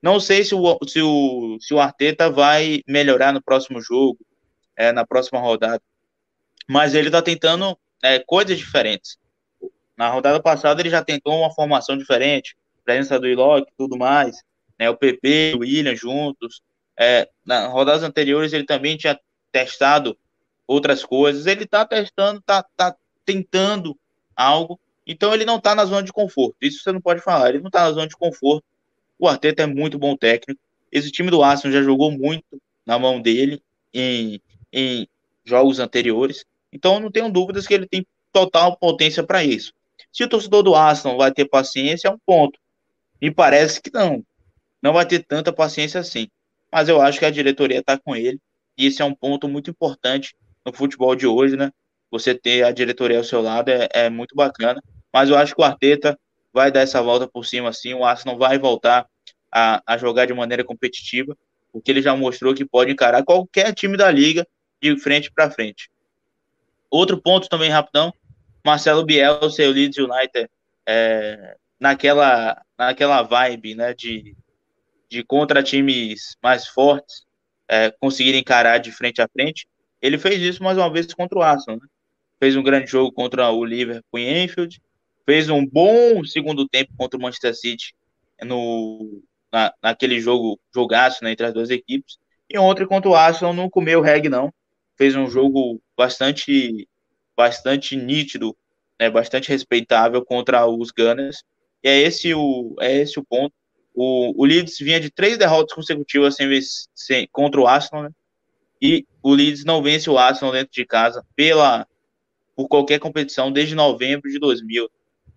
Não 0.00 0.20
sei 0.20 0.44
se 0.44 0.54
o, 0.54 0.78
se, 0.86 1.02
o, 1.02 1.58
se 1.60 1.74
o 1.74 1.80
Arteta 1.80 2.30
vai 2.30 2.82
melhorar 2.86 3.32
no 3.32 3.42
próximo 3.42 3.80
jogo, 3.80 4.18
é, 4.76 4.92
na 4.92 5.04
próxima 5.06 5.40
rodada, 5.40 5.82
mas 6.68 6.94
ele 6.94 7.08
está 7.08 7.20
tentando 7.20 7.76
é, 8.02 8.20
coisas 8.20 8.56
diferentes. 8.56 9.18
Na 9.96 10.08
rodada 10.08 10.40
passada 10.40 10.80
ele 10.80 10.90
já 10.90 11.02
tentou 11.02 11.36
uma 11.40 11.52
formação 11.52 11.96
diferente, 11.98 12.56
presença 12.84 13.18
do 13.18 13.26
Ilock, 13.26 13.70
tudo 13.76 13.98
mais, 13.98 14.42
né, 14.78 14.88
o 14.88 14.96
PP, 14.96 15.54
o 15.56 15.60
William 15.60 15.96
juntos. 15.96 16.62
É, 16.96 17.28
nas 17.44 17.70
rodadas 17.72 18.02
anteriores 18.02 18.52
ele 18.52 18.64
também 18.64 18.96
tinha 18.96 19.18
testado 19.50 20.16
outras 20.66 21.04
coisas. 21.04 21.46
Ele 21.46 21.64
está 21.64 21.84
testando, 21.84 22.38
está 22.38 22.62
tá, 22.76 22.94
tentando 23.24 23.98
algo. 24.36 24.78
Então 25.08 25.32
ele 25.32 25.46
não 25.46 25.56
está 25.56 25.74
na 25.74 25.86
zona 25.86 26.02
de 26.02 26.12
conforto. 26.12 26.56
Isso 26.60 26.82
você 26.82 26.92
não 26.92 27.00
pode 27.00 27.22
falar. 27.22 27.48
Ele 27.48 27.60
não 27.60 27.68
está 27.68 27.84
na 27.84 27.92
zona 27.92 28.06
de 28.06 28.14
conforto. 28.14 28.62
O 29.18 29.26
Arteta 29.26 29.62
é 29.62 29.66
muito 29.66 29.98
bom 29.98 30.14
técnico. 30.14 30.60
Esse 30.92 31.10
time 31.10 31.30
do 31.30 31.42
Arsenal 31.42 31.72
já 31.72 31.82
jogou 31.82 32.10
muito 32.10 32.60
na 32.84 32.98
mão 32.98 33.20
dele 33.20 33.62
em, 33.92 34.40
em 34.70 35.08
jogos 35.44 35.78
anteriores. 35.78 36.44
Então 36.70 37.00
não 37.00 37.10
tenho 37.10 37.30
dúvidas 37.30 37.66
que 37.66 37.72
ele 37.72 37.86
tem 37.86 38.06
total 38.30 38.76
potência 38.76 39.22
para 39.22 39.42
isso. 39.42 39.72
Se 40.12 40.22
o 40.22 40.28
torcedor 40.28 40.62
do 40.62 40.74
Arsenal 40.74 41.16
vai 41.16 41.32
ter 41.32 41.46
paciência, 41.46 42.08
é 42.08 42.10
um 42.10 42.18
ponto. 42.24 42.60
Me 43.20 43.30
parece 43.30 43.80
que 43.80 43.90
não. 43.92 44.22
Não 44.82 44.92
vai 44.92 45.06
ter 45.06 45.24
tanta 45.24 45.52
paciência 45.52 46.00
assim. 46.00 46.28
Mas 46.70 46.88
eu 46.88 47.00
acho 47.00 47.18
que 47.18 47.24
a 47.24 47.30
diretoria 47.30 47.80
está 47.80 47.98
com 47.98 48.14
ele. 48.14 48.38
E 48.76 48.86
esse 48.86 49.00
é 49.00 49.04
um 49.04 49.14
ponto 49.14 49.48
muito 49.48 49.70
importante 49.70 50.36
no 50.64 50.72
futebol 50.72 51.16
de 51.16 51.26
hoje, 51.26 51.56
né? 51.56 51.72
você 52.10 52.34
ter 52.34 52.64
a 52.64 52.72
diretoria 52.72 53.18
ao 53.18 53.24
seu 53.24 53.40
lado 53.40 53.68
é, 53.70 53.88
é 53.92 54.10
muito 54.10 54.34
bacana. 54.34 54.82
Mas 55.12 55.30
eu 55.30 55.36
acho 55.36 55.54
que 55.54 55.60
o 55.60 55.64
Arteta 55.64 56.18
vai 56.52 56.70
dar 56.70 56.80
essa 56.80 57.02
volta 57.02 57.26
por 57.26 57.44
cima, 57.44 57.68
assim. 57.68 57.94
O 57.94 58.04
Arsenal 58.04 58.38
vai 58.38 58.58
voltar 58.58 59.06
a, 59.50 59.82
a 59.86 59.96
jogar 59.96 60.26
de 60.26 60.34
maneira 60.34 60.64
competitiva, 60.64 61.36
porque 61.72 61.90
ele 61.90 62.02
já 62.02 62.14
mostrou 62.16 62.54
que 62.54 62.64
pode 62.64 62.92
encarar 62.92 63.24
qualquer 63.24 63.74
time 63.74 63.96
da 63.96 64.10
liga 64.10 64.46
de 64.80 64.96
frente 64.98 65.30
para 65.30 65.50
frente. 65.50 65.90
Outro 66.90 67.20
ponto 67.20 67.48
também 67.48 67.70
rapidão, 67.70 68.12
Marcelo 68.64 69.04
Bielsa 69.04 69.62
e 69.62 69.68
o 69.68 69.72
Leeds 69.72 69.98
United 69.98 70.48
é, 70.86 71.56
naquela, 71.78 72.60
naquela 72.78 73.22
vibe 73.22 73.74
né, 73.74 73.94
de, 73.94 74.34
de 75.08 75.22
contra 75.22 75.62
times 75.62 76.36
mais 76.42 76.66
fortes 76.66 77.26
é, 77.68 77.90
conseguirem 78.00 78.40
encarar 78.40 78.78
de 78.78 78.90
frente 78.90 79.20
a 79.20 79.28
frente. 79.28 79.68
Ele 80.00 80.16
fez 80.16 80.40
isso 80.40 80.62
mais 80.62 80.78
uma 80.78 80.90
vez 80.90 81.12
contra 81.12 81.38
o 81.38 81.42
Arsenal. 81.42 81.78
Né? 81.80 81.86
fez 82.38 82.56
um 82.56 82.62
grande 82.62 82.86
jogo 82.86 83.12
contra 83.12 83.50
o 83.50 83.64
Liverpool 83.64 84.18
em 84.18 84.44
Enfield, 84.44 84.80
fez 85.28 85.50
um 85.50 85.66
bom 85.66 86.24
segundo 86.24 86.66
tempo 86.66 86.90
contra 86.96 87.18
o 87.18 87.20
Manchester 87.20 87.54
City 87.54 87.94
no, 88.40 89.22
na, 89.52 89.74
naquele 89.82 90.18
jogo, 90.20 90.58
jogaço 90.74 91.22
né, 91.22 91.32
entre 91.32 91.44
as 91.44 91.52
duas 91.52 91.68
equipes. 91.68 92.16
E 92.48 92.58
ontem 92.58 92.86
contra 92.86 93.10
o 93.10 93.14
Arsenal 93.14 93.52
não 93.52 93.68
comeu 93.68 94.00
reg, 94.00 94.30
não. 94.30 94.50
Fez 94.96 95.14
um 95.14 95.28
jogo 95.28 95.82
bastante, 95.94 96.88
bastante 97.36 97.94
nítido, 97.94 98.56
né, 98.98 99.10
bastante 99.10 99.50
respeitável 99.50 100.24
contra 100.24 100.66
os 100.66 100.90
Gunners. 100.90 101.44
E 101.84 101.88
é 101.90 101.98
esse 101.98 102.32
o, 102.32 102.74
é 102.80 102.96
esse 102.96 103.20
o 103.20 103.22
ponto. 103.22 103.52
O, 103.94 104.32
o 104.34 104.46
Leeds 104.46 104.78
vinha 104.78 104.98
de 104.98 105.10
três 105.10 105.36
derrotas 105.36 105.74
consecutivas 105.74 106.36
sem, 106.36 106.48
sem, 106.94 107.28
contra 107.30 107.60
o 107.60 107.66
Arsenal, 107.66 108.04
né? 108.04 108.10
E 108.80 109.06
o 109.22 109.34
Leeds 109.34 109.62
não 109.62 109.82
vence 109.82 110.08
o 110.08 110.16
Arsenal 110.16 110.54
dentro 110.54 110.72
de 110.72 110.86
casa 110.86 111.22
pela 111.36 111.86
por 112.56 112.66
qualquer 112.66 112.98
competição 112.98 113.52
desde 113.52 113.74
novembro 113.74 114.30
de 114.30 114.38
2000. 114.38 114.88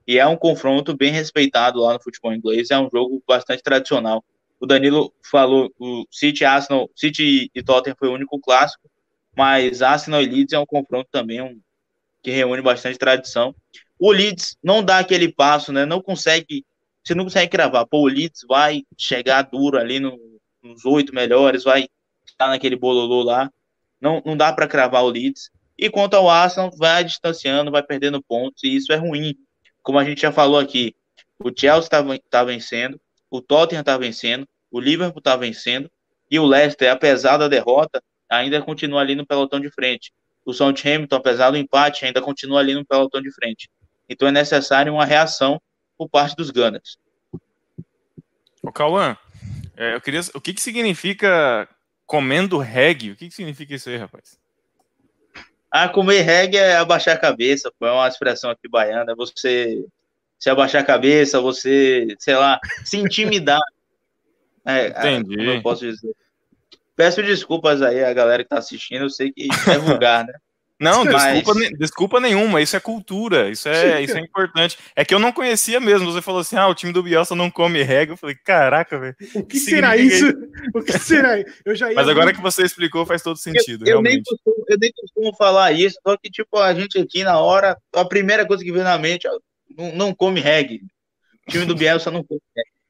E 0.08 0.18
é 0.18 0.28
um 0.28 0.36
confronto 0.36 0.96
bem 0.96 1.12
respeitado 1.12 1.80
lá 1.80 1.94
no 1.94 2.02
futebol 2.02 2.34
inglês, 2.34 2.72
é 2.72 2.80
um 2.80 2.90
jogo 2.92 3.22
bastante 3.28 3.62
tradicional. 3.62 4.24
O 4.60 4.66
Danilo 4.66 5.14
falou, 5.24 5.72
o 5.80 6.06
City 6.12 6.46
Arsenal, 6.46 6.90
City 6.96 7.50
e 7.54 7.64
Tottenham 7.64 7.96
foi 7.98 8.10
o 8.10 8.14
único 8.14 8.40
clássico, 8.40 8.90
mas 9.36 9.82
Arsenal 9.82 10.22
e 10.22 10.26
Leeds 10.26 10.54
é 10.54 10.60
um 10.60 10.66
confronto 10.66 11.10
também 11.12 11.42
um, 11.42 11.60
que 12.22 12.32
reúne 12.32 12.62
bastante 12.62 12.98
tradição. 12.98 13.56
O 13.98 14.12
Leeds 14.12 14.58
não 14.64 14.84
dá 14.84 15.00
aquele 15.00 15.32
passo, 15.32 15.72
né? 15.72 15.86
Não 15.86 16.02
consegue, 16.02 16.66
você 17.04 17.16
não 17.16 17.24
consegue 17.24 17.52
cravar. 17.52 17.86
Pô, 17.88 18.02
o 18.02 18.08
Leeds 18.08 18.42
vai 18.48 18.84
chegar 18.98 19.44
duro 19.44 19.78
ali 19.78 20.00
no, 20.00 20.18
nos 20.62 20.86
oito 20.86 21.14
melhores, 21.14 21.64
vai 21.64 21.88
estar 22.26 22.48
naquele 22.48 22.76
bololô 22.76 23.24
lá. 23.24 23.52
Não, 24.00 24.22
não 24.26 24.36
dá 24.36 24.52
para 24.52 24.68
cravar 24.68 25.04
o 25.04 25.10
Leeds. 25.10 25.50
E 25.78 25.90
quanto 25.90 26.16
ao 26.16 26.30
Arsenal, 26.30 26.72
vai 26.78 27.04
distanciando, 27.04 27.72
vai 27.72 27.82
perdendo 27.82 28.22
pontos, 28.22 28.64
e 28.64 28.76
isso 28.76 28.92
é 28.92 28.96
ruim. 28.96 29.36
Como 29.82 30.00
a 30.00 30.04
gente 30.04 30.22
já 30.22 30.32
falou 30.32 30.60
aqui, 30.60 30.96
o 31.40 31.50
Chelsea 31.50 31.80
está 31.80 32.04
tá 32.30 32.44
vencendo, 32.44 33.00
o 33.30 33.42
Tottenham 33.42 33.82
está 33.82 33.98
vencendo, 33.98 34.48
o 34.70 34.80
Liverpool 34.80 35.20
está 35.20 35.36
vencendo, 35.36 35.90
e 36.30 36.40
o 36.40 36.46
Leicester, 36.46 36.92
apesar 36.92 37.38
da 37.38 37.48
derrota, 37.48 38.02
ainda 38.30 38.62
continua 38.62 39.02
ali 39.02 39.16
no 39.16 39.26
pelotão 39.26 39.60
de 39.60 39.70
frente. 39.70 40.14
O 40.46 40.54
Southampton, 40.54 41.16
apesar 41.16 41.52
do 41.52 41.58
empate, 41.58 42.06
ainda 42.06 42.22
continua 42.22 42.60
ali 42.60 42.74
no 42.74 42.86
pelotão 42.86 43.22
de 43.22 43.32
frente. 43.32 43.70
Então 44.08 44.28
é 44.28 44.32
necessário 44.32 44.94
uma 44.94 45.06
reação 45.06 45.62
por 45.98 46.10
parte 46.10 46.36
dos 46.36 46.50
Gunners. 46.50 46.98
O 48.62 48.72
Cauã, 48.72 49.18
é, 49.76 49.96
eu 49.96 50.02
queria, 50.02 50.22
o 50.34 50.42
que, 50.42 50.54
que 50.54 50.62
significa 50.62 51.68
comendo 52.06 52.58
reggae? 52.58 53.12
O 53.12 53.16
que, 53.16 53.28
que 53.28 53.34
significa 53.34 53.76
isso 53.76 53.90
aí, 53.90 53.98
rapaz? 53.98 54.41
Ah, 55.72 55.88
comer 55.88 56.22
reggae 56.22 56.58
é 56.58 56.76
abaixar 56.76 57.16
a 57.16 57.20
cabeça, 57.20 57.72
pô, 57.80 57.88
é 57.88 57.92
uma 57.92 58.08
expressão 58.08 58.52
aqui 58.52 58.68
baiana, 58.68 59.14
é 59.14 59.16
você 59.16 59.86
se 60.38 60.50
abaixar 60.50 60.82
a 60.82 60.86
cabeça, 60.86 61.40
você, 61.40 62.08
sei 62.20 62.36
lá, 62.36 62.60
se 62.84 62.98
intimidar. 62.98 63.62
É, 64.64 64.94
é 65.08 65.14
Entendi. 65.16 65.38
como 65.38 65.50
eu 65.50 65.62
posso 65.64 65.82
dizer. 65.82 66.14
Peço 66.96 67.24
desculpas 67.24 67.82
aí 67.82 68.04
a 68.04 68.14
galera 68.14 68.44
que 68.44 68.50
tá 68.50 68.60
assistindo, 68.60 69.06
eu 69.06 69.10
sei 69.10 69.32
que 69.32 69.48
é 69.68 69.78
vulgar, 69.80 70.24
né? 70.24 70.34
Não, 70.82 71.06
Mas... 71.06 71.44
desculpa, 71.44 71.78
desculpa 71.78 72.20
nenhuma, 72.20 72.60
isso 72.60 72.76
é 72.76 72.80
cultura, 72.80 73.52
isso 73.52 73.70
é, 73.70 74.02
isso 74.02 74.18
é 74.18 74.20
importante. 74.20 74.80
É 74.96 75.06
que 75.06 75.14
eu 75.14 75.20
não 75.20 75.32
conhecia 75.32 75.80
mesmo, 75.80 76.12
você 76.12 76.24
falou 76.24 76.42
assim, 76.42 76.56
ah, 76.56 76.68
o 76.68 76.74
time 76.74 76.92
do 76.92 77.04
Bielsa 77.04 77.36
não 77.36 77.52
come 77.52 77.84
regra, 77.84 78.14
eu 78.14 78.18
falei, 78.18 78.36
caraca, 78.36 78.98
velho. 78.98 79.16
O 79.36 79.46
que 79.46 79.60
será 79.60 79.96
isso? 79.96 80.26
O 80.74 80.82
que 80.82 80.98
será? 80.98 81.38
Eu 81.64 81.76
já 81.76 81.92
Mas 81.94 82.10
agora 82.10 82.34
que 82.34 82.42
você 82.42 82.64
explicou 82.64 83.06
faz 83.06 83.22
todo 83.22 83.38
sentido, 83.38 83.88
eu, 83.88 83.98
eu 83.98 84.02
nem 84.02 84.24
costumo, 84.24 84.66
eu 84.68 84.78
nem 84.80 84.92
costumo 84.92 85.36
falar 85.38 85.72
isso, 85.72 86.00
só 86.06 86.18
que, 86.18 86.32
tipo, 86.32 86.58
a 86.58 86.74
gente 86.74 86.98
aqui 86.98 87.24
na 87.24 87.38
hora, 87.38 87.78
a 87.94 88.04
primeira 88.04 88.48
coisa 88.48 88.64
que 88.64 88.72
vem 88.72 88.82
na 88.82 88.98
mente 88.98 89.28
não, 89.78 89.96
não 89.96 90.16
come 90.16 90.40
reggae. 90.40 90.82
O 91.48 91.52
time 91.52 91.66
do 91.66 91.76
Bielsa 91.76 92.10
não 92.10 92.24
come 92.24 92.42
reggae. 92.56 92.72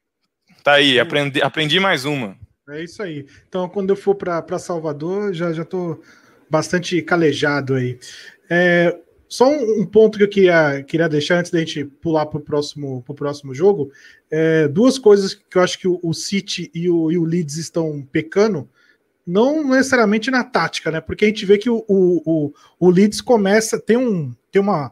Tá 0.64 0.74
aí, 0.74 1.00
aprendi, 1.00 1.42
aprendi 1.42 1.80
mais 1.80 2.06
uma. 2.06 2.38
É 2.70 2.84
isso 2.84 3.02
aí. 3.02 3.26
Então, 3.48 3.68
quando 3.68 3.90
eu 3.90 3.96
for 3.96 4.14
para 4.14 4.60
Salvador, 4.60 5.34
já, 5.34 5.52
já 5.52 5.66
tô 5.66 6.00
bastante 6.52 7.02
calejado 7.02 7.76
aí. 7.76 7.98
É, 8.50 9.00
só 9.28 9.50
um, 9.50 9.82
um, 9.82 9.86
ponto 9.86 10.18
que 10.18 10.24
eu 10.26 10.30
queria, 10.30 10.84
queria 10.84 11.08
deixar 11.08 11.40
antes 11.40 11.50
da 11.50 11.60
gente 11.60 11.86
pular 11.86 12.26
para 12.26 12.38
o 12.38 12.42
próximo, 12.42 13.02
pro 13.04 13.16
próximo 13.16 13.56
jogo. 13.56 13.90
É, 14.30 14.68
duas 14.68 15.00
coisas 15.00 15.34
que 15.34 15.58
eu 15.58 15.62
acho 15.62 15.80
que 15.80 15.88
o, 15.88 15.98
o 16.04 16.14
City 16.14 16.70
e 16.76 16.90
o, 16.90 17.10
e 17.10 17.18
o, 17.18 17.24
Leeds 17.24 17.56
estão 17.56 18.06
pecando, 18.12 18.70
não 19.26 19.64
necessariamente 19.64 20.30
na 20.30 20.44
tática, 20.44 20.92
né? 20.92 21.00
Porque 21.00 21.24
a 21.24 21.28
gente 21.30 21.46
vê 21.46 21.58
que 21.58 21.70
o, 21.70 21.86
o, 21.88 22.54
o 22.78 22.90
Leeds 22.90 23.22
começa, 23.22 23.80
tem 23.80 23.96
um. 23.96 24.36
Tem 24.52 24.62
uma, 24.62 24.92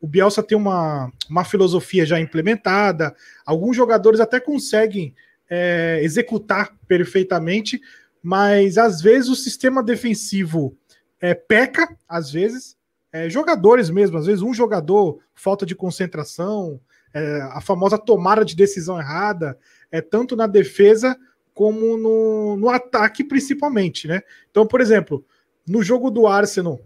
o 0.00 0.06
Bielsa 0.06 0.40
tem 0.40 0.56
uma, 0.56 1.12
uma 1.28 1.44
filosofia 1.44 2.06
já 2.06 2.20
implementada, 2.20 3.14
alguns 3.44 3.76
jogadores 3.76 4.20
até 4.20 4.38
conseguem 4.38 5.12
é, 5.50 5.98
executar 6.02 6.72
perfeitamente, 6.86 7.80
mas 8.22 8.78
às 8.78 9.02
vezes 9.02 9.28
o 9.28 9.34
sistema 9.34 9.82
defensivo 9.82 10.76
é, 11.20 11.34
peca, 11.34 11.96
às 12.08 12.30
vezes, 12.30 12.76
é, 13.12 13.28
jogadores 13.28 13.90
mesmo, 13.90 14.16
às 14.16 14.26
vezes 14.26 14.42
um 14.42 14.54
jogador, 14.54 15.18
falta 15.34 15.66
de 15.66 15.74
concentração, 15.74 16.80
é, 17.12 17.40
a 17.52 17.60
famosa 17.60 17.98
tomada 17.98 18.44
de 18.44 18.56
decisão 18.56 18.98
errada, 18.98 19.58
é 19.90 20.00
tanto 20.00 20.36
na 20.36 20.46
defesa 20.46 21.16
como 21.52 21.96
no, 21.96 22.56
no 22.56 22.68
ataque, 22.68 23.24
principalmente, 23.24 24.06
né? 24.06 24.22
Então, 24.50 24.66
por 24.66 24.80
exemplo, 24.80 25.24
no 25.66 25.82
jogo 25.82 26.10
do 26.10 26.26
Arsenal 26.26 26.80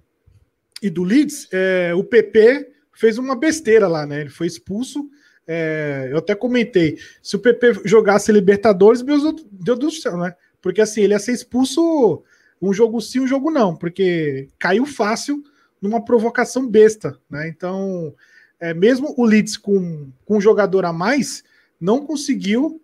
e 0.83 0.91
do 0.91 1.03
Leeds, 1.03 1.49
é, 1.53 1.93
o 1.95 2.03
PP 2.03 2.73
fez 2.93 3.19
uma 3.19 3.37
besteira 3.37 3.87
lá, 3.87 4.07
né? 4.07 4.23
Ele 4.23 4.31
foi 4.31 4.47
expulso. 4.47 5.09
É, 5.47 6.09
eu 6.11 6.19
até 6.19 6.35
comentei: 6.35 6.99
se 7.23 7.37
o 7.37 7.39
PP 7.39 7.83
jogasse 7.85 8.33
Libertadores, 8.33 9.03
meu 9.03 9.19
Deus 9.51 9.79
do 9.79 9.91
céu, 9.91 10.17
né? 10.17 10.35
Porque 10.61 10.81
assim, 10.81 11.03
ele 11.03 11.13
ia 11.13 11.19
ser 11.19 11.33
expulso 11.33 12.25
um 12.61 12.73
jogo 12.73 13.01
sim, 13.01 13.21
um 13.21 13.27
jogo 13.27 13.51
não, 13.51 13.77
porque 13.77 14.49
caiu 14.59 14.87
fácil 14.87 15.43
numa 15.81 16.05
provocação 16.05 16.67
besta, 16.67 17.19
né? 17.29 17.49
Então, 17.49 18.15
é, 18.59 18.73
mesmo 18.73 19.15
o 19.17 19.25
Leeds 19.25 19.57
com, 19.57 20.11
com 20.25 20.39
um 20.39 20.41
jogador 20.41 20.85
a 20.85 20.93
mais, 20.93 21.45
não 21.81 22.07
conseguiu 22.07 22.81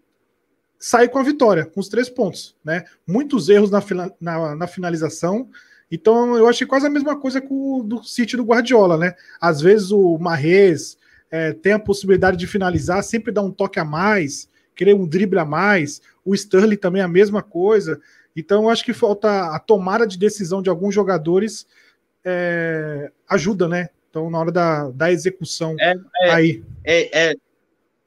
sair 0.78 1.08
com 1.08 1.18
a 1.18 1.22
vitória, 1.22 1.66
com 1.66 1.80
os 1.80 1.88
três 1.88 2.08
pontos, 2.08 2.56
né? 2.64 2.84
Muitos 3.06 3.48
erros 3.48 3.70
na, 3.70 3.82
na, 4.20 4.54
na 4.56 4.66
finalização. 4.66 5.48
Então, 5.90 6.36
eu 6.36 6.46
achei 6.46 6.66
quase 6.66 6.86
a 6.86 6.90
mesma 6.90 7.18
coisa 7.18 7.40
com 7.40 7.80
o 7.80 7.82
do 7.82 8.02
City 8.04 8.36
do 8.36 8.44
Guardiola, 8.44 8.96
né? 8.96 9.14
Às 9.40 9.60
vezes 9.60 9.90
o 9.90 10.18
Marrez 10.18 10.96
é, 11.30 11.52
tem 11.52 11.72
a 11.72 11.78
possibilidade 11.78 12.36
de 12.36 12.46
finalizar, 12.46 13.02
sempre 13.02 13.32
dá 13.32 13.42
um 13.42 13.50
toque 13.50 13.78
a 13.78 13.84
mais, 13.84 14.48
querer 14.74 14.94
um 14.94 15.06
drible 15.06 15.38
a 15.38 15.44
mais. 15.44 16.00
O 16.24 16.34
Sterling 16.34 16.76
também 16.76 17.02
a 17.02 17.08
mesma 17.08 17.42
coisa. 17.42 18.00
Então, 18.40 18.64
eu 18.64 18.70
acho 18.70 18.84
que 18.84 18.92
falta 18.92 19.54
a 19.54 19.58
tomada 19.58 20.06
de 20.06 20.18
decisão 20.18 20.60
de 20.60 20.70
alguns 20.70 20.94
jogadores 20.94 21.66
é, 22.24 23.10
ajuda, 23.28 23.68
né? 23.68 23.88
Então, 24.08 24.28
na 24.28 24.38
hora 24.38 24.52
da, 24.52 24.90
da 24.90 25.12
execução 25.12 25.76
é, 25.78 25.94
é, 26.22 26.30
aí. 26.30 26.64
É, 26.84 27.28
é, 27.30 27.34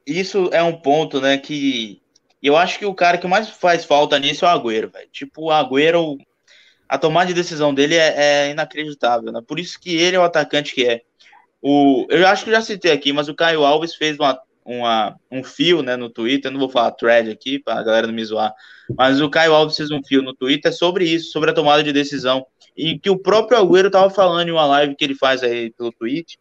isso 0.06 0.50
é 0.52 0.62
um 0.62 0.76
ponto, 0.76 1.20
né? 1.20 1.38
Que 1.38 2.00
eu 2.42 2.56
acho 2.56 2.78
que 2.78 2.84
o 2.84 2.94
cara 2.94 3.16
que 3.16 3.26
mais 3.26 3.48
faz 3.48 3.84
falta 3.84 4.18
nisso 4.18 4.44
é 4.44 4.48
o 4.48 4.50
Agüero, 4.50 4.90
velho. 4.90 5.08
Tipo, 5.10 5.46
o 5.46 5.50
Agüero, 5.50 6.18
a 6.86 6.98
tomada 6.98 7.28
de 7.28 7.34
decisão 7.34 7.72
dele 7.72 7.96
é, 7.96 8.14
é, 8.16 8.50
inacreditável, 8.50 9.32
né? 9.32 9.40
Por 9.46 9.58
isso 9.58 9.80
que 9.80 9.96
ele 9.96 10.16
é 10.16 10.20
o 10.20 10.24
atacante 10.24 10.74
que 10.74 10.86
é. 10.86 11.02
O, 11.62 12.06
eu 12.10 12.26
acho 12.26 12.44
que 12.44 12.50
já 12.50 12.60
citei 12.60 12.92
aqui, 12.92 13.12
mas 13.12 13.28
o 13.28 13.34
Caio 13.34 13.64
Alves 13.64 13.94
fez 13.94 14.18
uma, 14.18 14.38
uma, 14.64 15.16
um 15.30 15.44
fio 15.44 15.82
né, 15.82 15.96
no 15.96 16.08
Twitter, 16.08 16.50
não 16.50 16.58
vou 16.58 16.68
falar 16.68 16.92
thread 16.92 17.30
aqui 17.30 17.58
para 17.58 17.78
a 17.78 17.82
galera 17.82 18.06
não 18.06 18.14
me 18.14 18.24
zoar, 18.24 18.52
mas 18.96 19.20
o 19.20 19.28
Caio 19.28 19.52
Alves 19.52 19.76
fez 19.76 19.90
um 19.90 20.02
fio 20.02 20.22
no 20.22 20.34
Twitter 20.34 20.72
sobre 20.72 21.04
isso, 21.04 21.30
sobre 21.30 21.50
a 21.50 21.54
tomada 21.54 21.82
de 21.82 21.92
decisão, 21.92 22.46
e 22.76 22.98
que 22.98 23.10
o 23.10 23.18
próprio 23.18 23.58
Agüero 23.58 23.88
estava 23.88 24.08
falando 24.10 24.48
em 24.48 24.52
uma 24.52 24.66
live 24.66 24.96
que 24.96 25.04
ele 25.04 25.14
faz 25.14 25.42
aí 25.42 25.70
pelo 25.72 25.92
Twitter, 25.92 26.36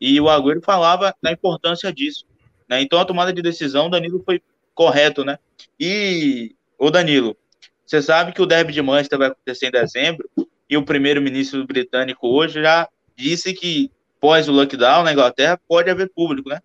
e 0.00 0.20
o 0.20 0.28
Agüero 0.28 0.62
falava 0.64 1.14
da 1.22 1.30
importância 1.30 1.92
disso. 1.92 2.24
Né? 2.68 2.80
Então 2.80 2.98
a 2.98 3.04
tomada 3.04 3.32
de 3.32 3.42
decisão, 3.42 3.86
o 3.86 3.90
Danilo 3.90 4.22
foi 4.24 4.40
correto, 4.74 5.24
né? 5.24 5.38
E, 5.78 6.54
o 6.78 6.90
Danilo, 6.90 7.36
você 7.84 8.00
sabe 8.00 8.32
que 8.32 8.40
o 8.40 8.46
derby 8.46 8.72
de 8.72 8.80
Manchester 8.80 9.18
vai 9.18 9.28
acontecer 9.28 9.66
em 9.66 9.72
dezembro, 9.72 10.28
e 10.70 10.76
o 10.76 10.84
primeiro-ministro 10.84 11.66
britânico 11.66 12.28
hoje 12.28 12.62
já 12.62 12.88
disse 13.16 13.52
que 13.54 13.90
pós 14.20 14.48
o 14.48 14.52
lockdown 14.52 15.02
na 15.02 15.12
Inglaterra 15.12 15.58
pode 15.66 15.90
haver 15.90 16.10
público, 16.14 16.48
né? 16.48 16.60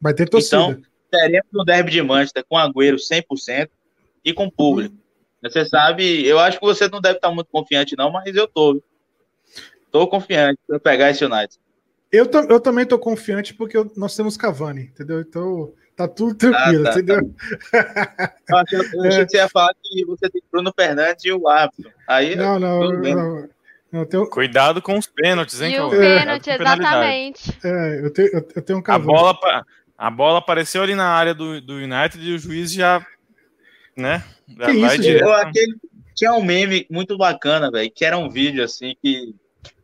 Vai 0.00 0.14
ter 0.14 0.28
torcida. 0.28 0.56
Então, 0.56 0.82
teremos 1.10 1.48
um 1.54 1.64
derby 1.64 1.90
de 1.90 2.02
Manchester 2.02 2.44
com 2.48 2.56
Agüero 2.56 2.96
100% 2.96 3.68
e 4.24 4.32
com 4.32 4.50
público. 4.50 4.94
Você 5.42 5.64
sabe, 5.64 6.26
eu 6.26 6.38
acho 6.38 6.58
que 6.58 6.66
você 6.66 6.88
não 6.88 7.00
deve 7.00 7.16
estar 7.16 7.30
muito 7.30 7.48
confiante 7.50 7.96
não, 7.96 8.10
mas 8.10 8.34
eu 8.34 8.46
tô. 8.48 8.82
Tô 9.90 10.06
confiante 10.06 10.58
para 10.66 10.78
pegar 10.78 11.10
esse 11.10 11.24
United. 11.24 11.58
Eu, 12.12 12.28
eu 12.48 12.60
também 12.60 12.84
tô 12.84 12.98
confiante 12.98 13.54
porque 13.54 13.76
eu, 13.76 13.90
nós 13.96 14.14
temos 14.14 14.36
Cavani, 14.36 14.82
entendeu? 14.82 15.20
Então 15.20 15.72
tá 15.96 16.06
tudo 16.06 16.34
tranquilo, 16.34 16.86
ah, 16.86 16.92
tá, 16.92 16.98
entendeu? 16.98 17.34
Tá. 17.70 18.34
Eu, 18.48 18.56
achei, 18.56 18.78
eu 18.78 19.02
achei 19.02 19.24
que 19.24 19.30
você 19.30 19.36
ia 19.38 19.48
falar 19.48 19.74
que 19.82 20.04
você 20.04 20.30
tem 20.30 20.42
Bruno 20.50 20.72
Fernandes 20.74 21.24
e 21.24 21.32
o 21.32 21.48
árbitro. 21.48 21.90
Aí, 22.06 22.36
não, 22.36 22.58
não, 22.58 22.92
não, 22.92 23.48
não 23.90 24.06
tenho... 24.06 24.28
Cuidado 24.28 24.80
com 24.80 24.96
os 24.96 25.06
pênaltis, 25.06 25.60
hein, 25.60 25.74
E 25.74 25.80
o 25.80 25.90
pênalti, 25.90 26.50
exatamente. 26.50 27.58
É, 27.64 28.00
eu 28.04 28.12
tenho, 28.12 28.28
eu, 28.54 28.62
tenho 28.62 28.78
um 28.78 28.82
Cavani. 28.82 29.12
A 29.12 29.14
bola, 29.14 29.64
A 29.98 30.10
bola 30.10 30.38
apareceu 30.38 30.80
ali 30.82 30.94
na 30.94 31.08
área 31.08 31.34
do, 31.34 31.60
do 31.60 31.74
United 31.74 32.18
e 32.22 32.32
o 32.32 32.38
juiz 32.38 32.72
já, 32.72 33.04
né? 33.96 34.24
Já 34.56 34.66
Que 34.66 34.80
vai 34.80 34.94
isso, 34.94 35.02
direto. 35.02 35.28
Aquele, 35.28 35.74
tinha 36.14 36.32
um 36.32 36.42
meme 36.42 36.86
muito 36.88 37.18
bacana, 37.18 37.68
velho, 37.70 37.90
que 37.90 38.04
era 38.04 38.16
um 38.16 38.30
vídeo 38.30 38.62
assim 38.62 38.94
que, 39.02 39.34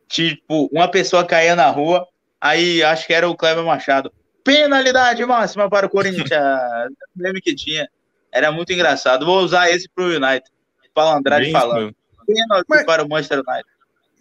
tipo, 0.08 0.68
uma 0.72 0.86
pessoa 0.88 1.24
caía 1.26 1.56
na 1.56 1.68
rua, 1.68 2.06
aí 2.40 2.80
acho 2.84 3.06
que 3.08 3.12
era 3.12 3.28
o 3.28 3.36
Kleber 3.36 3.64
Machado. 3.64 4.12
Penalidade 4.44 5.24
máxima 5.26 5.68
para 5.68 5.86
o 5.86 5.90
Corinthians. 5.90 6.30
o 6.30 6.92
meme 7.20 7.40
que 7.40 7.54
tinha. 7.54 7.88
Era 8.30 8.52
muito 8.52 8.72
engraçado. 8.72 9.26
Vou 9.26 9.40
usar 9.40 9.70
esse 9.70 9.88
pro 9.88 10.04
United. 10.06 10.44
Paulo 10.92 11.16
Andrade 11.18 11.44
Bem 11.46 11.52
falando. 11.52 11.94
Pênalti 12.26 12.66
Mas- 12.68 12.84
para 12.84 13.04
o 13.04 13.08
Manchester 13.08 13.38
United. 13.38 13.64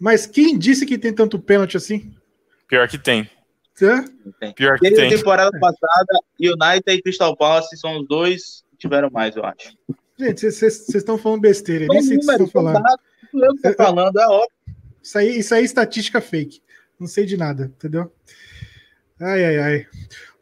Mas 0.00 0.26
quem 0.26 0.58
disse 0.58 0.84
que 0.84 0.98
tem 0.98 1.14
tanto 1.14 1.38
pênalti 1.38 1.76
assim? 1.76 2.12
Pior 2.66 2.88
que 2.88 2.98
tem. 2.98 3.30
Hã? 3.82 4.04
Pior 4.54 4.78
que 4.78 4.82
Desde 4.82 5.00
tem. 5.00 5.12
a 5.12 5.16
temporada 5.16 5.58
passada, 5.58 6.18
United 6.38 6.84
e 6.90 7.02
Crystal 7.02 7.36
Palace 7.36 7.76
são 7.76 8.00
os 8.00 8.06
dois 8.06 8.64
que 8.70 8.76
tiveram 8.78 9.10
mais, 9.10 9.34
eu 9.36 9.44
acho. 9.44 9.76
Gente, 10.18 10.50
vocês 10.50 10.88
estão 10.94 11.18
falando 11.18 11.40
besteira. 11.40 11.86
Nem 11.88 12.02
sei 12.02 12.16
o 12.16 12.20
que 12.20 12.26
vocês 12.26 12.40
estão 12.40 12.62
falando. 12.62 12.84
eu 13.34 13.54
que 13.54 13.62
tô 13.62 13.74
falando, 13.74 14.18
é 14.18 14.26
óbvio. 14.26 14.48
Isso 15.02 15.18
aí, 15.18 15.38
isso 15.38 15.54
aí 15.54 15.62
é 15.62 15.64
estatística 15.64 16.20
fake. 16.20 16.62
Não 16.98 17.08
sei 17.08 17.26
de 17.26 17.36
nada, 17.36 17.64
entendeu? 17.64 18.12
Ai, 19.20 19.44
ai, 19.44 19.58
ai. 19.58 19.86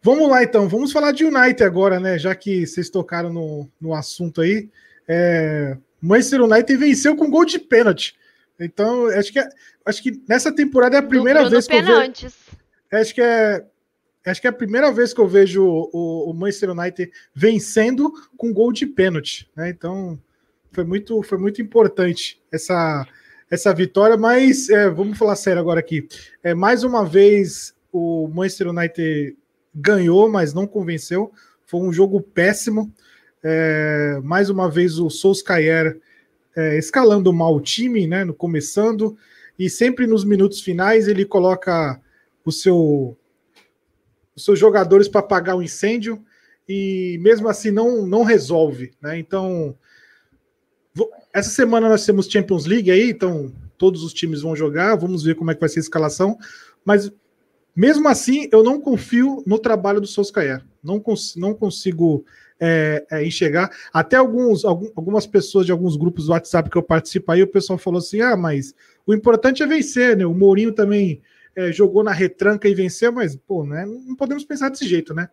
Vamos 0.02 0.28
lá, 0.28 0.42
então. 0.42 0.68
Vamos 0.68 0.92
falar 0.92 1.12
de 1.12 1.24
United 1.24 1.62
agora, 1.64 1.98
né? 1.98 2.18
Já 2.18 2.34
que 2.34 2.66
vocês 2.66 2.90
tocaram 2.90 3.32
no, 3.32 3.68
no 3.80 3.94
assunto 3.94 4.40
aí. 4.40 4.68
É... 5.08 5.76
Manchester 6.00 6.42
United 6.42 6.76
venceu 6.76 7.16
com 7.16 7.30
gol 7.30 7.44
de 7.44 7.58
pênalti. 7.58 8.14
Então, 8.58 9.06
acho 9.06 9.32
que, 9.32 9.38
é- 9.38 9.48
acho 9.86 10.02
que 10.02 10.22
nessa 10.28 10.52
temporada 10.54 10.96
é 10.96 10.98
a 10.98 11.02
primeira 11.02 11.40
Bruno 11.40 11.50
vez 11.52 11.66
que 11.66 11.74
eu 11.74 11.84
vejo. 11.84 12.32
Acho 12.92 13.14
que 13.14 13.20
é. 13.20 13.64
Acho 14.24 14.40
que 14.40 14.46
é 14.46 14.50
a 14.50 14.52
primeira 14.52 14.92
vez 14.92 15.12
que 15.12 15.20
eu 15.20 15.26
vejo 15.26 15.64
o, 15.64 16.30
o 16.30 16.32
Manchester 16.32 16.70
United 16.70 17.10
vencendo 17.34 18.12
com 18.36 18.52
gol 18.52 18.72
de 18.72 18.86
pênalti, 18.86 19.50
né? 19.56 19.68
Então 19.68 20.16
foi 20.70 20.84
muito, 20.84 21.20
foi 21.24 21.38
muito 21.38 21.60
importante 21.60 22.40
essa, 22.52 23.04
essa 23.50 23.74
vitória, 23.74 24.16
mas 24.16 24.70
é, 24.70 24.88
vamos 24.88 25.18
falar 25.18 25.34
sério 25.34 25.60
agora 25.60 25.80
aqui. 25.80 26.06
É, 26.42 26.54
mais 26.54 26.84
uma 26.84 27.04
vez 27.04 27.74
o 27.92 28.28
Manchester 28.28 28.68
United 28.68 29.36
ganhou, 29.74 30.30
mas 30.30 30.54
não 30.54 30.66
convenceu. 30.66 31.32
Foi 31.66 31.80
um 31.80 31.92
jogo 31.92 32.20
péssimo. 32.20 32.92
É, 33.42 34.20
mais 34.22 34.48
uma 34.48 34.70
vez 34.70 35.00
o 35.00 35.10
Solskjaer 35.10 35.98
é, 36.54 36.78
escalando 36.78 37.32
mal 37.32 37.56
o 37.56 37.60
time, 37.60 38.06
né? 38.06 38.24
No 38.24 38.34
começando 38.34 39.16
e 39.58 39.68
sempre 39.68 40.06
nos 40.06 40.24
minutos 40.24 40.60
finais 40.60 41.08
ele 41.08 41.24
coloca 41.24 42.00
o 42.44 42.52
seu 42.52 43.16
os 44.34 44.44
seus 44.44 44.58
jogadores 44.58 45.08
para 45.08 45.20
apagar 45.20 45.56
o 45.56 45.62
incêndio 45.62 46.24
e 46.68 47.18
mesmo 47.20 47.48
assim 47.48 47.70
não 47.70 48.06
não 48.06 48.22
resolve, 48.22 48.92
né? 49.00 49.18
Então 49.18 49.76
essa 51.32 51.50
semana 51.50 51.88
nós 51.88 52.04
temos 52.04 52.26
Champions 52.26 52.66
League 52.66 52.90
aí, 52.90 53.10
então 53.10 53.52
todos 53.78 54.02
os 54.04 54.12
times 54.12 54.42
vão 54.42 54.54
jogar, 54.54 54.94
vamos 54.96 55.22
ver 55.22 55.34
como 55.34 55.50
é 55.50 55.54
que 55.54 55.60
vai 55.60 55.68
ser 55.68 55.80
a 55.80 55.82
escalação, 55.82 56.36
mas 56.84 57.10
mesmo 57.74 58.06
assim 58.08 58.48
eu 58.52 58.62
não 58.62 58.80
confio 58.80 59.42
no 59.46 59.58
trabalho 59.58 60.00
do 60.00 60.06
Solskjaer, 60.06 60.62
não, 60.82 61.00
cons 61.00 61.34
não 61.36 61.54
consigo 61.54 62.24
é, 62.60 63.04
é, 63.10 63.26
enxergar. 63.26 63.70
Até 63.92 64.16
alguns, 64.16 64.64
algum- 64.64 64.90
algumas 64.94 65.26
pessoas 65.26 65.66
de 65.66 65.72
alguns 65.72 65.96
grupos 65.96 66.26
do 66.26 66.32
WhatsApp 66.32 66.70
que 66.70 66.76
eu 66.76 66.82
participo 66.82 67.32
aí, 67.32 67.42
o 67.42 67.48
pessoal 67.48 67.78
falou 67.78 67.98
assim: 67.98 68.20
ah, 68.20 68.36
mas 68.36 68.74
o 69.06 69.12
importante 69.12 69.62
é 69.62 69.66
vencer, 69.66 70.16
né? 70.16 70.24
O 70.26 70.34
Mourinho 70.34 70.72
também 70.72 71.20
é, 71.54 71.72
jogou 71.72 72.02
na 72.02 72.12
retranca 72.12 72.68
e 72.68 72.74
venceu, 72.74 73.12
mas, 73.12 73.36
pô, 73.36 73.64
né? 73.64 73.84
Não 73.86 74.14
podemos 74.14 74.44
pensar 74.44 74.68
desse 74.68 74.86
jeito, 74.86 75.14
né? 75.14 75.28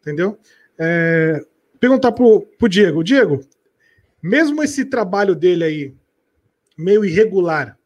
Entendeu? 0.00 0.38
É, 0.78 1.44
perguntar 1.80 2.12
pro, 2.12 2.42
pro 2.58 2.68
Diego. 2.68 3.02
Diego, 3.02 3.40
mesmo 4.22 4.62
esse 4.62 4.84
trabalho 4.84 5.34
dele 5.34 5.64
aí, 5.64 5.94
meio 6.76 7.04
irregular, 7.04 7.78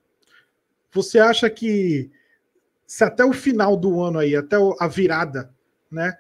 você 0.93 1.19
acha 1.19 1.49
que 1.51 2.11
se 2.87 3.05
até 3.05 3.25
o 3.25 3.33
final 3.33 3.77
do 3.77 4.01
ano 4.03 4.19
aí, 4.19 4.35
até 4.35 4.57
a 4.81 4.89
virada, 4.89 5.55
né, 5.91 6.17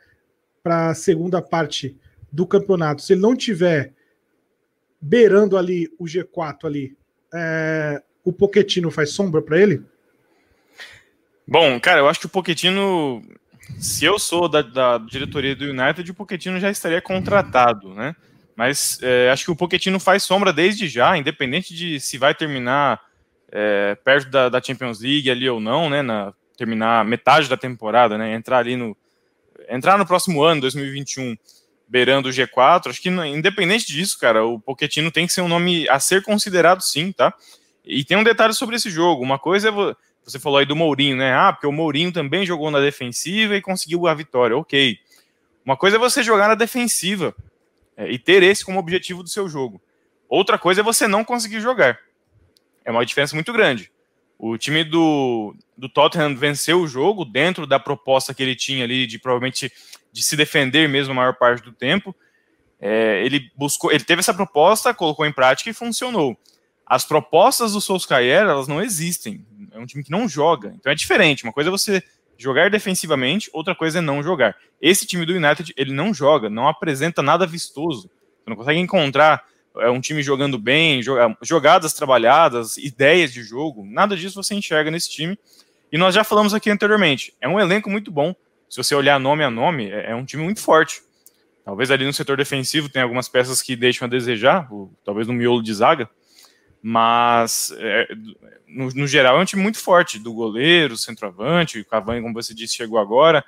para 0.62 0.90
a 0.90 0.94
segunda 0.94 1.40
parte 1.40 1.96
do 2.30 2.46
campeonato, 2.46 3.00
se 3.00 3.14
ele 3.14 3.22
não 3.22 3.34
tiver 3.34 3.94
beirando 5.00 5.56
ali 5.56 5.90
o 5.98 6.04
G4 6.04 6.64
ali, 6.64 6.96
é, 7.32 8.02
o 8.24 8.32
Poquetino 8.32 8.90
faz 8.90 9.10
sombra 9.10 9.40
para 9.40 9.58
ele? 9.58 9.82
Bom, 11.50 11.80
cara, 11.80 12.00
eu 12.00 12.08
acho 12.08 12.20
que 12.20 12.26
o 12.26 12.28
Pochettino, 12.28 13.22
se 13.78 14.04
eu 14.04 14.18
sou 14.18 14.50
da, 14.50 14.60
da 14.60 14.98
diretoria 14.98 15.56
do 15.56 15.64
United, 15.64 16.10
o 16.10 16.14
Pochettino 16.14 16.60
já 16.60 16.70
estaria 16.70 17.00
contratado, 17.00 17.94
né? 17.94 18.14
Mas 18.54 18.98
é, 19.00 19.30
acho 19.30 19.46
que 19.46 19.50
o 19.50 19.56
Pochettino 19.56 19.98
faz 19.98 20.22
sombra 20.24 20.52
desde 20.52 20.86
já, 20.86 21.16
independente 21.16 21.74
de 21.74 21.98
se 22.00 22.18
vai 22.18 22.34
terminar 22.34 23.00
é, 23.50 23.94
perto 24.04 24.28
da, 24.30 24.50
da 24.50 24.62
Champions 24.62 25.00
League 25.00 25.30
ali 25.30 25.48
ou 25.48 25.58
não, 25.58 25.88
né? 25.88 26.02
Na, 26.02 26.34
terminar 26.54 27.02
metade 27.06 27.48
da 27.48 27.56
temporada, 27.56 28.18
né? 28.18 28.34
Entrar 28.34 28.58
ali 28.58 28.76
no 28.76 28.94
entrar 29.70 29.96
no 29.96 30.04
próximo 30.04 30.42
ano, 30.42 30.60
2021, 30.60 31.34
beirando 31.88 32.28
o 32.28 32.32
G4. 32.32 32.90
Acho 32.90 33.00
que 33.00 33.08
independente 33.08 33.86
disso, 33.86 34.18
cara, 34.18 34.44
o 34.44 34.60
Pochettino 34.60 35.10
tem 35.10 35.26
que 35.26 35.32
ser 35.32 35.40
um 35.40 35.48
nome 35.48 35.88
a 35.88 35.98
ser 35.98 36.22
considerado, 36.22 36.82
sim, 36.82 37.10
tá? 37.10 37.32
E 37.82 38.04
tem 38.04 38.18
um 38.18 38.24
detalhe 38.24 38.52
sobre 38.52 38.76
esse 38.76 38.90
jogo. 38.90 39.22
Uma 39.22 39.38
coisa 39.38 39.70
é 39.70 39.72
você 40.30 40.38
falou 40.38 40.58
aí 40.58 40.66
do 40.66 40.76
Mourinho, 40.76 41.16
né? 41.16 41.32
Ah, 41.34 41.52
porque 41.52 41.66
o 41.66 41.72
Mourinho 41.72 42.12
também 42.12 42.44
jogou 42.44 42.70
na 42.70 42.80
defensiva 42.80 43.56
e 43.56 43.62
conseguiu 43.62 44.06
a 44.06 44.14
vitória. 44.14 44.56
Ok. 44.56 44.98
Uma 45.64 45.76
coisa 45.76 45.96
é 45.96 45.98
você 45.98 46.22
jogar 46.22 46.48
na 46.48 46.54
defensiva 46.54 47.34
é, 47.96 48.10
e 48.10 48.18
ter 48.18 48.42
esse 48.42 48.64
como 48.64 48.78
objetivo 48.78 49.22
do 49.22 49.28
seu 49.28 49.48
jogo. 49.48 49.80
Outra 50.28 50.58
coisa 50.58 50.82
é 50.82 50.84
você 50.84 51.08
não 51.08 51.24
conseguir 51.24 51.60
jogar. 51.60 51.98
É 52.84 52.90
uma 52.90 53.04
diferença 53.04 53.34
muito 53.34 53.52
grande. 53.52 53.90
O 54.38 54.56
time 54.56 54.84
do, 54.84 55.54
do 55.76 55.88
Tottenham 55.88 56.36
venceu 56.36 56.80
o 56.80 56.86
jogo 56.86 57.24
dentro 57.24 57.66
da 57.66 57.80
proposta 57.80 58.32
que 58.32 58.42
ele 58.42 58.54
tinha 58.54 58.84
ali 58.84 59.06
de 59.06 59.18
provavelmente 59.18 59.72
de 60.12 60.22
se 60.22 60.36
defender 60.36 60.88
mesmo 60.88 61.12
a 61.12 61.16
maior 61.16 61.34
parte 61.34 61.62
do 61.62 61.72
tempo. 61.72 62.14
É, 62.80 63.24
ele 63.24 63.50
buscou, 63.56 63.90
ele 63.90 64.04
teve 64.04 64.20
essa 64.20 64.32
proposta, 64.32 64.94
colocou 64.94 65.26
em 65.26 65.32
prática 65.32 65.70
e 65.70 65.74
funcionou. 65.74 66.38
As 66.86 67.04
propostas 67.04 67.72
do 67.72 67.80
Solskjaer, 67.80 68.42
elas 68.42 68.68
não 68.68 68.80
existem. 68.80 69.44
É 69.78 69.82
um 69.82 69.86
time 69.86 70.02
que 70.04 70.10
não 70.10 70.28
joga. 70.28 70.72
Então 70.78 70.90
é 70.90 70.94
diferente. 70.94 71.44
Uma 71.44 71.52
coisa 71.52 71.70
é 71.70 71.70
você 71.70 72.02
jogar 72.36 72.70
defensivamente, 72.70 73.50
outra 73.52 73.74
coisa 73.74 73.98
é 73.98 74.02
não 74.02 74.22
jogar. 74.22 74.56
Esse 74.80 75.06
time 75.06 75.24
do 75.26 75.32
United, 75.32 75.72
ele 75.76 75.92
não 75.92 76.12
joga, 76.14 76.48
não 76.48 76.68
apresenta 76.68 77.22
nada 77.22 77.46
vistoso. 77.46 78.08
Você 78.44 78.50
não 78.50 78.56
consegue 78.56 78.78
encontrar 78.78 79.44
é, 79.78 79.88
um 79.90 80.00
time 80.00 80.22
jogando 80.22 80.58
bem, 80.58 81.02
joga- 81.02 81.36
jogadas 81.42 81.92
trabalhadas, 81.94 82.76
ideias 82.76 83.32
de 83.32 83.42
jogo. 83.42 83.84
Nada 83.84 84.16
disso 84.16 84.40
você 84.42 84.54
enxerga 84.54 84.90
nesse 84.90 85.10
time. 85.10 85.38
E 85.90 85.96
nós 85.98 86.14
já 86.14 86.22
falamos 86.22 86.52
aqui 86.54 86.70
anteriormente. 86.70 87.32
É 87.40 87.48
um 87.48 87.58
elenco 87.58 87.88
muito 87.90 88.10
bom. 88.10 88.34
Se 88.68 88.76
você 88.76 88.94
olhar 88.94 89.18
nome 89.18 89.42
a 89.42 89.50
nome, 89.50 89.90
é 89.90 90.10
é 90.10 90.14
um 90.14 90.24
time 90.24 90.42
muito 90.42 90.60
forte. 90.60 91.00
Talvez 91.64 91.90
ali 91.90 92.04
no 92.04 92.12
setor 92.12 92.36
defensivo 92.36 92.88
tenha 92.88 93.04
algumas 93.04 93.28
peças 93.28 93.60
que 93.62 93.74
deixam 93.76 94.06
a 94.06 94.08
desejar, 94.08 94.72
o- 94.72 94.92
talvez 95.04 95.26
no 95.26 95.34
miolo 95.34 95.62
de 95.62 95.72
zaga, 95.74 96.08
mas 96.82 97.72
é, 97.78 98.08
no, 98.66 98.88
no 98.90 99.06
geral 99.06 99.38
é 99.38 99.42
um 99.42 99.44
time 99.44 99.62
muito 99.62 99.78
forte, 99.78 100.18
do 100.18 100.32
goleiro, 100.32 100.96
centroavante, 100.96 101.80
o 101.80 101.84
Cavani, 101.84 102.22
como 102.22 102.34
você 102.34 102.54
disse, 102.54 102.76
chegou 102.76 102.98
agora, 102.98 103.44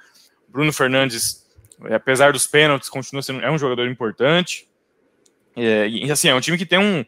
Bruno 0.48 0.72
Fernandes, 0.72 1.46
é, 1.84 1.94
apesar 1.94 2.32
dos 2.32 2.46
pênaltis, 2.46 2.88
continua 2.88 3.22
sendo 3.22 3.40
é 3.40 3.50
um 3.50 3.58
jogador 3.58 3.88
importante, 3.88 4.66
É, 5.56 5.88
e 5.88 6.10
assim, 6.10 6.28
é 6.28 6.34
um 6.34 6.40
time 6.40 6.56
que 6.58 6.66
tem 6.66 6.78
um 6.78 7.04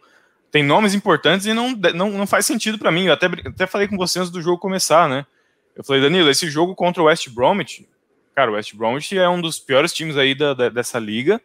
tem 0.50 0.62
nomes 0.62 0.92
importantes 0.92 1.46
e 1.46 1.54
não, 1.54 1.70
não, 1.94 2.10
não 2.10 2.26
faz 2.26 2.44
sentido 2.44 2.78
para 2.78 2.90
mim, 2.92 3.06
eu 3.06 3.12
até, 3.14 3.26
até 3.26 3.66
falei 3.66 3.88
com 3.88 3.96
você 3.96 4.18
antes 4.18 4.30
do 4.30 4.42
jogo 4.42 4.58
começar, 4.58 5.08
né, 5.08 5.24
eu 5.74 5.82
falei, 5.82 6.02
Danilo, 6.02 6.28
esse 6.28 6.50
jogo 6.50 6.74
contra 6.74 7.02
o 7.02 7.06
West 7.06 7.28
Bromwich, 7.30 7.88
cara, 8.34 8.50
o 8.50 8.54
West 8.54 8.74
Bromwich 8.74 9.16
é 9.16 9.26
um 9.28 9.40
dos 9.40 9.58
piores 9.58 9.92
times 9.94 10.16
aí 10.16 10.34
da, 10.34 10.52
da- 10.54 10.68
dessa 10.68 10.98
liga, 10.98 11.40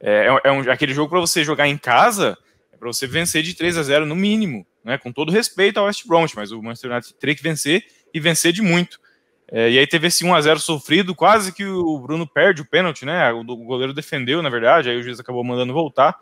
é, 0.00 0.26
é 0.44 0.52
um, 0.52 0.70
aquele 0.70 0.94
jogo 0.94 1.10
para 1.10 1.18
você 1.20 1.42
jogar 1.42 1.66
em 1.66 1.76
casa, 1.78 2.36
é 2.76 2.78
para 2.78 2.86
você 2.88 3.06
vencer 3.06 3.42
de 3.42 3.54
3 3.54 3.78
a 3.78 3.82
0 3.82 4.06
no 4.06 4.14
mínimo, 4.14 4.66
né? 4.84 4.98
Com 4.98 5.10
todo 5.10 5.32
respeito 5.32 5.78
ao 5.78 5.86
West 5.86 6.06
Bromwich, 6.06 6.36
mas 6.36 6.52
o 6.52 6.62
Manchester 6.62 6.92
United 6.92 7.14
teria 7.14 7.34
que 7.34 7.42
vencer 7.42 7.84
e 8.12 8.20
vencer 8.20 8.52
de 8.52 8.62
muito. 8.62 9.00
É, 9.48 9.70
e 9.70 9.78
aí 9.78 9.86
teve 9.86 10.08
esse 10.08 10.24
1 10.24 10.34
a 10.34 10.40
0 10.40 10.60
sofrido, 10.60 11.14
quase 11.14 11.52
que 11.52 11.64
o 11.64 11.98
Bruno 11.98 12.26
perde 12.26 12.62
o 12.62 12.64
pênalti, 12.64 13.04
né? 13.04 13.32
O, 13.32 13.44
goleiro 13.44 13.94
defendeu, 13.94 14.42
na 14.42 14.50
verdade, 14.50 14.90
aí 14.90 14.96
o 14.96 15.02
juiz 15.02 15.18
acabou 15.18 15.42
mandando 15.42 15.72
voltar. 15.72 16.16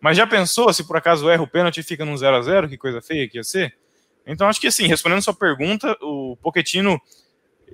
Mas 0.00 0.16
já 0.16 0.26
pensou 0.26 0.72
se 0.72 0.86
por 0.86 0.96
acaso 0.96 1.28
erra 1.28 1.42
o 1.42 1.48
pênalti 1.48 1.78
e 1.78 1.82
fica 1.82 2.04
no 2.04 2.16
0 2.16 2.36
a 2.36 2.42
0 2.42 2.68
que 2.68 2.78
coisa 2.78 3.02
feia 3.02 3.28
que 3.28 3.36
ia 3.36 3.44
ser? 3.44 3.76
Então 4.26 4.48
acho 4.48 4.60
que 4.60 4.68
assim, 4.68 4.86
respondendo 4.86 5.22
sua 5.22 5.34
pergunta, 5.34 5.96
o 6.00 6.36
Pochettino 6.36 7.00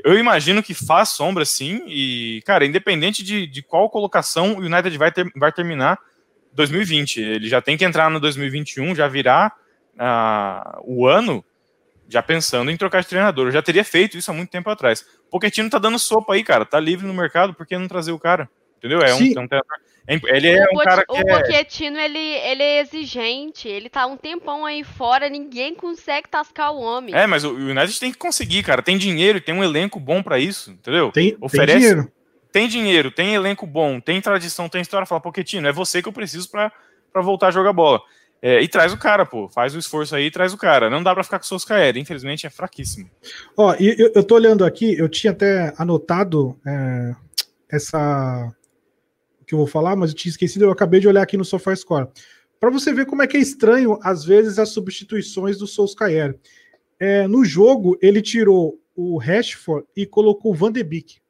eu 0.03 0.18
imagino 0.18 0.62
que 0.62 0.74
faz 0.74 1.11
sombra 1.11 1.45
sim, 1.45 1.82
e, 1.87 2.43
cara, 2.45 2.66
independente 2.66 3.22
de, 3.22 3.47
de 3.47 3.62
qual 3.62 3.89
colocação 3.89 4.55
o 4.55 4.59
United 4.59 4.97
vai, 4.99 5.12
ter, 5.12 5.30
vai 5.37 5.53
terminar 5.53 5.99
2020, 6.55 7.20
ele 7.20 7.48
já 7.48 7.61
tem 7.61 7.76
que 7.76 7.84
entrar 7.84 8.11
no 8.11 8.20
2021, 8.20 8.94
já 8.94 9.09
virar 9.09 9.55
ah, 9.98 10.78
o 10.82 11.07
ano, 11.07 11.44
já 12.09 12.22
pensando 12.22 12.70
em 12.70 12.76
trocar 12.76 13.02
de 13.02 13.09
treinador. 13.09 13.48
Eu 13.48 13.52
já 13.52 13.62
teria 13.62 13.84
feito 13.84 14.16
isso 14.16 14.30
há 14.30 14.34
muito 14.34 14.50
tempo 14.50 14.70
atrás. 14.70 15.05
Pochettino 15.30 15.70
tá 15.70 15.78
dando 15.78 15.98
sopa 15.98 16.34
aí, 16.34 16.44
cara. 16.44 16.64
Tá 16.64 16.78
livre 16.78 17.07
no 17.07 17.14
mercado, 17.14 17.55
por 17.55 17.66
que 17.66 17.76
não 17.76 17.88
trazer 17.88 18.12
o 18.12 18.18
cara? 18.18 18.48
Entendeu? 18.78 19.00
É 19.00 19.14
um, 19.14 19.18
é 20.07 20.14
um, 20.14 20.18
ele 20.24 20.48
é 20.48 20.64
um 20.70 20.76
cara 20.76 21.07
que 21.07 21.12
O 21.12 21.16
é 21.16 21.24
Pochettino, 21.24 21.98
ele, 21.98 22.18
ele 22.18 22.62
é 22.62 22.80
exigente. 22.80 23.66
Ele 23.66 23.88
tá 23.88 24.07
um 24.07 24.16
tempão 24.16 24.66
aí 24.66 24.84
fora, 24.84 25.28
ninguém 25.30 25.74
consegue 25.74 26.28
tascar 26.28 26.72
o 26.72 26.80
homem. 26.80 27.14
É, 27.14 27.26
mas 27.26 27.44
o 27.44 27.55
United 27.55 27.98
tem 27.98 28.12
que 28.12 28.18
conseguir, 28.18 28.62
cara. 28.62 28.82
Tem 28.82 28.98
dinheiro 28.98 29.38
e 29.38 29.40
tem 29.40 29.55
um 29.55 29.64
elenco 29.64 29.98
bom 29.98 30.22
para 30.22 30.38
isso, 30.38 30.70
entendeu? 30.70 31.11
Tem, 31.11 31.36
Oferece, 31.40 31.78
tem 31.78 31.78
dinheiro. 31.78 32.12
Tem 32.55 32.68
dinheiro, 32.68 33.11
tem 33.11 33.34
elenco 33.34 33.66
bom, 33.66 33.98
tem 33.98 34.20
tradição, 34.20 34.68
tem 34.68 34.80
história. 34.80 35.05
Fala, 35.05 35.20
Pochettino, 35.20 35.66
é 35.66 35.72
você 35.72 36.00
que 36.00 36.07
eu 36.07 36.12
preciso 36.12 36.48
para 36.48 36.70
voltar 37.20 37.48
a 37.48 37.50
jogar 37.50 37.72
bola. 37.72 38.00
É, 38.40 38.62
e 38.62 38.68
traz 38.68 38.92
o 38.92 38.96
cara, 38.96 39.26
pô. 39.26 39.48
Faz 39.48 39.74
o 39.74 39.78
esforço 39.80 40.14
aí 40.14 40.26
e 40.26 40.30
traz 40.30 40.55
o 40.55 40.57
cara. 40.57 40.88
Não 40.88 41.02
dá 41.02 41.12
para 41.12 41.24
ficar 41.24 41.40
com 41.40 41.44
o 41.44 41.48
Solskjaer, 41.48 41.96
infelizmente 41.96 42.46
é 42.46 42.50
fraquíssimo. 42.50 43.11
Ó, 43.57 43.74
eu, 43.74 44.12
eu 44.14 44.22
tô 44.22 44.36
olhando 44.36 44.64
aqui, 44.64 44.96
eu 44.96 45.09
tinha 45.09 45.32
até 45.32 45.74
anotado 45.76 46.57
é, 46.64 47.16
essa 47.72 48.55
que 49.44 49.52
eu 49.52 49.59
vou 49.59 49.66
falar, 49.66 49.96
mas 49.96 50.11
eu 50.11 50.16
tinha 50.16 50.30
esquecido, 50.30 50.64
eu 50.64 50.70
acabei 50.70 51.00
de 51.00 51.09
olhar 51.09 51.22
aqui 51.22 51.36
no 51.36 51.44
SofaScore. 51.44 52.07
Para 52.61 52.70
você 52.70 52.92
ver 52.92 53.07
como 53.07 53.20
é 53.20 53.26
que 53.26 53.36
é 53.36 53.40
estranho, 53.40 53.98
às 54.00 54.24
vezes, 54.24 54.61
as 54.61 54.68
substituições 54.68 55.59
do 55.59 55.66
Solskjaer. 55.66 56.38
É, 57.00 57.26
no 57.26 57.44
jogo, 57.44 57.98
ele 58.00 58.22
tirou 58.22 58.78
o 58.94 59.18
Rashford 59.18 59.84
e 59.96 60.07
colocou 60.07 60.52
o 60.52 60.55
Van 60.55 60.70
de 60.70 60.84
Beek. 60.84 61.24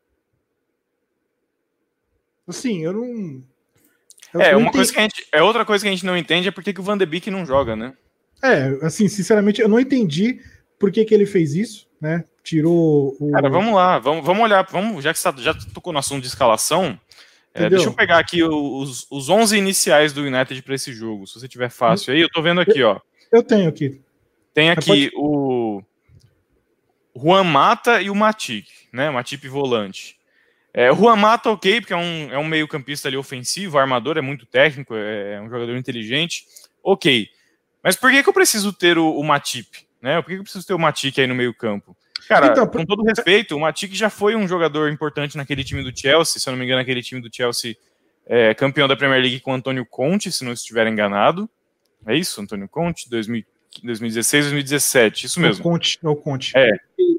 Assim, 2.46 2.84
eu 2.84 2.92
não. 2.92 3.42
Eu 4.32 4.40
é, 4.40 4.52
não 4.52 4.60
uma 4.60 4.72
coisa 4.72 4.92
que 4.92 4.98
a 4.98 5.02
gente, 5.02 5.26
é 5.32 5.42
outra 5.42 5.64
coisa 5.64 5.84
que 5.84 5.88
a 5.88 5.92
gente 5.92 6.04
não 6.04 6.16
entende 6.16 6.48
é 6.48 6.50
por 6.50 6.62
que, 6.62 6.78
o 6.78 6.82
Van 6.82 6.98
de 6.98 7.06
Beek 7.06 7.30
não 7.30 7.46
joga, 7.46 7.76
né? 7.76 7.94
É, 8.42 8.78
assim, 8.82 9.08
sinceramente, 9.08 9.60
eu 9.60 9.68
não 9.68 9.80
entendi 9.80 10.40
por 10.78 10.90
que, 10.90 11.04
que 11.04 11.14
ele 11.14 11.24
fez 11.24 11.54
isso, 11.54 11.88
né? 12.00 12.24
Tirou 12.42 13.16
o. 13.18 13.30
Cara, 13.32 13.48
vamos 13.48 13.74
lá, 13.74 13.98
vamos, 13.98 14.24
vamos 14.24 14.42
olhar, 14.42 14.66
vamos, 14.70 15.02
já 15.02 15.12
que 15.12 15.18
você 15.18 15.32
tá, 15.32 15.40
já 15.40 15.54
tocou 15.72 15.92
no 15.92 15.98
assunto 15.98 16.22
de 16.22 16.28
escalação, 16.28 16.98
é, 17.54 17.70
deixa 17.70 17.86
eu 17.86 17.94
pegar 17.94 18.18
aqui 18.18 18.42
os, 18.42 19.06
os 19.08 19.28
11 19.28 19.56
iniciais 19.56 20.12
do 20.12 20.22
United 20.22 20.60
para 20.62 20.74
esse 20.74 20.92
jogo. 20.92 21.26
Se 21.26 21.38
você 21.38 21.46
tiver 21.46 21.70
fácil 21.70 22.12
aí, 22.12 22.20
eu 22.20 22.28
tô 22.28 22.42
vendo 22.42 22.60
aqui, 22.60 22.82
ó. 22.82 23.00
Eu 23.32 23.44
tenho 23.44 23.68
aqui. 23.68 24.00
Tem 24.52 24.70
aqui 24.70 25.10
pode... 25.10 25.10
o 25.16 25.82
Juan 27.16 27.44
Mata 27.44 28.02
e 28.02 28.10
o 28.10 28.14
Matip, 28.14 28.68
né? 28.92 29.08
Matip 29.08 29.46
volante. 29.48 30.18
É, 30.76 30.90
o 30.90 30.96
Juan 30.96 31.14
Mata, 31.14 31.50
ok, 31.50 31.80
porque 31.80 31.92
é 31.92 31.96
um, 31.96 32.32
é 32.32 32.38
um 32.38 32.44
meio-campista 32.44 33.06
ali 33.06 33.16
ofensivo, 33.16 33.78
armador, 33.78 34.18
é 34.18 34.20
muito 34.20 34.44
técnico, 34.44 34.96
é, 34.96 35.34
é 35.34 35.40
um 35.40 35.48
jogador 35.48 35.76
inteligente. 35.76 36.44
Ok. 36.82 37.28
Mas 37.80 37.94
por 37.94 38.10
que, 38.10 38.24
que 38.24 38.28
eu 38.28 38.32
preciso 38.32 38.72
ter 38.72 38.98
o, 38.98 39.16
o 39.16 39.22
Matip? 39.22 39.86
Né? 40.02 40.20
Por 40.20 40.28
que, 40.28 40.34
que 40.34 40.40
eu 40.40 40.44
preciso 40.44 40.66
ter 40.66 40.74
o 40.74 40.78
Matip 40.78 41.20
aí 41.20 41.28
no 41.28 41.34
meio-campo? 41.34 41.96
Cara, 42.28 42.48
então, 42.48 42.66
com 42.66 42.84
todo 42.84 43.04
respeito, 43.04 43.54
o 43.54 43.60
Matic 43.60 43.94
já 43.94 44.08
foi 44.08 44.34
um 44.34 44.48
jogador 44.48 44.90
importante 44.90 45.36
naquele 45.36 45.62
time 45.62 45.82
do 45.82 45.96
Chelsea, 45.96 46.40
se 46.40 46.48
eu 46.48 46.52
não 46.52 46.58
me 46.58 46.64
engano, 46.64 46.80
aquele 46.80 47.02
time 47.02 47.20
do 47.20 47.34
Chelsea 47.34 47.76
é, 48.26 48.54
campeão 48.54 48.88
da 48.88 48.96
Premier 48.96 49.20
League 49.20 49.40
com 49.40 49.50
o 49.50 49.54
Antônio 49.54 49.84
Conte, 49.84 50.32
se 50.32 50.44
não 50.44 50.52
estiver 50.52 50.86
enganado. 50.86 51.48
É 52.06 52.16
isso, 52.16 52.40
Antônio 52.40 52.68
Conte, 52.68 53.08
2000, 53.08 53.44
2016, 53.82 54.44
2017, 54.44 55.26
isso 55.26 55.40
mesmo. 55.40 55.60
O 55.60 55.70
Conte, 55.70 55.98
é 56.02 56.08
o 56.08 56.16
Conte. 56.16 56.52
É. 56.56 56.70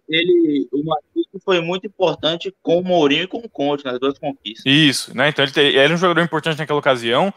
Ele, 0.08 0.68
o 0.72 0.84
Matic 0.84 1.44
foi 1.44 1.60
muito 1.60 1.88
importante 1.88 2.54
com 2.62 2.80
o 2.80 2.84
Mourinho 2.84 3.24
e 3.24 3.28
com 3.28 3.40
o 3.40 3.50
Conte 3.50 3.84
nas 3.84 4.00
duas 4.00 4.18
conquistas. 4.20 4.64
Isso, 4.66 5.16
né? 5.16 5.30
Então 5.30 5.44
ele, 5.44 5.52
ele 5.60 5.78
era 5.78 5.94
um 5.94 5.98
jogador 5.98 6.22
importante 6.22 6.58
naquela 6.58 6.80
ocasião. 6.80 7.34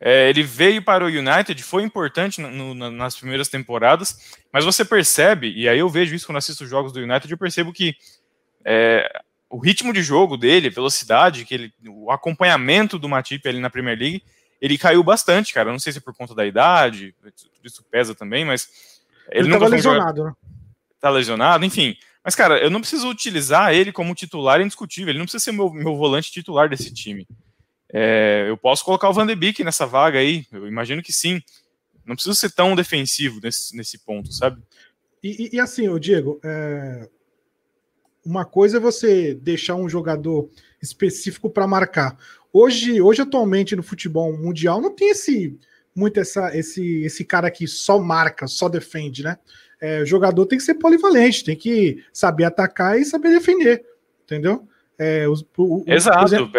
É, 0.00 0.30
ele 0.30 0.42
veio 0.42 0.82
para 0.82 1.04
o 1.04 1.08
United, 1.08 1.62
foi 1.62 1.82
importante 1.82 2.40
no, 2.40 2.74
no, 2.74 2.90
nas 2.90 3.16
primeiras 3.16 3.48
temporadas, 3.48 4.38
mas 4.50 4.64
você 4.64 4.82
percebe, 4.82 5.52
e 5.54 5.68
aí 5.68 5.78
eu 5.78 5.90
vejo 5.90 6.14
isso 6.14 6.24
quando 6.24 6.38
assisto 6.38 6.64
os 6.64 6.70
jogos 6.70 6.90
do 6.90 7.00
United, 7.00 7.30
eu 7.30 7.36
percebo 7.36 7.70
que 7.70 7.94
é, 8.64 9.06
o 9.50 9.58
ritmo 9.58 9.92
de 9.92 10.02
jogo 10.02 10.38
dele, 10.38 10.70
velocidade, 10.70 11.44
que 11.44 11.54
ele, 11.54 11.72
o 11.86 12.10
acompanhamento 12.10 12.98
do 12.98 13.10
Matip 13.10 13.46
ali 13.46 13.60
na 13.60 13.68
Premier 13.68 13.98
League, 13.98 14.22
ele 14.60 14.76
caiu 14.76 15.02
bastante, 15.02 15.54
cara. 15.54 15.68
Eu 15.68 15.72
não 15.72 15.78
sei 15.78 15.92
se 15.92 15.98
é 15.98 16.02
por 16.02 16.14
conta 16.14 16.34
da 16.34 16.46
idade, 16.46 17.14
isso 17.64 17.84
pesa 17.90 18.14
também, 18.14 18.44
mas 18.44 18.68
ele, 19.30 19.46
ele 19.46 19.48
estava 19.48 19.68
lesionado, 19.68 20.16
jogar... 20.16 20.30
né? 20.30 20.36
Tá 21.00 21.10
lesionado, 21.10 21.64
enfim. 21.64 21.96
Mas, 22.22 22.34
cara, 22.34 22.62
eu 22.62 22.70
não 22.70 22.80
preciso 22.80 23.08
utilizar 23.08 23.72
ele 23.72 23.90
como 23.90 24.14
titular 24.14 24.60
indiscutível. 24.60 25.10
Ele 25.10 25.18
não 25.18 25.24
precisa 25.24 25.42
ser 25.42 25.52
meu, 25.52 25.72
meu 25.72 25.96
volante 25.96 26.30
titular 26.30 26.68
desse 26.68 26.92
time. 26.92 27.26
É, 27.92 28.46
eu 28.48 28.56
posso 28.56 28.84
colocar 28.84 29.08
o 29.08 29.12
Van 29.12 29.26
de 29.26 29.34
Beek 29.34 29.64
nessa 29.64 29.86
vaga 29.86 30.18
aí, 30.18 30.46
eu 30.52 30.68
imagino 30.68 31.02
que 31.02 31.12
sim. 31.12 31.42
Não 32.04 32.14
preciso 32.14 32.36
ser 32.36 32.50
tão 32.50 32.76
defensivo 32.76 33.40
nesse, 33.42 33.76
nesse 33.76 33.98
ponto, 33.98 34.32
sabe? 34.32 34.62
E, 35.22 35.50
e 35.52 35.60
assim, 35.60 35.88
o 35.88 35.98
Diego, 35.98 36.40
é... 36.44 37.08
uma 38.24 38.44
coisa 38.44 38.76
é 38.76 38.80
você 38.80 39.34
deixar 39.34 39.74
um 39.74 39.88
jogador 39.88 40.48
específico 40.80 41.50
para 41.50 41.66
marcar. 41.66 42.16
Hoje, 42.52 43.00
hoje, 43.00 43.22
atualmente, 43.22 43.76
no 43.76 43.82
futebol 43.82 44.36
mundial, 44.36 44.80
não 44.80 44.94
tem 44.94 45.10
esse 45.10 45.58
muito 45.94 46.20
essa, 46.20 46.56
esse, 46.56 47.02
esse 47.02 47.24
cara 47.24 47.50
que 47.50 47.66
só 47.66 47.98
marca, 47.98 48.46
só 48.46 48.68
defende, 48.68 49.22
né? 49.22 49.36
É, 49.80 50.02
o 50.02 50.06
jogador 50.06 50.46
tem 50.46 50.58
que 50.58 50.64
ser 50.64 50.74
polivalente, 50.74 51.44
tem 51.44 51.56
que 51.56 52.04
saber 52.12 52.44
atacar 52.44 52.98
e 52.98 53.04
saber 53.04 53.30
defender, 53.30 53.84
entendeu? 54.24 54.68
É, 54.98 55.26
os, 55.28 55.44
o, 55.56 55.82
Exato. 55.86 56.24
Exemplo, 56.24 56.52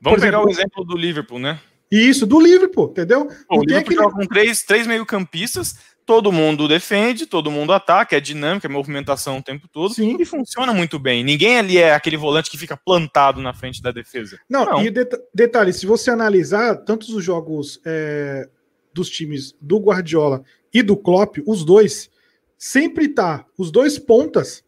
Vamos 0.00 0.20
pegar 0.20 0.38
exemplo, 0.38 0.46
o 0.46 0.50
exemplo 0.50 0.84
do 0.84 0.96
Liverpool, 0.96 1.38
né? 1.38 1.60
Isso, 1.90 2.26
do 2.26 2.40
Liverpool, 2.40 2.90
entendeu? 2.90 3.28
o 3.48 3.60
Liverpool 3.60 3.76
aquele... 3.76 3.96
joga 3.96 4.14
com 4.14 4.26
três, 4.26 4.62
três 4.64 4.86
meio-campistas, 4.86 5.76
todo 6.06 6.30
mundo 6.30 6.68
defende, 6.68 7.26
todo 7.26 7.50
mundo 7.50 7.72
ataca, 7.72 8.16
é 8.16 8.20
dinâmica, 8.20 8.68
é 8.68 8.70
movimentação 8.70 9.38
o 9.38 9.42
tempo 9.42 9.66
todo, 9.66 9.92
Sim. 9.92 10.16
e 10.18 10.24
funciona 10.24 10.72
muito 10.72 11.00
bem. 11.00 11.24
Ninguém 11.24 11.58
ali 11.58 11.78
é 11.78 11.92
aquele 11.92 12.16
volante 12.16 12.48
que 12.48 12.56
fica 12.56 12.76
plantado 12.76 13.42
na 13.42 13.52
frente 13.52 13.82
da 13.82 13.90
defesa. 13.90 14.38
Não, 14.48 14.64
Não. 14.64 14.82
e 14.82 14.90
det 14.90 15.10
detalhe, 15.34 15.72
se 15.72 15.84
você 15.84 16.10
analisar 16.10 16.76
tantos 16.76 17.08
os 17.08 17.24
jogos 17.24 17.80
é, 17.84 18.48
dos 18.94 19.10
times 19.10 19.54
do 19.60 19.78
Guardiola 19.78 20.44
e 20.72 20.80
do 20.80 20.96
Klopp, 20.96 21.38
os 21.44 21.64
dois, 21.64 22.08
sempre 22.56 23.08
tá, 23.08 23.44
os 23.58 23.72
dois 23.72 23.98
pontas, 23.98 24.64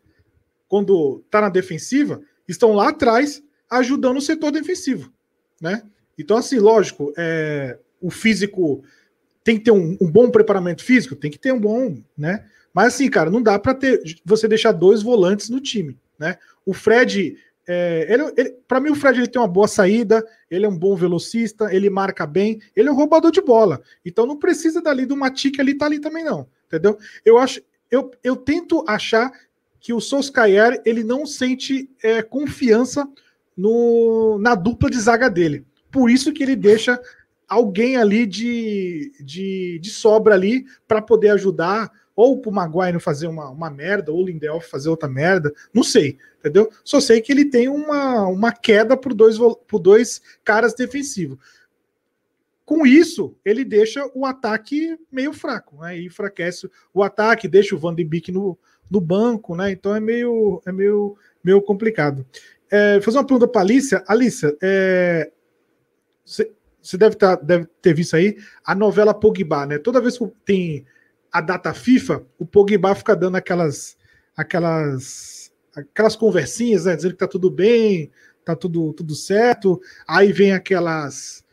quando 0.67 1.25
tá 1.31 1.41
na 1.41 1.49
defensiva, 1.49 2.21
estão 2.49 2.73
lá 2.73 2.89
atrás 2.89 3.43
ajudando 3.71 4.17
o 4.17 4.23
setor 4.23 4.51
defensivo, 4.51 5.13
né? 5.61 5.83
Então, 6.19 6.37
assim, 6.37 6.59
lógico, 6.59 7.13
é, 7.17 7.79
o 8.01 8.11
físico 8.11 8.83
tem 9.49 9.57
que 9.57 9.65
ter 9.65 9.71
um, 9.71 9.97
um, 9.99 10.11
bom 10.11 10.31
preparamento 10.31 10.85
físico, 10.85 11.17
tem 11.17 11.31
que 11.31 11.39
ter 11.39 11.55
um 11.55 11.59
bom, 11.59 11.97
né? 12.19 12.45
Mas 12.75 12.89
assim, 12.89 13.09
cara, 13.09 13.31
não 13.31 13.43
dá 13.43 13.59
para 13.59 13.73
ter 13.73 13.99
você 14.23 14.47
deixar 14.47 14.73
dois 14.73 15.03
volantes 15.03 15.49
no 15.49 15.59
time, 15.59 15.97
né? 16.19 16.37
O 16.67 16.75
Fred, 16.75 17.35
é, 17.67 18.07
ele, 18.11 18.31
ele 18.37 18.57
para 18.69 18.79
mim 18.79 18.91
o 18.91 18.95
Fred 18.95 19.19
ele 19.19 19.27
tem 19.27 19.41
uma 19.41 19.49
boa 19.49 19.67
saída, 19.67 20.23
ele 20.51 20.67
é 20.67 20.69
um 20.69 20.77
bom 20.77 20.95
velocista, 20.95 21.75
ele 21.75 21.89
marca 21.89 22.27
bem, 22.27 22.61
ele 22.77 22.91
é 22.91 22.93
um 22.93 22.95
roubador 22.95 23.31
de 23.31 23.41
bola. 23.41 23.81
Então 24.05 24.27
não 24.27 24.37
precisa 24.37 24.83
dali 24.83 25.07
do 25.07 25.17
Matic 25.17 25.59
ali 25.59 25.73
tá 25.73 25.87
ali 25.87 25.99
também 25.99 26.25
não, 26.25 26.47
entendeu? 26.67 26.99
Eu 27.25 27.39
acho, 27.39 27.63
eu, 27.91 28.11
eu 28.23 28.37
tento 28.37 28.85
achar 28.87 29.33
que 29.81 29.95
o 29.95 30.01
Solskjaer 30.01 30.83
ele 30.85 31.03
não 31.03 31.25
sente 31.25 31.89
é, 32.03 32.21
confiança 32.21 33.09
no, 33.57 34.39
na 34.43 34.55
dupla 34.55 34.91
de 34.91 35.01
zaga 35.01 35.31
dele. 35.31 35.65
Por 35.91 36.11
isso 36.11 36.35
que 36.35 36.43
ele 36.43 36.55
deixa 36.55 37.01
alguém 37.49 37.97
ali 37.97 38.27
de, 38.27 39.13
de, 39.21 39.79
de 39.81 39.91
sobra 39.91 40.35
ali 40.35 40.67
para 40.87 41.01
poder 41.01 41.31
ajudar, 41.31 41.91
ou 42.15 42.41
pro 42.41 42.53
Maguire 42.53 42.99
fazer 42.99 43.29
uma, 43.29 43.49
uma 43.49 43.71
merda, 43.71 44.13
ou 44.13 44.21
o 44.21 44.27
Lindelf 44.27 44.69
fazer 44.69 44.89
outra 44.89 45.09
merda, 45.09 45.53
não 45.73 45.85
sei, 45.85 46.19
entendeu? 46.41 46.69
Só 46.85 47.01
sei 47.01 47.21
que 47.21 47.31
ele 47.31 47.45
tem 47.45 47.69
uma, 47.69 48.27
uma 48.27 48.53
queda 48.53 48.97
por 48.97 49.15
dois, 49.15 49.39
por 49.39 49.79
dois 49.79 50.21
caras 50.45 50.75
defensivos. 50.75 51.39
Com 52.65 52.85
isso, 52.85 53.35
ele 53.45 53.65
deixa 53.65 54.05
o 54.15 54.27
ataque 54.27 54.99
meio 55.11 55.33
fraco, 55.33 55.81
né? 55.81 55.97
E 55.97 56.07
enfraquece 56.07 56.69
o 56.93 57.03
ataque, 57.03 57.49
deixa 57.49 57.75
o 57.75 57.79
Van 57.79 57.95
de 57.95 58.05
Beek 58.05 58.31
no, 58.31 58.59
no 58.91 59.01
banco, 59.01 59.57
né? 59.57 59.71
Então 59.71 59.95
é 59.95 60.01
meio, 60.01 60.61
é 60.67 60.73
meio, 60.73 61.17
meio 61.43 61.63
complicado. 61.63 62.27
É, 62.71 63.01
fazer 63.01 63.17
uma 63.17 63.25
pergunta 63.25 63.49
para 63.49 63.63
Alicia. 63.63 64.05
Alicia, 64.07 64.55
é, 64.61 65.31
você 66.25 66.53
deve, 66.97 67.17
tá, 67.17 67.37
deve 67.37 67.67
ter 67.83 67.95
visto 67.95 68.17
aí 68.17 68.37
a 68.65 68.75
novela 68.75 69.13
Pogba, 69.13 69.67
né? 69.67 69.79
Toda 69.79 70.01
vez 70.01 70.19
que 70.19 70.27
tem 70.45 70.87
a 71.31 71.41
data 71.41 71.75
FIFA, 71.75 72.25
o 72.39 72.47
Pogba 72.47 72.95
fica 72.95 73.15
dando 73.15 73.37
aquelas 73.37 73.97
aquelas 74.37 75.53
aquelas 75.75 76.17
conversinhas, 76.17 76.85
né? 76.85 76.97
Dizendo 76.97 77.13
que 77.13 77.19
tá 77.19 77.29
tudo 77.29 77.51
bem, 77.51 78.11
tá 78.45 78.57
tudo, 78.57 78.93
tudo 78.93 79.15
certo. 79.15 79.81
Aí 80.07 80.33
vem 80.33 80.53
aquelas 80.53 81.45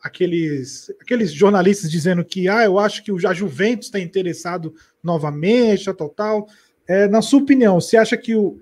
aqueles 0.00 0.90
aqueles 1.00 1.32
jornalistas 1.32 1.90
dizendo 1.90 2.24
que 2.24 2.48
ah, 2.48 2.64
eu 2.64 2.78
acho 2.78 3.02
que 3.02 3.12
o 3.12 3.18
Juventus 3.18 3.88
está 3.88 3.98
interessado 3.98 4.74
novamente, 5.02 5.92
tal, 5.92 6.08
tal. 6.08 6.48
É, 6.86 7.06
na 7.06 7.20
sua 7.20 7.40
opinião, 7.40 7.80
você 7.80 7.96
acha 7.96 8.16
que 8.16 8.34
o 8.34 8.58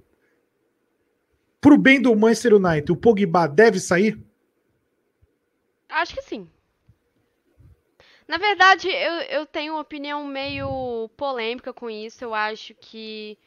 pro 1.60 1.78
bem 1.78 2.00
do 2.00 2.14
Manchester 2.16 2.54
United, 2.54 2.90
o 2.90 2.96
Pogba 2.96 3.46
deve 3.46 3.78
sair? 3.78 4.20
Acho 5.88 6.14
que 6.14 6.22
sim. 6.22 6.48
Na 8.28 8.38
verdade, 8.38 8.88
eu, 8.88 9.12
eu 9.38 9.46
tenho 9.46 9.74
uma 9.74 9.80
opinião 9.82 10.24
meio 10.24 11.08
polêmica 11.16 11.72
com 11.72 11.88
isso. 11.88 12.24
Eu 12.24 12.34
acho 12.34 12.74
que 12.74 13.38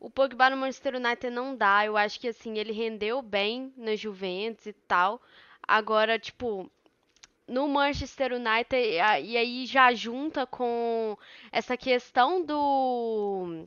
o 0.00 0.10
Pogba 0.10 0.50
no 0.50 0.56
Manchester 0.56 0.96
United 0.96 1.30
não 1.30 1.56
dá. 1.56 1.84
Eu 1.86 1.96
acho 1.96 2.20
que 2.20 2.28
assim, 2.28 2.58
ele 2.58 2.72
rendeu 2.72 3.22
bem 3.22 3.72
na 3.76 3.96
Juventus 3.96 4.66
e 4.66 4.72
tal. 4.72 5.20
Agora, 5.66 6.18
tipo, 6.18 6.70
no 7.48 7.68
Manchester 7.68 8.32
United, 8.34 8.76
e 9.24 9.36
aí 9.36 9.66
já 9.66 9.94
junta 9.94 10.46
com 10.46 11.16
essa 11.52 11.76
questão 11.76 12.44
do 12.44 13.66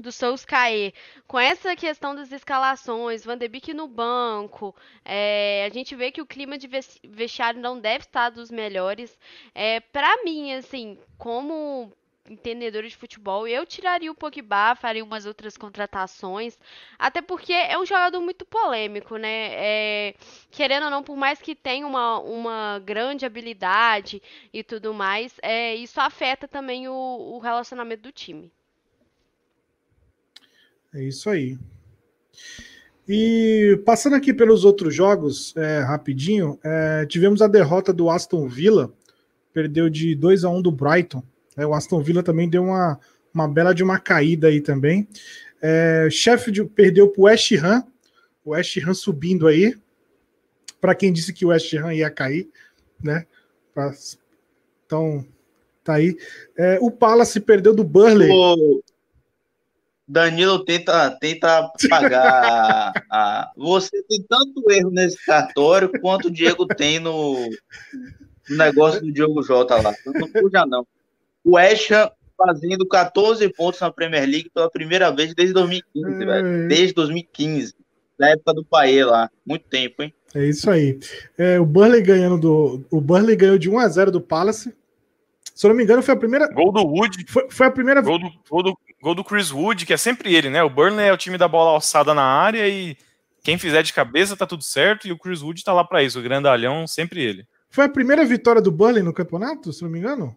do 0.00 0.12
Solskjaer, 0.12 0.92
com 1.26 1.38
essa 1.38 1.74
questão 1.74 2.14
das 2.14 2.30
escalações, 2.32 3.24
Van 3.24 3.36
de 3.38 3.48
Beek 3.48 3.72
no 3.74 3.88
banco, 3.88 4.74
é, 5.04 5.66
a 5.70 5.72
gente 5.72 5.94
vê 5.94 6.10
que 6.10 6.20
o 6.20 6.26
clima 6.26 6.58
de 6.58 6.68
vestiário 7.04 7.60
não 7.60 7.78
deve 7.78 8.04
estar 8.04 8.30
dos 8.30 8.50
melhores. 8.50 9.18
É, 9.54 9.80
para 9.80 10.22
mim, 10.24 10.52
assim, 10.52 10.98
como 11.18 11.92
entendedores 12.28 12.92
de 12.92 12.96
futebol, 12.96 13.46
eu 13.46 13.64
tiraria 13.64 14.10
o 14.10 14.14
Pogba, 14.14 14.74
faria 14.74 15.04
umas 15.04 15.26
outras 15.26 15.56
contratações, 15.56 16.58
até 16.98 17.22
porque 17.22 17.52
é 17.52 17.78
um 17.78 17.86
jogador 17.86 18.20
muito 18.20 18.44
polêmico, 18.44 19.16
né? 19.16 19.50
É, 19.52 20.14
querendo 20.50 20.84
ou 20.84 20.90
não, 20.90 21.02
por 21.02 21.16
mais 21.16 21.40
que 21.40 21.54
tenha 21.54 21.86
uma, 21.86 22.18
uma 22.20 22.78
grande 22.80 23.24
habilidade 23.24 24.22
e 24.52 24.62
tudo 24.62 24.92
mais, 24.92 25.38
é, 25.42 25.74
isso 25.74 26.00
afeta 26.00 26.48
também 26.48 26.88
o, 26.88 26.92
o 26.92 27.38
relacionamento 27.38 28.02
do 28.02 28.12
time. 28.12 28.52
É 30.96 31.04
isso 31.04 31.28
aí. 31.28 31.58
E 33.06 33.78
passando 33.84 34.16
aqui 34.16 34.32
pelos 34.32 34.64
outros 34.64 34.94
jogos, 34.94 35.54
é, 35.54 35.80
rapidinho, 35.80 36.58
é, 36.64 37.04
tivemos 37.04 37.42
a 37.42 37.46
derrota 37.46 37.92
do 37.92 38.08
Aston 38.08 38.48
Villa, 38.48 38.90
perdeu 39.52 39.90
de 39.90 40.14
2 40.14 40.44
a 40.44 40.48
1 40.48 40.62
do 40.62 40.72
Brighton. 40.72 41.22
É, 41.54 41.66
o 41.66 41.74
Aston 41.74 42.02
Villa 42.02 42.22
também 42.22 42.48
deu 42.48 42.64
uma, 42.64 42.98
uma 43.32 43.46
bela 43.46 43.74
de 43.74 43.84
uma 43.84 44.00
caída 44.00 44.48
aí 44.48 44.62
também. 44.62 45.06
É, 45.60 46.08
Sheffield 46.10 46.64
perdeu 46.74 47.08
para 47.08 47.20
o 47.20 47.24
West 47.24 47.52
Ham, 47.52 47.84
o 48.42 48.52
West 48.52 48.78
Ham 48.78 48.94
subindo 48.94 49.46
aí. 49.46 49.76
Para 50.80 50.94
quem 50.94 51.12
disse 51.12 51.32
que 51.32 51.44
o 51.44 51.48
West 51.48 51.74
Ham 51.74 51.92
ia 51.92 52.10
cair, 52.10 52.48
né? 53.02 53.26
Então, 54.86 55.26
tá 55.84 55.94
aí. 55.94 56.16
É, 56.56 56.78
o 56.80 56.90
Palace 56.90 57.38
perdeu 57.38 57.74
do 57.74 57.84
Burley. 57.84 58.30
O 58.30 58.82
Danilo 60.08 60.64
tenta, 60.64 61.10
tenta 61.18 61.70
pagar. 61.88 62.44
a, 62.44 62.92
a, 63.10 63.52
você 63.56 64.02
tem 64.04 64.22
tanto 64.28 64.70
erro 64.70 64.90
nesse 64.90 65.24
cartório 65.24 65.90
quanto 66.00 66.28
o 66.28 66.30
Diego 66.30 66.66
tem 66.66 66.98
no, 66.98 67.34
no 68.48 68.56
negócio 68.56 69.00
do 69.00 69.12
Diogo 69.12 69.42
Jota 69.42 69.80
lá. 69.80 69.92
Não 70.06 70.28
fuja, 70.28 70.64
não 70.66 70.86
o 71.46 71.54
West 71.54 71.90
Ham 71.92 72.10
fazendo 72.36 72.86
14 72.86 73.48
pontos 73.50 73.80
na 73.80 73.90
Premier 73.90 74.28
League 74.28 74.50
pela 74.52 74.68
primeira 74.68 75.10
vez 75.10 75.32
desde 75.32 75.54
2015, 75.54 76.22
é. 76.22 76.26
velho. 76.26 76.68
Desde 76.68 76.92
2015. 76.92 77.74
Da 78.18 78.30
época 78.30 78.54
do 78.54 78.64
Paê 78.64 79.04
lá. 79.04 79.30
Muito 79.46 79.64
tempo, 79.68 80.02
hein? 80.02 80.12
É 80.34 80.44
isso 80.44 80.68
aí. 80.68 80.98
É, 81.38 81.60
o 81.60 81.64
Burley 81.64 82.02
ganhando 82.02 82.36
do. 82.36 82.84
O 82.90 83.00
Burley 83.00 83.36
ganhou 83.36 83.56
de 83.56 83.70
1 83.70 83.78
a 83.78 83.88
0 83.88 84.10
do 84.10 84.20
Palace. 84.20 84.74
Se 85.54 85.66
eu 85.66 85.68
não 85.68 85.76
me 85.76 85.84
engano, 85.84 86.02
foi 86.02 86.14
a 86.14 86.18
primeira. 86.18 86.48
Gol 86.48 86.72
do 86.72 86.80
Wood. 86.80 87.24
Foi, 87.28 87.46
foi 87.48 87.66
a 87.66 87.70
primeira. 87.70 88.00
Gol 88.02 88.18
do, 88.18 88.30
gol, 88.50 88.62
do, 88.62 88.78
gol 89.02 89.14
do 89.14 89.24
Chris 89.24 89.50
Wood, 89.50 89.86
que 89.86 89.92
é 89.92 89.96
sempre 89.96 90.34
ele, 90.34 90.50
né? 90.50 90.62
O 90.62 90.70
Burnley 90.70 91.06
é 91.06 91.12
o 91.12 91.16
time 91.16 91.38
da 91.38 91.48
bola 91.48 91.70
alçada 91.70 92.14
na 92.14 92.22
área 92.22 92.68
e 92.68 92.96
quem 93.42 93.58
fizer 93.58 93.82
de 93.82 93.92
cabeça 93.92 94.36
tá 94.36 94.46
tudo 94.46 94.64
certo. 94.64 95.06
E 95.06 95.12
o 95.12 95.18
Chris 95.18 95.42
Wood 95.42 95.62
tá 95.62 95.72
lá 95.72 95.84
para 95.84 96.02
isso. 96.02 96.18
O 96.18 96.22
grandalhão, 96.22 96.86
sempre 96.86 97.22
ele. 97.22 97.46
Foi 97.70 97.84
a 97.84 97.88
primeira 97.88 98.24
vitória 98.24 98.60
do 98.60 98.72
Burnley 98.72 99.02
no 99.02 99.12
campeonato, 99.12 99.72
se 99.72 99.82
não 99.82 99.90
me 99.90 99.98
engano? 99.98 100.34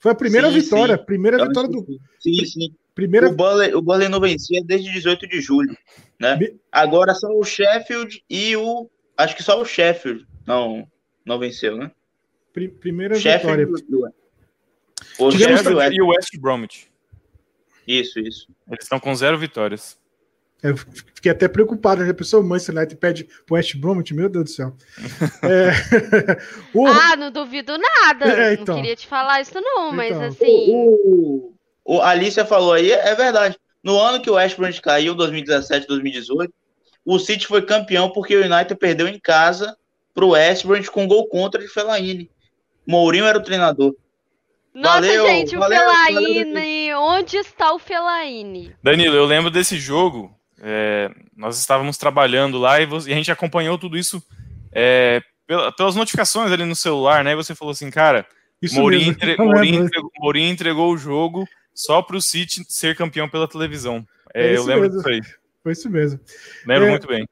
Foi 0.00 0.12
a 0.12 0.14
primeira 0.14 0.48
sim, 0.50 0.60
vitória, 0.60 0.96
sim. 0.96 1.04
primeira 1.04 1.38
Eu 1.38 1.46
vitória 1.46 1.68
do. 1.68 1.84
Sim, 2.20 2.44
sim. 2.44 2.74
Primeira... 2.94 3.28
O, 3.28 3.32
Burnley, 3.32 3.74
o 3.74 3.82
Burnley 3.82 4.08
não 4.08 4.20
vencia 4.20 4.62
desde 4.64 4.92
18 4.92 5.28
de 5.28 5.40
julho, 5.40 5.76
né? 6.20 6.36
Me... 6.36 6.56
Agora 6.70 7.14
só 7.14 7.28
o 7.28 7.44
Sheffield 7.44 8.24
e 8.28 8.56
o. 8.56 8.88
Acho 9.16 9.36
que 9.36 9.42
só 9.42 9.60
o 9.60 9.64
Sheffield 9.64 10.26
não, 10.46 10.86
não 11.24 11.38
venceu, 11.38 11.76
né? 11.76 11.90
Primeira 12.52 13.16
Sheffield 13.16 13.66
vitória. 13.66 14.14
O 15.18 15.30
Sheffield 15.30 15.94
e 15.96 16.02
o 16.02 16.08
West 16.08 16.36
Bromwich. 16.38 16.90
Isso, 17.86 18.18
isso. 18.18 18.48
Eles 18.70 18.84
estão 18.84 19.00
com 19.00 19.14
zero 19.14 19.38
vitórias. 19.38 19.98
Eu 20.62 20.76
fiquei 20.76 21.30
até 21.30 21.46
preocupado, 21.46 22.02
né? 22.02 22.10
A 22.10 22.14
pessoa, 22.14 22.42
o 22.42 22.46
Manchester 22.46 22.76
United 22.76 22.96
pede 22.96 23.24
pro 23.46 23.54
West 23.54 23.76
Bromwich, 23.76 24.12
meu 24.12 24.28
Deus 24.28 24.44
do 24.44 24.50
céu. 24.50 24.76
é... 25.42 26.36
o... 26.74 26.86
Ah, 26.86 27.16
não 27.16 27.30
duvido 27.30 27.78
nada. 27.78 28.26
É, 28.26 28.54
então. 28.54 28.74
Não 28.74 28.82
queria 28.82 28.96
te 28.96 29.06
falar 29.06 29.40
isso 29.40 29.60
não, 29.60 29.92
mas 29.92 30.16
então. 30.16 30.24
assim... 30.24 30.66
O, 30.68 31.54
o, 31.84 32.00
a 32.00 32.10
Alicia 32.10 32.44
falou 32.44 32.72
aí, 32.72 32.90
é 32.90 33.14
verdade. 33.14 33.56
No 33.82 33.98
ano 33.98 34.20
que 34.20 34.28
o 34.28 34.34
West 34.34 34.56
Bromwich 34.56 34.82
caiu, 34.82 35.14
2017, 35.14 35.86
2018, 35.86 36.52
o 37.04 37.18
City 37.18 37.46
foi 37.46 37.62
campeão 37.62 38.10
porque 38.10 38.36
o 38.36 38.44
United 38.44 38.74
perdeu 38.78 39.06
em 39.06 39.18
casa 39.18 39.76
pro 40.12 40.30
West 40.30 40.66
Bromwich 40.66 40.90
com 40.90 41.06
gol 41.06 41.28
contra 41.28 41.60
de 41.60 41.68
Fellaini. 41.68 42.30
Mourinho 42.84 43.24
era 43.24 43.38
o 43.38 43.42
treinador. 43.42 43.94
Nossa, 44.80 45.00
valeu, 45.00 45.26
gente, 45.26 45.56
o 45.56 45.60
valeu. 45.60 45.80
onde 47.00 47.36
está 47.36 47.72
o 47.72 47.78
Fellaini? 47.78 48.74
Danilo, 48.82 49.16
eu 49.16 49.24
lembro 49.24 49.50
desse 49.50 49.78
jogo 49.78 50.38
é, 50.60 51.10
nós 51.36 51.58
estávamos 51.58 51.96
trabalhando 51.96 52.58
lá 52.58 52.80
e, 52.80 52.86
você, 52.86 53.10
e, 53.10 53.12
a 53.12 53.16
gente 53.16 53.30
acompanhou 53.30 53.78
tudo 53.78 53.96
isso 53.96 54.22
é, 54.72 55.22
pelas 55.76 55.94
notificações 55.94 56.50
ali 56.50 56.64
no 56.64 56.74
celular, 56.74 57.22
né? 57.22 57.32
E 57.32 57.36
você 57.36 57.54
falou 57.54 57.72
assim, 57.72 57.90
cara, 57.90 58.26
Mourinho, 58.72 59.10
entre, 59.10 59.36
Mourinho, 59.36 59.84
entregou, 59.84 60.10
Mourinho, 60.18 60.52
entregou, 60.52 60.92
o 60.92 60.98
jogo 60.98 61.48
só 61.72 62.02
para 62.02 62.16
o 62.16 62.20
City 62.20 62.64
ser 62.68 62.96
campeão 62.96 63.28
pela 63.28 63.48
televisão. 63.48 64.04
É, 64.34 64.48
é 64.48 64.56
eu 64.56 64.64
lembro 64.64 64.82
mesmo. 64.82 64.96
disso 64.96 65.08
aí. 65.08 65.20
Foi 65.62 65.72
isso 65.72 65.88
mesmo. 65.88 66.20
Lembro 66.66 66.86
é, 66.86 66.90
muito 66.90 67.06
bem. 67.06 67.28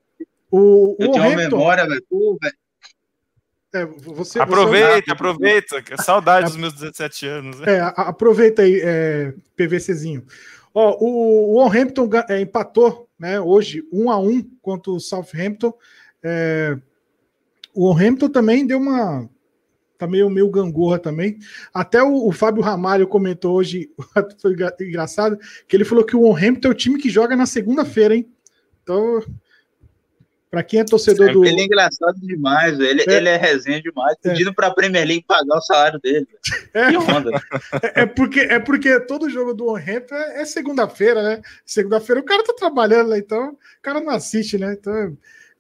O, 0.51 0.93
o 0.93 0.97
eu 1.01 1.11
tenho 1.11 1.25
Hamilton... 1.25 1.57
uma 1.57 1.59
memória, 1.59 1.87
velho. 1.87 2.07
É, 3.83 3.87
você, 3.87 4.39
aproveita, 4.39 5.05
você... 5.05 5.13
aproveita. 5.13 5.85
Saudade 6.03 6.47
dos 6.47 6.57
meus 6.57 6.73
17 6.75 7.27
anos. 7.27 7.61
Né? 7.61 7.77
É, 7.77 7.81
aproveita 7.81 8.63
aí, 8.63 8.81
é, 8.83 9.35
PVCzinho. 9.57 10.25
Ó, 10.75 10.97
o, 11.01 11.57
o 11.57 11.73
Hampton 11.73 12.09
é, 12.29 12.41
empatou 12.41 13.07
né? 13.19 13.41
Hoje, 13.41 13.83
um 13.93 14.11
a 14.11 14.19
um 14.19 14.43
contra 14.61 14.93
o 14.93 15.01
Southampton. 15.01 15.73
É, 16.23 16.77
o 17.75 17.93
Hampton 17.93 18.29
também 18.29 18.67
deu 18.67 18.79
uma. 18.79 19.29
Tá 19.99 20.07
meio, 20.07 20.29
meio 20.29 20.51
gangorra 20.51 20.99
também. 20.99 21.39
Até 21.73 22.03
o, 22.03 22.29
o 22.29 22.33
Fábio 22.33 22.63
Ramalho 22.63 23.09
comentou 23.09 23.57
hoje, 23.57 23.91
foi 24.41 24.55
engraçado, 24.81 25.39
que 25.67 25.75
ele 25.75 25.87
falou 25.87 26.05
que 26.05 26.15
o 26.15 26.37
Hampton 26.37 26.69
é 26.69 26.71
o 26.71 26.75
time 26.75 27.01
que 27.01 27.09
joga 27.09 27.35
na 27.35 27.47
segunda-feira, 27.47 28.15
hein? 28.15 28.31
Então, 28.83 29.23
para 30.51 30.63
quem 30.63 30.81
é 30.81 30.85
torcedor 30.85 31.33
do. 31.33 31.45
Ele 31.45 31.61
é 31.61 31.65
engraçado 31.65 32.19
demais, 32.21 32.79
ele 32.79 33.03
é, 33.03 33.13
ele 33.13 33.29
é 33.29 33.37
resenha 33.37 33.81
demais, 33.83 34.17
é. 34.25 34.31
pedindo 34.31 34.51
é. 34.51 34.53
para 34.53 34.69
a 34.69 34.75
Premier 34.75 35.07
League 35.07 35.25
pagar 35.27 35.59
o 35.59 35.61
salário 35.61 36.01
dele. 36.01 36.27
É. 36.73 36.91
Que 36.91 36.97
onda. 36.97 37.31
É, 37.83 38.03
é, 38.03 38.07
porque, 38.07 38.41
é 38.41 38.59
porque 38.59 39.01
todo 39.01 39.31
jogo 39.31 39.53
do 39.53 39.69
Onrento 39.69 40.15
é, 40.15 40.43
é 40.43 40.45
segunda-feira, 40.45 41.23
né? 41.23 41.43
Segunda-feira 41.65 42.21
o 42.21 42.25
cara 42.25 42.45
tá 42.45 42.55
trabalhando, 42.55 43.11
né? 43.11 43.19
então 43.19 43.51
o 43.51 43.83
cara 43.83 44.01
não 44.01 44.11
assiste, 44.11 44.57
né? 44.57 44.77
Então 44.79 44.95
é, 44.95 45.13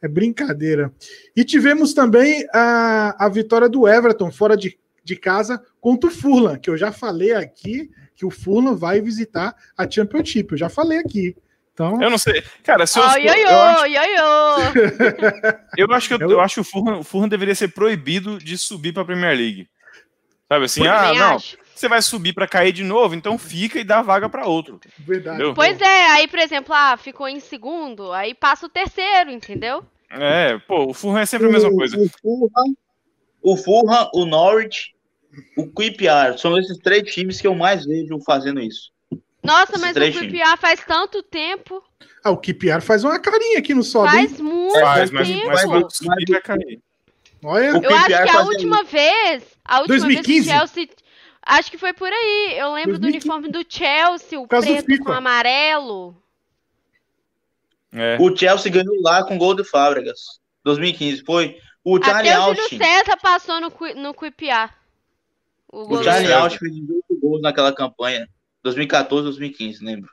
é 0.02 0.08
brincadeira. 0.08 0.92
E 1.34 1.44
tivemos 1.44 1.92
também 1.92 2.46
a, 2.52 3.26
a 3.26 3.28
vitória 3.28 3.68
do 3.68 3.88
Everton 3.88 4.30
fora 4.30 4.56
de, 4.56 4.78
de 5.02 5.16
casa 5.16 5.62
contra 5.80 6.08
o 6.08 6.12
Furlan, 6.12 6.58
que 6.58 6.70
eu 6.70 6.76
já 6.76 6.92
falei 6.92 7.32
aqui 7.32 7.90
que 8.14 8.24
o 8.24 8.30
Furlan 8.30 8.74
vai 8.74 9.00
visitar 9.00 9.54
a 9.76 9.88
Championship. 9.88 10.52
Eu 10.52 10.58
já 10.58 10.68
falei 10.68 10.98
aqui. 10.98 11.36
Então... 11.76 12.02
Eu 12.02 12.08
não 12.08 12.16
sei. 12.16 12.42
Cara, 12.64 12.86
se 12.86 12.98
eu, 12.98 13.04
oh, 13.04 13.18
eu, 13.18 13.34
eu, 13.34 13.60
acho... 13.60 13.86
eu, 15.76 15.86
eu 15.86 15.94
acho 15.94 16.08
que 16.08 16.14
eu, 16.14 16.30
eu 16.30 16.40
acho 16.40 16.54
que 16.54 16.60
o 16.62 16.64
Fulham, 16.64 17.00
o 17.00 17.04
Fulham 17.04 17.28
deveria 17.28 17.54
ser 17.54 17.68
proibido 17.68 18.38
de 18.38 18.56
subir 18.56 18.94
para 18.94 19.02
a 19.02 19.04
Premier 19.04 19.36
League. 19.36 19.68
Sabe 20.48 20.64
assim, 20.64 20.80
Por 20.80 20.88
ah, 20.88 21.12
não, 21.12 21.36
acho. 21.36 21.58
você 21.74 21.86
vai 21.86 22.00
subir 22.00 22.32
para 22.32 22.48
cair 22.48 22.72
de 22.72 22.82
novo, 22.82 23.14
então 23.14 23.36
fica 23.36 23.78
e 23.78 23.84
dá 23.84 24.00
vaga 24.00 24.26
para 24.26 24.46
outro. 24.46 24.80
Verdade. 25.00 25.36
Entendeu? 25.36 25.54
Pois 25.54 25.78
é, 25.78 26.06
aí, 26.12 26.26
por 26.26 26.38
exemplo, 26.38 26.74
ah, 26.74 26.96
ficou 26.96 27.28
em 27.28 27.40
segundo, 27.40 28.10
aí 28.10 28.32
passa 28.32 28.64
o 28.64 28.70
terceiro, 28.70 29.30
entendeu? 29.30 29.84
É, 30.08 30.56
pô, 30.66 30.86
o 30.86 30.94
Fulham 30.94 31.18
é 31.18 31.26
sempre 31.26 31.48
a 31.48 31.50
mesma 31.50 31.70
coisa. 31.70 31.98
O 31.98 32.08
Fulham, 32.08 32.76
o, 33.42 33.56
Fulham, 33.56 34.10
o 34.14 34.24
Norwich, 34.24 34.94
o 35.58 35.66
QPR, 35.66 36.38
são 36.38 36.56
esses 36.56 36.78
três 36.78 37.12
times 37.12 37.38
que 37.38 37.46
eu 37.46 37.54
mais 37.54 37.84
vejo 37.84 38.18
fazendo 38.24 38.60
isso. 38.60 38.95
Nossa, 39.46 39.78
mas 39.78 39.96
o 39.96 40.00
QPR 40.00 40.56
faz 40.58 40.80
tanto 40.86 41.22
tempo. 41.22 41.82
Ah, 42.22 42.30
o 42.30 42.36
QPR 42.36 42.80
faz 42.80 43.04
uma 43.04 43.18
carinha 43.18 43.58
aqui 43.58 43.72
no 43.72 43.82
sobe. 43.82 44.10
Faz 44.10 44.40
muito 44.40 44.80
faz, 44.80 45.10
mas, 45.10 45.28
tempo. 45.28 45.46
Mas, 45.46 45.64
mas, 45.64 46.00
mas, 46.02 46.24
vai 46.28 46.40
cair. 46.40 46.80
Olha. 47.44 47.66
Eu 47.66 47.96
acho 47.96 48.06
que 48.06 48.30
a 48.30 48.42
última 48.42 48.82
vez, 48.82 49.44
a 49.64 49.80
última 49.80 49.98
2015. 49.98 50.24
vez 50.24 50.26
que 50.26 50.40
o 50.40 50.44
Chelsea, 50.44 50.88
acho 51.42 51.70
que 51.70 51.78
foi 51.78 51.92
por 51.92 52.08
aí. 52.12 52.56
Eu 52.58 52.72
lembro 52.72 52.98
2015. 52.98 53.00
do 53.00 53.06
uniforme 53.06 53.48
do 53.48 53.64
Chelsea, 53.68 54.40
o 54.40 54.48
preto 54.48 55.04
com 55.04 55.12
amarelo. 55.12 56.20
É. 57.92 58.16
O 58.20 58.36
Chelsea 58.36 58.70
ganhou 58.70 59.00
lá 59.00 59.24
com 59.24 59.38
gol 59.38 59.54
de 59.54 59.64
Fábregas. 59.64 60.40
2015 60.64 61.22
foi. 61.24 61.58
O 61.84 62.02
Charlie 62.02 62.30
Até 62.30 62.38
o 62.40 62.42
Austin. 62.42 62.78
César 62.78 63.16
passou 63.22 63.60
no 63.60 63.72
no 63.94 64.12
QPR. 64.12 64.70
O, 65.72 65.94
o 65.94 66.02
Charlie 66.02 66.32
Austin 66.32 66.58
fez 66.58 66.74
18 66.74 67.20
gols 67.20 67.42
naquela 67.42 67.72
campanha. 67.72 68.28
2014, 68.66 69.24
2015, 69.24 69.84
lembro. 69.84 70.10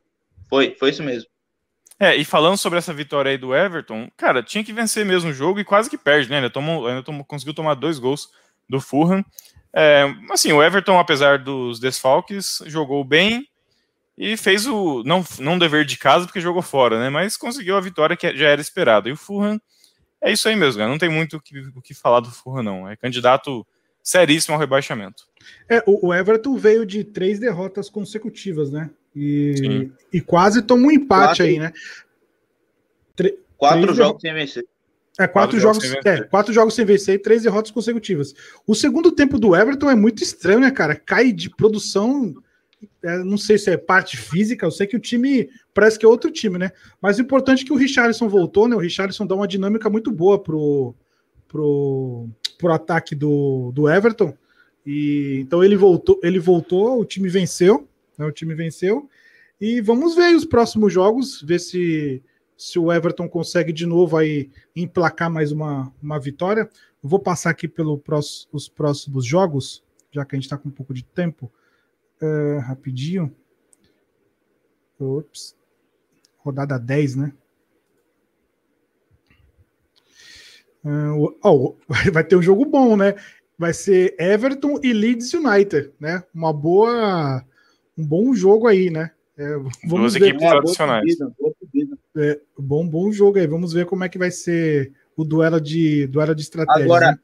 Foi, 0.48 0.76
foi 0.80 0.92
isso 0.92 1.04
mesmo. 1.04 1.28
É, 2.00 2.16
e 2.16 2.24
falando 2.24 2.58
sobre 2.58 2.80
essa 2.80 2.94
vitória 2.94 3.32
aí 3.32 3.38
do 3.38 3.56
Everton, 3.56 4.10
cara, 4.16 4.44
tinha 4.44 4.64
que 4.64 4.74
vencer 4.74 5.06
mesmo 5.06 5.30
o 5.30 5.34
jogo 5.34 5.60
e 5.60 5.64
quase 5.64 5.90
que 5.90 5.98
perde, 5.98 6.30
né? 6.30 6.38
Ainda, 6.38 6.50
tomou, 6.50 6.88
ainda 6.88 7.04
tomou, 7.04 7.24
conseguiu 7.26 7.54
tomar 7.54 7.76
dois 7.76 7.98
gols 7.98 8.30
do 8.70 8.80
Fulham. 8.80 9.24
É, 9.74 10.04
assim, 10.32 10.52
o 10.52 10.62
Everton, 10.62 11.00
apesar 11.00 11.40
dos 11.40 11.80
desfalques, 11.80 12.62
jogou 12.68 13.04
bem 13.04 13.48
e 14.18 14.38
fez 14.38 14.68
o 14.68 15.04
não, 15.04 15.24
não 15.40 15.58
dever 15.58 15.86
de 15.86 15.98
casa 15.98 16.26
porque 16.26 16.42
jogou 16.42 16.62
fora, 16.62 17.00
né? 17.00 17.10
Mas 17.10 17.38
conseguiu 17.38 17.76
a 17.76 17.82
vitória 17.82 18.16
que 18.16 18.36
já 18.36 18.50
era 18.50 18.62
esperada. 18.62 19.10
E 19.10 19.12
o 19.12 19.18
Fulham 19.18 19.60
é 20.22 20.32
isso 20.32 20.48
aí 20.48 20.56
mesmo, 20.56 20.80
cara. 20.80 20.92
Não 20.92 21.00
tem 21.00 21.10
muito 21.10 21.38
o 21.38 21.42
que, 21.42 21.60
o 21.76 21.82
que 21.82 21.94
falar 21.94 22.20
do 22.20 22.30
Fulham, 22.30 22.64
não. 22.64 22.90
É 22.90 22.96
candidato 22.96 23.66
seríssimo 24.04 24.54
ao 24.54 24.60
rebaixamento. 24.60 25.24
É, 25.70 25.82
o, 25.88 26.08
o 26.08 26.14
Everton 26.14 26.58
veio 26.58 26.86
de 26.86 27.04
três 27.04 27.40
derrotas 27.40 27.90
consecutivas, 27.90 28.70
né? 28.70 28.90
E, 29.16 29.90
e 30.12 30.20
quase 30.20 30.62
tomou 30.62 30.88
um 30.88 30.92
empate 30.92 31.38
quatro, 31.38 31.44
aí, 31.44 31.60
né? 31.60 31.72
Tre 33.16 33.40
quatro 33.58 33.94
jogos 33.94 34.22
sem 34.22 34.34
vencer. 34.34 34.66
É, 35.20 35.28
quatro, 35.28 35.32
quatro 35.34 35.60
jogos, 35.60 35.88
jogos 35.88 36.06
é, 36.06 36.24
quatro 36.24 36.54
jogos 36.54 36.74
sem 36.74 36.86
vencer 36.86 37.16
e 37.16 37.20
três 37.20 37.44
derrotas 37.44 37.72
consecutivas. 37.72 38.34
O 38.66 38.74
segundo 38.74 39.12
tempo 39.12 39.38
do 39.38 39.56
Everton 39.56 39.90
é 39.90 39.96
muito 39.96 40.24
estranho, 40.24 40.60
né, 40.60 40.72
cara? 40.72 40.96
Cai 40.96 41.32
de 41.32 41.50
produção. 41.52 42.34
É, 43.04 43.20
não 43.20 43.38
sei 43.38 43.58
se 43.58 43.70
é 43.70 43.78
parte 43.78 44.18
física, 44.18 44.66
eu 44.66 44.72
sei 44.72 44.88
que 44.88 44.98
o 44.98 45.00
time 45.00 45.48
parece 45.74 45.98
que 45.98 46.06
é 46.06 46.10
outro 46.10 46.32
time, 46.32 46.58
né? 46.58 46.72
Mas 47.00 47.18
o 47.18 47.22
importante 47.22 47.64
é 47.64 47.66
que 47.66 47.72
o 47.72 47.78
Richarlison 47.78 48.28
voltou, 48.28 48.68
né? 48.68 48.76
O 48.76 48.80
Richarlison 48.80 49.26
dá 49.26 49.36
uma 49.36 49.48
dinâmica 49.48 49.90
muito 49.90 50.12
boa 50.12 50.42
pro, 50.42 50.96
pro, 51.48 52.28
pro 52.58 52.74
ataque 52.74 53.16
do, 53.16 53.72
do 53.74 53.90
Everton. 53.90 54.36
E 54.86 55.40
então 55.42 55.64
ele 55.64 55.76
voltou, 55.76 56.20
ele 56.24 56.40
voltou, 56.40 57.00
o 57.00 57.06
time 57.06 57.30
venceu, 57.30 57.88
né? 58.18 58.26
O 58.26 58.32
time 58.32 58.54
venceu. 58.54 59.10
E 59.60 59.80
vamos 59.82 60.16
ver 60.16 60.36
os 60.36 60.46
próximos 60.46 60.92
jogos, 60.92 61.42
ver 61.42 61.60
se 61.60 62.22
se 62.58 62.80
o 62.80 62.92
Everton 62.92 63.28
consegue 63.28 63.74
de 63.74 63.86
novo 63.86 64.16
aí 64.16 64.50
emplacar 64.76 65.30
mais 65.30 65.52
uma, 65.52 65.92
uma 66.02 66.20
vitória. 66.20 66.70
vou 67.02 67.20
passar 67.20 67.50
aqui 67.50 67.68
pelos 67.68 68.48
os 68.52 68.70
próximos 68.70 69.26
jogos, 69.26 69.84
já 70.12 70.24
que 70.24 70.36
a 70.36 70.38
gente 70.38 70.46
está 70.46 70.58
com 70.58 70.70
um 70.70 70.72
pouco 70.72 70.94
de 70.94 71.04
tempo. 71.04 71.52
Uh, 72.22 72.60
rapidinho. 72.60 73.36
Ops. 74.98 75.58
Rodada 76.38 76.78
10, 76.78 77.16
né? 77.16 77.34
Oh, 81.44 81.76
vai 82.12 82.24
ter 82.24 82.36
um 82.36 82.42
jogo 82.42 82.66
bom, 82.66 82.98
né? 82.98 83.16
Vai 83.58 83.74
ser 83.74 84.16
Everton 84.20 84.80
e 84.84 84.92
Leeds 84.92 85.34
United, 85.34 85.92
né? 86.00 86.24
Uma 86.34 86.52
boa, 86.52 87.44
um 87.98 88.06
bom 88.06 88.34
jogo 88.34 88.68
aí, 88.68 88.90
né? 88.90 89.12
É, 89.38 89.56
vamos 89.56 89.78
Duas 89.88 90.14
ver. 90.14 90.28
equipes 90.28 90.48
tradicionais. 90.48 91.18
É, 92.18 92.40
bom, 92.58 92.88
bom 92.88 93.12
jogo 93.12 93.40
aí. 93.40 93.48
Vamos 93.48 93.74
ver 93.74 93.86
como 93.86 94.04
é 94.04 94.10
que 94.10 94.18
vai 94.18 94.32
ser 94.32 94.92
o 95.16 95.24
duelo 95.24 95.60
de, 95.60 96.08
duelo 96.08 96.36
de 96.36 96.42
estratégia. 96.42 96.84
Agora, 96.84 97.12
né? 97.12 97.20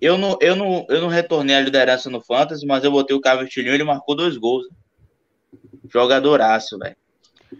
eu, 0.00 0.18
não, 0.18 0.36
eu, 0.40 0.56
não, 0.56 0.86
eu 0.88 1.00
não 1.00 1.08
retornei 1.08 1.56
a 1.56 1.60
liderança 1.60 2.10
no 2.10 2.20
Fantasy, 2.20 2.66
mas 2.66 2.84
eu 2.84 2.90
botei 2.90 3.16
o 3.16 3.20
Cavertilhinho 3.20 3.74
ele 3.74 3.84
marcou 3.84 4.14
dois 4.14 4.36
gols. 4.36 4.66
Jogadoraço, 5.88 6.78
velho. 6.78 6.96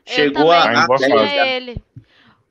Chegou 0.07 0.51
a. 0.51 0.65
a 0.65 1.47
ele. 1.47 1.77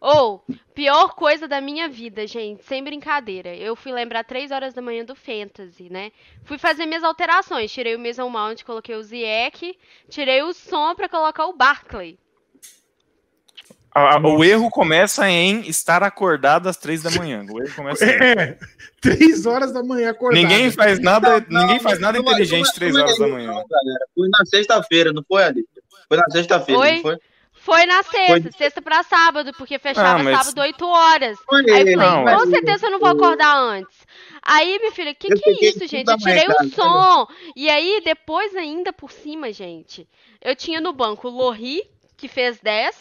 Ou, 0.01 0.43
oh, 0.49 0.53
pior 0.73 1.13
coisa 1.13 1.47
da 1.47 1.61
minha 1.61 1.87
vida, 1.87 2.25
gente, 2.25 2.63
sem 2.63 2.83
brincadeira. 2.83 3.55
Eu 3.55 3.75
fui 3.75 3.91
lembrar 3.91 4.23
três 4.23 4.49
horas 4.49 4.73
da 4.73 4.81
manhã 4.81 5.05
do 5.05 5.13
Fantasy, 5.13 5.91
né? 5.91 6.11
Fui 6.43 6.57
fazer 6.57 6.87
minhas 6.87 7.03
alterações. 7.03 7.71
Tirei 7.71 7.95
o 7.95 7.99
Mason 7.99 8.27
Mount, 8.27 8.63
coloquei 8.63 8.95
o 8.95 9.03
Ziek, 9.03 9.77
tirei 10.09 10.41
o 10.41 10.53
som 10.53 10.95
para 10.95 11.07
colocar 11.07 11.45
o 11.45 11.53
Barclay. 11.53 12.17
A, 13.93 14.17
o 14.17 14.43
erro 14.43 14.71
começa 14.71 15.29
em 15.29 15.69
estar 15.69 16.01
acordado 16.01 16.67
às 16.67 16.77
três 16.77 17.03
da 17.03 17.11
manhã. 17.11 17.45
O 17.47 17.61
erro 17.61 17.75
começa 17.75 18.03
é, 18.03 18.57
três 18.99 19.45
horas 19.45 19.71
da 19.71 19.83
manhã 19.83 20.09
acordado. 20.09 20.41
Ninguém 20.41 20.71
faz 20.71 20.99
nada, 20.99 21.45
não, 21.47 21.61
ninguém 21.61 21.79
faz 21.79 21.99
nada 21.99 22.17
inteligente 22.17 22.65
não, 22.65 22.73
três 22.73 22.95
horas 22.95 23.19
da 23.19 23.27
manhã. 23.27 23.53
Foi 24.15 24.29
na 24.29 24.45
sexta-feira, 24.45 25.13
não 25.13 25.23
foi 25.27 25.43
ali? 25.43 25.67
Foi 26.07 26.17
na 26.17 26.25
sexta-feira, 26.31 26.91
não 26.95 27.01
foi? 27.03 27.17
Foi 27.61 27.85
na 27.85 28.01
sexta, 28.01 28.41
foi... 28.41 28.51
sexta 28.53 28.81
pra 28.81 29.03
sábado, 29.03 29.53
porque 29.53 29.77
fechava 29.77 30.19
ah, 30.19 30.23
mas... 30.23 30.35
sábado 30.35 30.61
8 30.61 30.87
horas. 30.87 31.37
Foi 31.47 31.59
Aí 31.69 31.81
eu 31.81 31.93
falei, 31.93 31.95
não, 31.95 32.25
com 32.25 32.49
certeza 32.49 32.87
eu 32.87 32.91
não 32.91 32.99
vou 32.99 33.09
acordar 33.09 33.55
antes. 33.55 33.95
Aí, 34.41 34.79
minha 34.79 34.91
filha, 34.91 35.13
que 35.13 35.27
que 35.27 35.47
é 35.47 35.69
isso, 35.69 35.87
gente? 35.87 36.09
Eu 36.09 36.17
tirei 36.17 36.47
o 36.47 36.69
som. 36.69 37.27
E 37.55 37.69
aí, 37.69 38.01
depois 38.03 38.55
ainda 38.55 38.91
por 38.91 39.11
cima, 39.11 39.53
gente, 39.53 40.09
eu 40.41 40.55
tinha 40.55 40.81
no 40.81 40.91
banco 40.91 41.27
o 41.27 41.31
Lorri, 41.31 41.83
que 42.17 42.27
fez 42.27 42.59
10, 42.59 42.95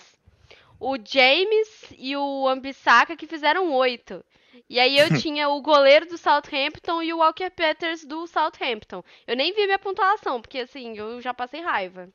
o 0.79 0.97
James 1.03 1.95
e 1.97 2.15
o 2.15 2.47
Ambissaca 2.47 3.17
que 3.17 3.27
fizeram 3.27 3.73
oito. 3.73 4.23
E 4.69 4.79
aí 4.79 4.99
eu 4.99 5.09
tinha 5.19 5.49
o 5.49 5.63
goleiro 5.63 6.05
do 6.05 6.19
Southampton 6.19 7.03
e 7.03 7.15
o 7.15 7.19
Walker 7.19 7.49
Peters 7.49 8.05
do 8.05 8.27
Southampton. 8.27 9.03
Eu 9.27 9.37
nem 9.37 9.55
vi 9.55 9.65
minha 9.65 9.79
pontuação, 9.79 10.39
porque 10.39 10.59
assim, 10.59 10.99
eu 10.99 11.19
já 11.23 11.33
passei 11.33 11.63
raiva. 11.63 12.11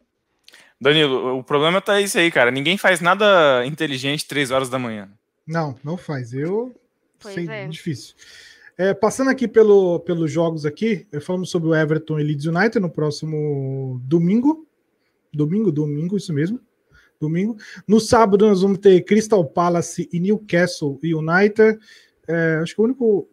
Danilo, 0.80 1.38
o 1.38 1.44
problema 1.44 1.82
tá 1.82 2.02
isso 2.02 2.18
aí, 2.18 2.30
cara. 2.30 2.52
Ninguém 2.52 2.78
faz 2.78 3.00
nada 3.02 3.66
inteligente 3.66 4.28
três 4.28 4.52
horas 4.52 4.70
da 4.70 4.78
manhã. 4.78 5.10
Não, 5.48 5.76
não 5.84 5.98
faz. 5.98 6.34
Eu 6.34 6.76
pois 7.20 7.36
sei, 7.36 7.48
é. 7.48 7.68
difícil. 7.68 8.16
É, 8.78 8.94
passando 8.94 9.30
aqui 9.30 9.48
pelo, 9.48 10.02
pelos 10.02 10.30
jogos 10.30 10.66
aqui, 10.66 11.08
falamos 11.22 11.50
sobre 11.50 11.70
o 11.70 11.76
Everton 11.76 12.20
e 12.20 12.24
Leeds 12.24 12.46
United 12.46 12.80
no 12.80 12.90
próximo 12.90 14.02
domingo. 14.04 14.68
Domingo, 15.34 15.72
domingo, 15.72 16.18
isso 16.18 16.34
mesmo 16.34 16.60
domingo. 17.20 17.58
No 17.88 18.00
sábado 18.00 18.48
nós 18.48 18.62
vamos 18.62 18.80
ter 18.80 19.02
Crystal 19.04 19.44
Palace 19.46 20.10
e 20.12 20.20
Newcastle 20.20 21.00
United. 21.04 21.80
É, 22.28 22.60
acho 22.62 22.76
que 22.76 22.82
o 22.82 22.86
único. 22.86 23.28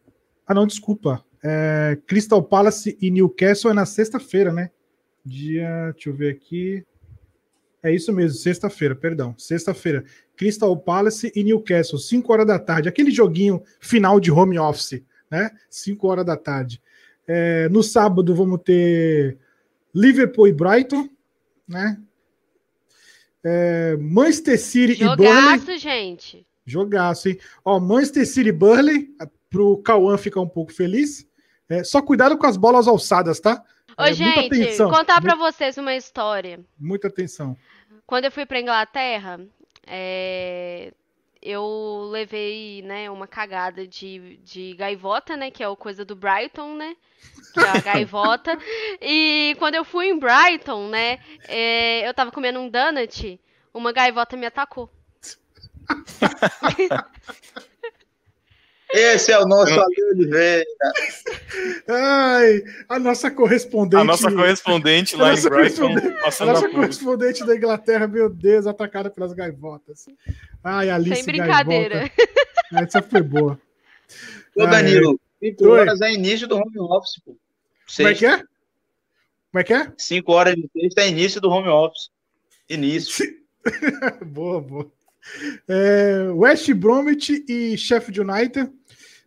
Ah, 0.46 0.54
não, 0.54 0.66
desculpa. 0.66 1.24
É, 1.42 1.98
Crystal 2.06 2.42
Palace 2.42 2.96
e 3.00 3.10
Newcastle 3.10 3.70
é 3.70 3.74
na 3.74 3.86
sexta-feira, 3.86 4.52
né? 4.52 4.70
Dia. 5.24 5.92
Deixa 5.92 6.10
eu 6.10 6.14
ver 6.14 6.34
aqui. 6.34 6.84
É 7.82 7.92
isso 7.92 8.12
mesmo, 8.12 8.38
sexta-feira, 8.38 8.94
perdão. 8.94 9.34
Sexta-feira. 9.36 10.04
Crystal 10.36 10.76
Palace 10.76 11.32
e 11.34 11.42
Newcastle, 11.42 11.98
5 11.98 12.32
horas 12.32 12.46
da 12.46 12.58
tarde. 12.58 12.88
Aquele 12.88 13.10
joguinho 13.10 13.62
final 13.80 14.20
de 14.20 14.30
home 14.30 14.58
office, 14.58 15.02
né? 15.30 15.50
5 15.68 16.06
horas 16.06 16.24
da 16.24 16.36
tarde. 16.36 16.80
É, 17.26 17.68
no 17.68 17.82
sábado 17.82 18.34
vamos 18.34 18.60
ter 18.64 19.38
Liverpool 19.94 20.48
e 20.48 20.52
Brighton, 20.52 21.08
né? 21.66 21.98
É, 23.44 23.96
Manchester 23.96 24.60
City 24.60 24.94
Jogaço, 24.94 25.12
e 25.12 25.16
Burnley. 25.16 25.58
Jogaço, 25.58 25.78
gente. 25.78 26.46
Jogaço, 26.64 27.28
hein? 27.28 27.38
Ó, 27.64 27.80
Manchester 27.80 28.26
City 28.26 28.48
e 28.48 28.52
Burnley, 28.52 29.10
pro 29.50 29.78
Cauã 29.78 30.16
ficar 30.16 30.40
um 30.40 30.48
pouco 30.48 30.72
feliz. 30.72 31.26
É, 31.68 31.82
só 31.82 32.00
cuidado 32.00 32.38
com 32.38 32.46
as 32.46 32.56
bolas 32.56 32.86
alçadas, 32.86 33.40
tá? 33.40 33.62
Ô, 33.98 34.02
é, 34.04 34.12
gente, 34.12 34.76
contar 34.78 35.20
para 35.20 35.34
vocês 35.34 35.76
uma 35.76 35.94
história. 35.94 36.60
Muita 36.78 37.08
atenção. 37.08 37.56
Quando 38.06 38.24
eu 38.26 38.32
fui 38.32 38.46
para 38.46 38.60
Inglaterra, 38.60 39.40
é, 39.86 40.92
eu 41.40 42.08
levei, 42.10 42.82
né, 42.82 43.10
uma 43.10 43.26
cagada 43.26 43.86
de, 43.86 44.38
de 44.44 44.74
gaivota, 44.74 45.36
né, 45.36 45.50
que 45.50 45.62
é 45.62 45.68
o 45.68 45.76
coisa 45.76 46.04
do 46.04 46.14
Brighton, 46.14 46.76
né, 46.76 46.94
que 47.52 47.60
é 47.60 47.68
a 47.68 47.80
gaivota. 47.82 48.56
e 49.00 49.56
quando 49.58 49.74
eu 49.74 49.84
fui 49.84 50.06
em 50.08 50.18
Brighton, 50.18 50.88
né, 50.88 51.18
é, 51.48 52.08
eu 52.08 52.14
tava 52.14 52.30
comendo 52.30 52.60
um 52.60 52.68
donut, 52.68 53.40
uma 53.74 53.92
gaivota 53.92 54.36
me 54.36 54.46
atacou. 54.46 54.88
Esse 58.94 59.32
é 59.32 59.38
o 59.38 59.46
nosso 59.46 59.72
Ale 59.72 60.04
Oliveira. 60.12 60.64
Ai, 61.88 62.62
a 62.88 62.98
nossa 62.98 63.30
correspondente. 63.30 64.00
A 64.00 64.04
nossa 64.04 64.30
correspondente 64.30 65.16
lá 65.16 65.34
em 65.34 65.40
Brighton. 65.40 65.94
A 66.24 66.46
nossa 66.46 66.68
correspondente 66.68 67.44
da 67.44 67.56
Inglaterra, 67.56 68.06
meu 68.06 68.28
Deus, 68.28 68.66
atacada 68.66 69.10
pelas 69.10 69.32
gaivotas. 69.32 70.06
Ai, 70.62 70.90
Alice 70.90 71.16
Sem 71.16 71.24
brincadeira. 71.24 72.10
Gaivota. 72.10 72.32
Essa 72.72 73.02
foi 73.02 73.22
boa. 73.22 73.60
Ô, 74.56 74.66
Danilo, 74.66 75.20
5 75.40 75.68
horas 75.68 76.00
é 76.00 76.12
início 76.12 76.46
do 76.46 76.56
home 76.56 76.78
office, 76.78 77.20
pô. 77.24 77.36
Como 77.96 78.08
é 78.08 78.14
que 78.14 78.26
é? 78.26 78.38
Como 78.38 79.60
é 79.60 79.64
que 79.64 79.74
é? 79.74 79.92
5 79.96 80.32
horas 80.32 80.54
de 80.54 80.68
sexta 80.72 81.02
é 81.02 81.08
início 81.08 81.40
do 81.40 81.50
home 81.50 81.68
office. 81.68 82.10
Início. 82.68 83.26
boa, 84.26 84.60
boa. 84.60 84.90
É, 85.68 86.28
West 86.34 86.72
Bromwich 86.72 87.44
e 87.48 87.76
Sheffield 87.76 88.20
United. 88.20 88.70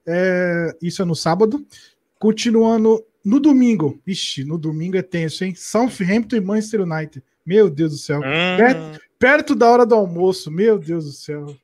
É, 0.05 0.76
isso 0.82 1.01
é 1.01 1.05
no 1.05 1.15
sábado. 1.15 1.65
Continuando 2.26 3.05
no 3.23 3.39
domingo. 3.39 4.01
Ixi, 4.07 4.45
no 4.45 4.57
domingo 4.57 4.97
é 4.97 5.03
tenso, 5.03 5.45
hein? 5.45 5.53
Southampton 5.53 6.36
e 6.38 6.41
Manchester 6.41 6.82
United. 6.82 7.23
Meu 7.45 7.69
Deus 7.69 7.91
do 7.91 7.97
céu. 7.99 8.19
Hum. 8.19 8.57
Perto, 8.57 8.99
perto, 9.19 9.55
da 9.55 9.69
hora 9.69 9.86
do 9.86 9.93
almoço. 9.93 10.49
Meu 10.49 10.80
Deus 10.80 11.05
do 11.05 11.11
céu. 11.11 11.55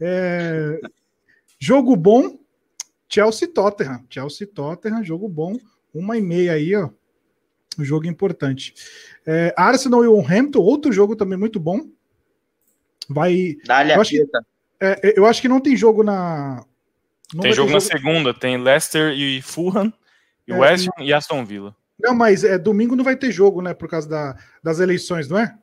É, 0.00 0.80
jogo 1.58 1.94
bom. 1.94 2.38
Chelsea 3.06 3.46
Tottenham. 3.46 4.02
Chelsea 4.08 4.46
Tottenham, 4.46 5.04
jogo 5.04 5.28
bom. 5.28 5.54
Uma 5.92 6.16
e 6.16 6.22
meia 6.22 6.54
aí, 6.54 6.74
ó. 6.74 6.88
Um 7.78 7.84
jogo 7.84 8.06
importante. 8.06 8.72
É, 9.26 9.52
Arsenal 9.58 10.02
e 10.02 10.08
Wolverhampton, 10.08 10.60
outro 10.60 10.90
jogo 10.90 11.14
também 11.16 11.38
muito 11.38 11.60
bom. 11.60 11.86
Vai. 13.10 13.56
Dá-lhe 13.66 13.92
Eu 13.92 13.98
a 13.98 14.00
acho 14.00 14.10
que- 14.12 14.26
é, 14.80 15.18
eu 15.18 15.26
acho 15.26 15.42
que 15.42 15.48
não 15.48 15.60
tem 15.60 15.76
jogo 15.76 16.02
na. 16.02 16.64
Não 17.34 17.42
Tem 17.42 17.52
jogo 17.52 17.72
na 17.72 17.80
segunda, 17.80 18.32
tem 18.34 18.56
Leicester 18.56 19.12
e 19.12 19.40
Fulham, 19.42 19.92
e 20.46 20.52
É, 20.52 20.56
West 20.58 20.86
Ham 20.88 21.02
e 21.02 21.12
Aston 21.12 21.44
Villa. 21.44 21.74
Não, 22.00 22.14
mas 22.14 22.44
é, 22.44 22.56
domingo 22.56 22.94
não 22.96 23.04
vai 23.04 23.16
ter 23.16 23.30
jogo, 23.32 23.60
né? 23.60 23.74
Por 23.74 23.88
causa 23.88 24.08
da- 24.08 24.36
das 24.62 24.78
eleições, 24.80 25.28
não 25.28 25.38
é? 25.38 25.54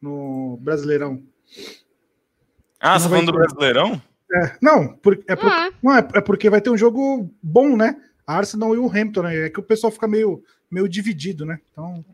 No 0.00 0.58
Brasileirão. 0.60 1.22
Ah, 2.78 2.92
Não 2.92 2.98
você 3.00 3.04
tá 3.04 3.10
falando 3.10 3.32
do. 3.32 3.38
Brasileirão? 3.38 4.02
É, 4.32 4.56
não, 4.60 4.88
por- 4.96 5.18
é, 5.26 5.36
por- 5.36 5.48
Ah, 5.50 5.70
não, 5.82 5.96
é, 5.96 6.08
é 6.14 6.20
porque 6.20 6.50
vai 6.50 6.60
ter 6.60 6.70
um 6.70 6.76
jogo 6.76 7.32
bom, 7.42 7.76
né? 7.76 7.96
Arsenal 8.26 8.74
e 8.74 8.78
o 8.78 8.86
Hampton, 8.90 9.22
né? 9.22 9.46
É 9.46 9.50
que 9.50 9.60
o 9.60 9.62
pessoal 9.62 9.90
fica 9.90 10.06
meio, 10.08 10.42
meio 10.70 10.88
dividido, 10.88 11.46
né? 11.46 11.58
Então, 11.72 12.04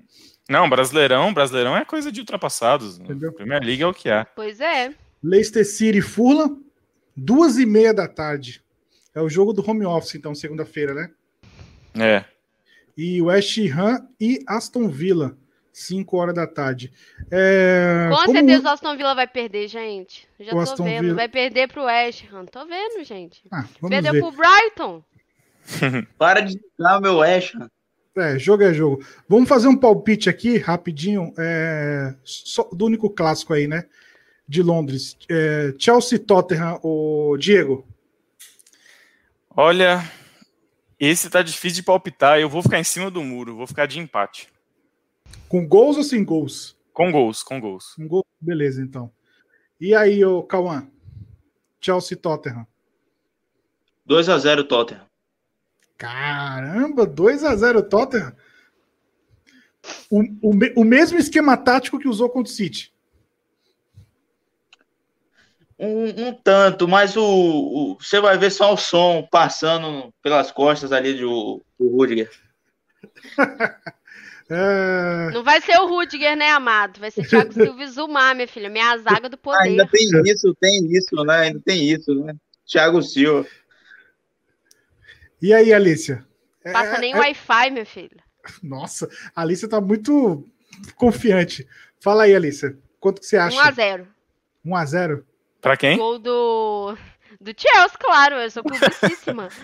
Não, 0.49 0.68
Brasileirão, 0.68 1.33
Brasileirão 1.33 1.76
é 1.76 1.85
coisa 1.85 2.12
de 2.12 2.20
ultrapassados. 2.20 2.99
Entendeu? 2.99 3.33
Premier 3.33 3.62
League 3.62 3.83
é 3.83 3.87
o 3.87 3.95
que 3.95 4.11
há. 4.11 4.24
pois 4.24 4.61
é. 4.61 4.93
Leicester 5.22 5.64
City 5.64 5.99
e 5.99 6.03
Fulham, 6.03 6.61
duas 7.17 7.59
e 7.59 7.67
meia 7.67 7.93
da 7.95 8.09
tarde. 8.09 8.63
É 9.15 9.21
o 9.21 9.29
jogo 9.29 9.53
do 9.53 9.69
home 9.69 9.85
office, 9.85 10.15
então, 10.15 10.35
segunda-feira, 10.35 10.95
né? 10.95 11.11
É. 11.99 12.25
E 12.97 13.21
West 13.21 13.59
Ham 13.77 14.07
e 14.21 14.43
Aston 14.47 14.89
Villa, 14.89 15.37
5 15.73 16.17
horas 16.17 16.35
da 16.35 16.47
tarde. 16.47 16.93
É, 17.31 18.09
Com 18.11 18.17
como- 18.25 18.33
certeza 18.39 18.69
o 18.69 18.71
Aston 18.73 18.97
Villa 18.97 19.15
vai 19.15 19.27
perder, 19.27 19.69
gente. 19.69 20.27
Já 20.41 20.53
O 20.53 20.55
tô 20.57 20.61
Aston 20.61 20.85
vendo. 20.85 21.03
Villa- 21.03 21.15
Vai 21.15 21.29
perder 21.29 21.69
pro 21.69 21.85
West 21.85 22.25
Ham. 22.33 22.47
Tô 22.47 22.67
vendo, 22.67 23.05
gente. 23.05 23.43
Ah, 23.51 23.65
vamos 23.81 23.91
Perdeu 23.95 24.13
ver. 24.13 24.21
pro 24.21 24.33
Brighton. 24.33 25.05
Para 26.19 26.41
de 26.41 26.59
o 26.79 27.01
meu 27.01 27.19
West 27.19 27.55
Ham. 27.55 27.69
É, 28.17 28.39
jogo 28.39 28.63
é 28.63 28.75
jogo. 28.75 29.03
Vamos 29.27 29.49
fazer 29.49 29.69
um 29.69 29.77
palpite 29.77 30.29
aqui, 30.29 30.59
rapidinho, 30.59 31.33
é, 31.39 32.15
só 32.25 32.65
do 32.73 32.85
único 32.85 33.09
clássico 33.09 33.55
aí, 33.55 33.67
né? 33.67 33.85
De 34.47 34.62
Londres. 34.62 35.16
É, 35.28 35.74
Chelsea 35.78 36.18
Tottenham, 36.18 36.78
o 36.82 37.36
Diego. 37.38 37.86
Olha, 39.51 40.03
esse 40.99 41.28
tá 41.30 41.43
difícil 41.43 41.76
de 41.76 41.82
palpitar. 41.82 42.38
Eu 42.38 42.49
vou 42.49 42.62
ficar 42.62 42.78
em 42.78 42.84
cima 42.84 43.11
do 43.11 43.22
muro, 43.22 43.57
vou 43.57 43.66
ficar 43.66 43.86
de 43.86 43.99
empate. 43.99 44.49
Com 45.49 45.66
gols 45.66 45.97
ou 45.97 46.03
sem 46.03 46.24
gols? 46.24 46.76
Com 46.93 47.11
gols, 47.11 47.43
com 47.43 47.61
gols. 47.61 47.95
Com 47.97 48.07
gols, 48.07 48.26
beleza, 48.40 48.82
então. 48.82 49.11
E 49.80 49.95
aí, 49.95 50.24
o 50.24 50.43
Cauã? 50.43 50.86
Chelsea 51.80 52.16
Tottenham. 52.16 52.66
2x0 54.09 54.66
Tottenham. 54.66 55.12
Caramba, 56.03 57.07
2 57.07 57.45
a 57.45 57.55
0 57.55 57.80
Tottenham. 57.84 58.34
O, 60.11 60.20
o, 60.43 60.80
o 60.80 60.84
mesmo 60.84 61.16
esquema 61.16 61.57
tático 61.57 61.97
que 61.97 62.09
usou 62.09 62.28
contra 62.28 62.51
o 62.51 62.55
City. 62.55 62.93
Um, 65.85 66.28
um 66.28 66.33
tanto, 66.35 66.87
mas 66.87 67.16
o, 67.16 67.24
o- 67.24 67.97
você 68.01 68.20
vai 68.20 68.39
ver 68.39 68.51
só 68.53 68.72
o 68.72 68.76
som 68.76 69.26
passando 69.30 70.12
pelas 70.22 70.53
costas 70.53 70.93
ali 70.93 71.14
do, 71.14 71.61
do 71.78 71.89
Rudiger. 71.89 72.30
É, 74.55 75.30
Não 75.33 75.43
vai 75.43 75.62
ser 75.62 75.78
o 75.78 75.87
Rudiger, 75.87 76.37
né, 76.37 76.51
amado? 76.51 77.01
Vai 77.01 77.11
ser 77.11 77.26
Thiago 77.26 77.55
Silva 77.55 77.83
e 77.85 77.87
Zumar, 77.87 78.35
minha 78.35 78.47
filha. 78.49 78.68
Minha 78.68 78.99
zaga 78.99 79.26
do 79.26 79.39
poder. 79.39 79.61
Ainda 79.62 79.87
tem 79.87 80.07
isso, 80.26 80.55
tem 80.61 80.93
isso, 80.93 81.24
né? 81.24 81.37
Ainda 81.39 81.61
tem 81.64 81.89
isso, 81.91 82.14
né? 82.22 82.35
Thiago 82.66 83.01
Silva. 83.03 83.49
E 85.41 85.55
aí, 85.55 85.72
Alicia? 85.72 86.26
É- 86.64 86.72
Passa 86.72 86.99
nem 86.99 87.14
é- 87.14 87.18
Wi-Fi, 87.18 87.70
minha 87.70 87.87
filha. 87.87 88.22
Nossa, 88.62 89.09
a 89.35 89.41
Alicia 89.41 89.68
tá 89.68 89.80
muito 89.80 90.47
confiante. 90.97 91.66
Fala 92.01 92.24
aí, 92.24 92.35
Alicia. 92.35 92.76
Quanto 93.01 93.20
que 93.20 93.26
você 93.26 93.39
acha? 93.39 93.57
1x0. 93.57 94.07
1 94.64 94.76
a 94.76 94.85
0 94.85 95.26
Pra 95.63 95.77
quem? 95.77 95.97
Gol 95.97 96.19
do. 96.19 96.99
Do 97.41 97.53
Chelsea, 97.57 97.97
claro. 97.99 98.35
Eu 98.35 98.51
sou 98.51 98.63
clubicíssima. 98.63 99.49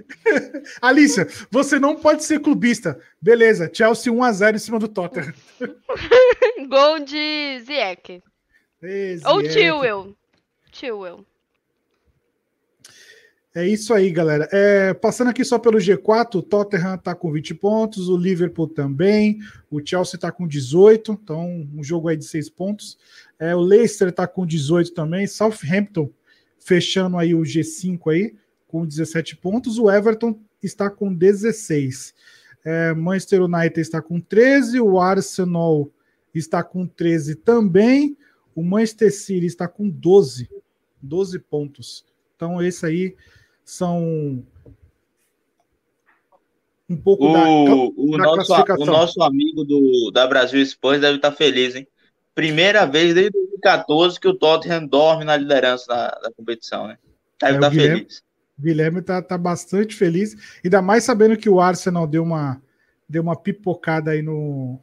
Alicia, 0.80 1.28
você 1.50 1.78
não 1.78 1.96
pode 1.96 2.24
ser 2.24 2.40
clubista. 2.40 2.98
Beleza, 3.20 3.70
Chelsea 3.72 4.12
1 4.12 4.22
a 4.22 4.32
0 4.32 4.56
em 4.56 4.60
cima 4.60 4.78
do 4.78 4.88
Tottenham. 4.88 5.34
Gol 6.68 7.00
de. 7.00 7.62
Ei, 8.82 9.20
Ou. 9.26 9.44
Chilwell. 9.50 10.16
Chilwell. 10.72 11.26
É 13.56 13.64
isso 13.64 13.94
aí, 13.94 14.10
galera. 14.10 14.48
É, 14.50 14.92
passando 14.92 15.28
aqui 15.28 15.44
só 15.44 15.60
pelo 15.60 15.78
G4, 15.78 16.34
o 16.34 16.42
Tottenham 16.42 16.98
tá 16.98 17.14
com 17.14 17.30
20 17.30 17.54
pontos, 17.54 18.08
o 18.08 18.16
Liverpool 18.16 18.66
também, 18.66 19.38
o 19.70 19.80
Chelsea 19.84 20.18
tá 20.18 20.32
com 20.32 20.44
18, 20.44 21.12
então 21.12 21.68
um 21.72 21.80
jogo 21.80 22.08
aí 22.08 22.16
de 22.16 22.24
6 22.24 22.50
pontos. 22.50 22.98
É, 23.38 23.54
o 23.54 23.60
Leicester 23.60 24.10
tá 24.10 24.26
com 24.26 24.44
18 24.44 24.92
também, 24.92 25.24
Southampton 25.28 26.10
fechando 26.58 27.16
aí 27.16 27.32
o 27.32 27.42
G5 27.42 28.10
aí, 28.10 28.34
com 28.66 28.84
17 28.84 29.36
pontos, 29.36 29.78
o 29.78 29.88
Everton 29.88 30.36
está 30.60 30.90
com 30.90 31.14
16. 31.14 32.12
É, 32.64 32.92
Manchester 32.92 33.42
United 33.42 33.80
está 33.80 34.02
com 34.02 34.20
13, 34.20 34.80
o 34.80 34.98
Arsenal 34.98 35.88
está 36.34 36.64
com 36.64 36.88
13 36.88 37.36
também, 37.36 38.16
o 38.52 38.64
Manchester 38.64 39.14
City 39.14 39.46
está 39.46 39.68
com 39.68 39.88
12, 39.88 40.50
12 41.00 41.38
pontos. 41.38 42.04
Então, 42.34 42.60
esse 42.60 42.84
aí 42.84 43.14
são 43.64 44.44
um 46.88 46.96
pouco 46.96 47.32
da. 47.32 47.44
O, 47.48 47.94
o, 47.96 48.10
da 48.18 48.24
nosso, 48.24 48.46
classificação. 48.46 48.82
o 48.82 48.86
nosso 48.86 49.22
amigo 49.22 49.64
do, 49.64 50.10
da 50.12 50.26
Brasil 50.26 50.64
Spurs 50.64 51.00
deve 51.00 51.16
estar 51.16 51.32
feliz, 51.32 51.74
hein? 51.74 51.86
Primeira 52.34 52.84
vez 52.84 53.14
desde 53.14 53.30
2014 53.30 54.18
que 54.20 54.28
o 54.28 54.34
Tottenham 54.34 54.86
dorme 54.86 55.24
na 55.24 55.36
liderança 55.36 55.86
da, 55.86 56.10
da 56.10 56.32
competição, 56.32 56.88
né? 56.88 56.98
Deve 57.40 57.52
É, 57.52 57.54
o 57.54 57.58
estar 57.58 57.70
Guilherme- 57.70 57.98
feliz. 58.00 58.22
Guilherme 58.58 59.02
tá, 59.02 59.20
tá 59.20 59.36
bastante 59.36 59.96
feliz, 59.96 60.36
ainda 60.64 60.80
mais 60.80 61.02
sabendo 61.04 61.36
que 61.36 61.48
o 61.48 61.60
Arsenal 61.60 62.06
deu 62.06 62.22
uma, 62.22 62.62
deu 63.08 63.20
uma 63.22 63.34
pipocada 63.34 64.12
aí 64.12 64.22
no, 64.22 64.78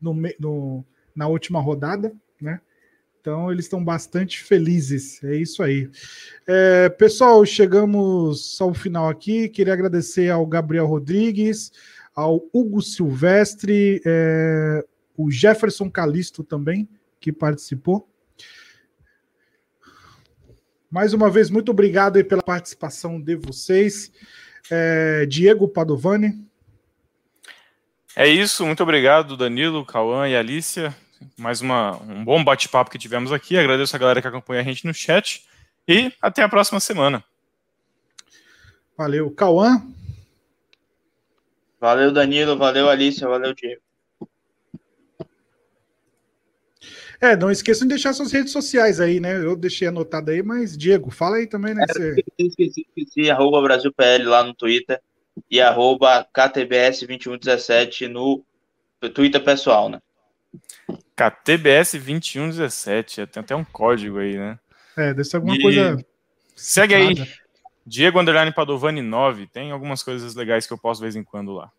no, 0.00 0.14
no- 0.38 0.84
na 1.14 1.26
última 1.26 1.60
rodada, 1.60 2.12
né? 2.40 2.60
Então 3.20 3.52
eles 3.52 3.66
estão 3.66 3.84
bastante 3.84 4.42
felizes, 4.42 5.22
é 5.22 5.36
isso 5.36 5.62
aí. 5.62 5.90
É, 6.46 6.88
pessoal, 6.88 7.44
chegamos 7.44 8.58
ao 8.60 8.72
final 8.72 9.08
aqui. 9.08 9.48
Queria 9.48 9.74
agradecer 9.74 10.30
ao 10.30 10.46
Gabriel 10.46 10.86
Rodrigues, 10.86 11.70
ao 12.14 12.42
Hugo 12.52 12.80
Silvestre, 12.80 14.00
é, 14.06 14.84
o 15.16 15.30
Jefferson 15.30 15.90
Calisto 15.90 16.42
também, 16.42 16.88
que 17.20 17.30
participou. 17.30 18.08
Mais 20.90 21.12
uma 21.12 21.30
vez, 21.30 21.50
muito 21.50 21.70
obrigado 21.70 22.24
pela 22.24 22.42
participação 22.42 23.20
de 23.20 23.36
vocês. 23.36 24.10
É, 24.70 25.26
Diego 25.26 25.68
Padovani. 25.68 26.42
É 28.16 28.26
isso, 28.26 28.66
muito 28.66 28.82
obrigado, 28.82 29.36
Danilo, 29.36 29.84
Cauã 29.84 30.26
e 30.26 30.34
Alicia. 30.34 30.94
Mais 31.36 31.60
uma, 31.60 31.96
um 32.02 32.24
bom 32.24 32.42
bate-papo 32.42 32.90
que 32.90 32.98
tivemos 32.98 33.32
aqui. 33.32 33.56
Agradeço 33.58 33.94
a 33.94 33.98
galera 33.98 34.20
que 34.22 34.28
acompanha 34.28 34.60
a 34.60 34.64
gente 34.64 34.86
no 34.86 34.94
chat. 34.94 35.44
E 35.86 36.12
até 36.20 36.42
a 36.42 36.48
próxima 36.48 36.80
semana. 36.80 37.22
Valeu. 38.96 39.30
Cauã. 39.30 39.82
Valeu, 41.80 42.12
Danilo. 42.12 42.56
Valeu, 42.56 42.88
Alicia. 42.88 43.26
Valeu, 43.26 43.54
Diego. 43.54 43.80
É, 47.20 47.36
não 47.36 47.50
esqueçam 47.50 47.86
de 47.86 47.94
deixar 47.94 48.14
suas 48.14 48.32
redes 48.32 48.50
sociais 48.50 48.98
aí, 48.98 49.20
né? 49.20 49.36
Eu 49.36 49.54
deixei 49.54 49.88
anotado 49.88 50.30
aí, 50.30 50.42
mas 50.42 50.76
Diego, 50.76 51.10
fala 51.10 51.36
aí 51.36 51.46
também, 51.46 51.74
né? 51.74 51.84
Você- 51.86 52.24
Esqueci, 52.38 52.86
esqueci, 52.96 53.30
arroba 53.30 53.60
BrasilPL 53.60 54.24
lá 54.24 54.42
no 54.42 54.54
Twitter 54.54 54.98
e 55.50 55.60
arroba 55.60 56.26
KTBS2117 56.34 58.08
no 58.08 58.42
Twitter 59.12 59.42
pessoal, 59.44 59.90
né? 59.90 60.00
KTBS 61.16 61.92
2117. 61.98 63.26
Tem 63.26 63.40
até 63.42 63.54
um 63.54 63.64
código 63.64 64.18
aí, 64.18 64.36
né? 64.36 64.58
É, 64.96 65.08
deve 65.14 65.24
ser 65.24 65.36
alguma 65.36 65.56
E- 65.56 65.62
coisa. 65.62 66.04
Segue 66.56 66.94
aí. 66.94 67.14
Diego 67.86 68.20
Underline 68.20 68.52
Padovani 68.52 69.02
9. 69.02 69.46
Tem 69.46 69.70
algumas 69.72 70.02
coisas 70.02 70.34
legais 70.34 70.66
que 70.66 70.72
eu 70.72 70.78
posto 70.78 71.00
de 71.00 71.04
vez 71.06 71.16
em 71.16 71.24
quando 71.24 71.52
lá. 71.52 71.70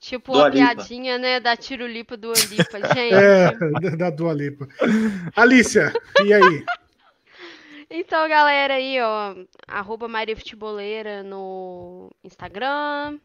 Tipo 0.00 0.32
Dua 0.32 0.48
Lipa. 0.48 0.74
piadinha, 0.76 1.18
né? 1.18 1.40
Da 1.40 1.56
tirulipa 1.56 2.16
do 2.16 2.28
Olipa, 2.28 2.78
gente. 2.94 3.14
É, 3.14 3.96
da, 3.96 4.10
Dua 4.10 4.32
Lipa. 4.32 4.68
Alicia, 5.34 5.92
e 6.24 6.32
aí? 6.32 6.64
Então, 7.90 8.28
galera, 8.28 8.74
aí, 8.74 9.00
ó, 9.00 9.34
arroba 9.66 10.06
Maria 10.06 10.36
Futeboleira 10.36 11.22
no 11.24 12.12
Instagram, 12.22 13.18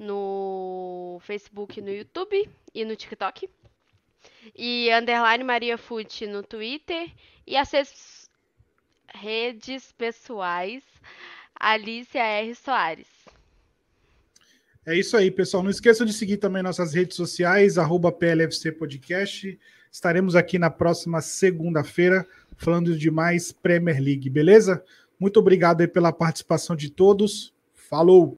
no 0.00 1.20
Facebook, 1.24 1.80
no 1.80 1.90
YouTube 1.90 2.48
e 2.74 2.84
no 2.84 2.96
TikTok. 2.96 3.48
E 4.56 4.90
underline 4.92 5.44
Maria 5.44 5.78
Fute 5.78 6.26
no 6.26 6.42
Twitter. 6.42 7.10
E 7.46 7.56
as 7.56 8.28
redes 9.14 9.92
pessoais, 9.92 10.82
Alicia 11.54 12.22
R. 12.22 12.54
Soares. 12.54 13.08
É 14.84 14.96
isso 14.96 15.16
aí, 15.16 15.30
pessoal. 15.30 15.62
Não 15.62 15.70
esqueçam 15.70 16.04
de 16.04 16.12
seguir 16.12 16.38
também 16.38 16.62
nossas 16.62 16.92
redes 16.92 17.16
sociais, 17.16 17.78
arroba 17.78 18.10
PLFC 18.10 18.72
Podcast. 18.72 19.58
Estaremos 19.90 20.34
aqui 20.34 20.58
na 20.58 20.70
próxima 20.70 21.20
segunda-feira 21.20 22.26
falando 22.56 22.96
de 22.98 23.10
mais 23.10 23.52
Premier 23.52 24.00
League, 24.00 24.28
beleza? 24.28 24.82
Muito 25.20 25.38
obrigado 25.38 25.82
aí 25.82 25.88
pela 25.88 26.12
participação 26.12 26.74
de 26.74 26.90
todos. 26.90 27.52
Falou! 27.74 28.30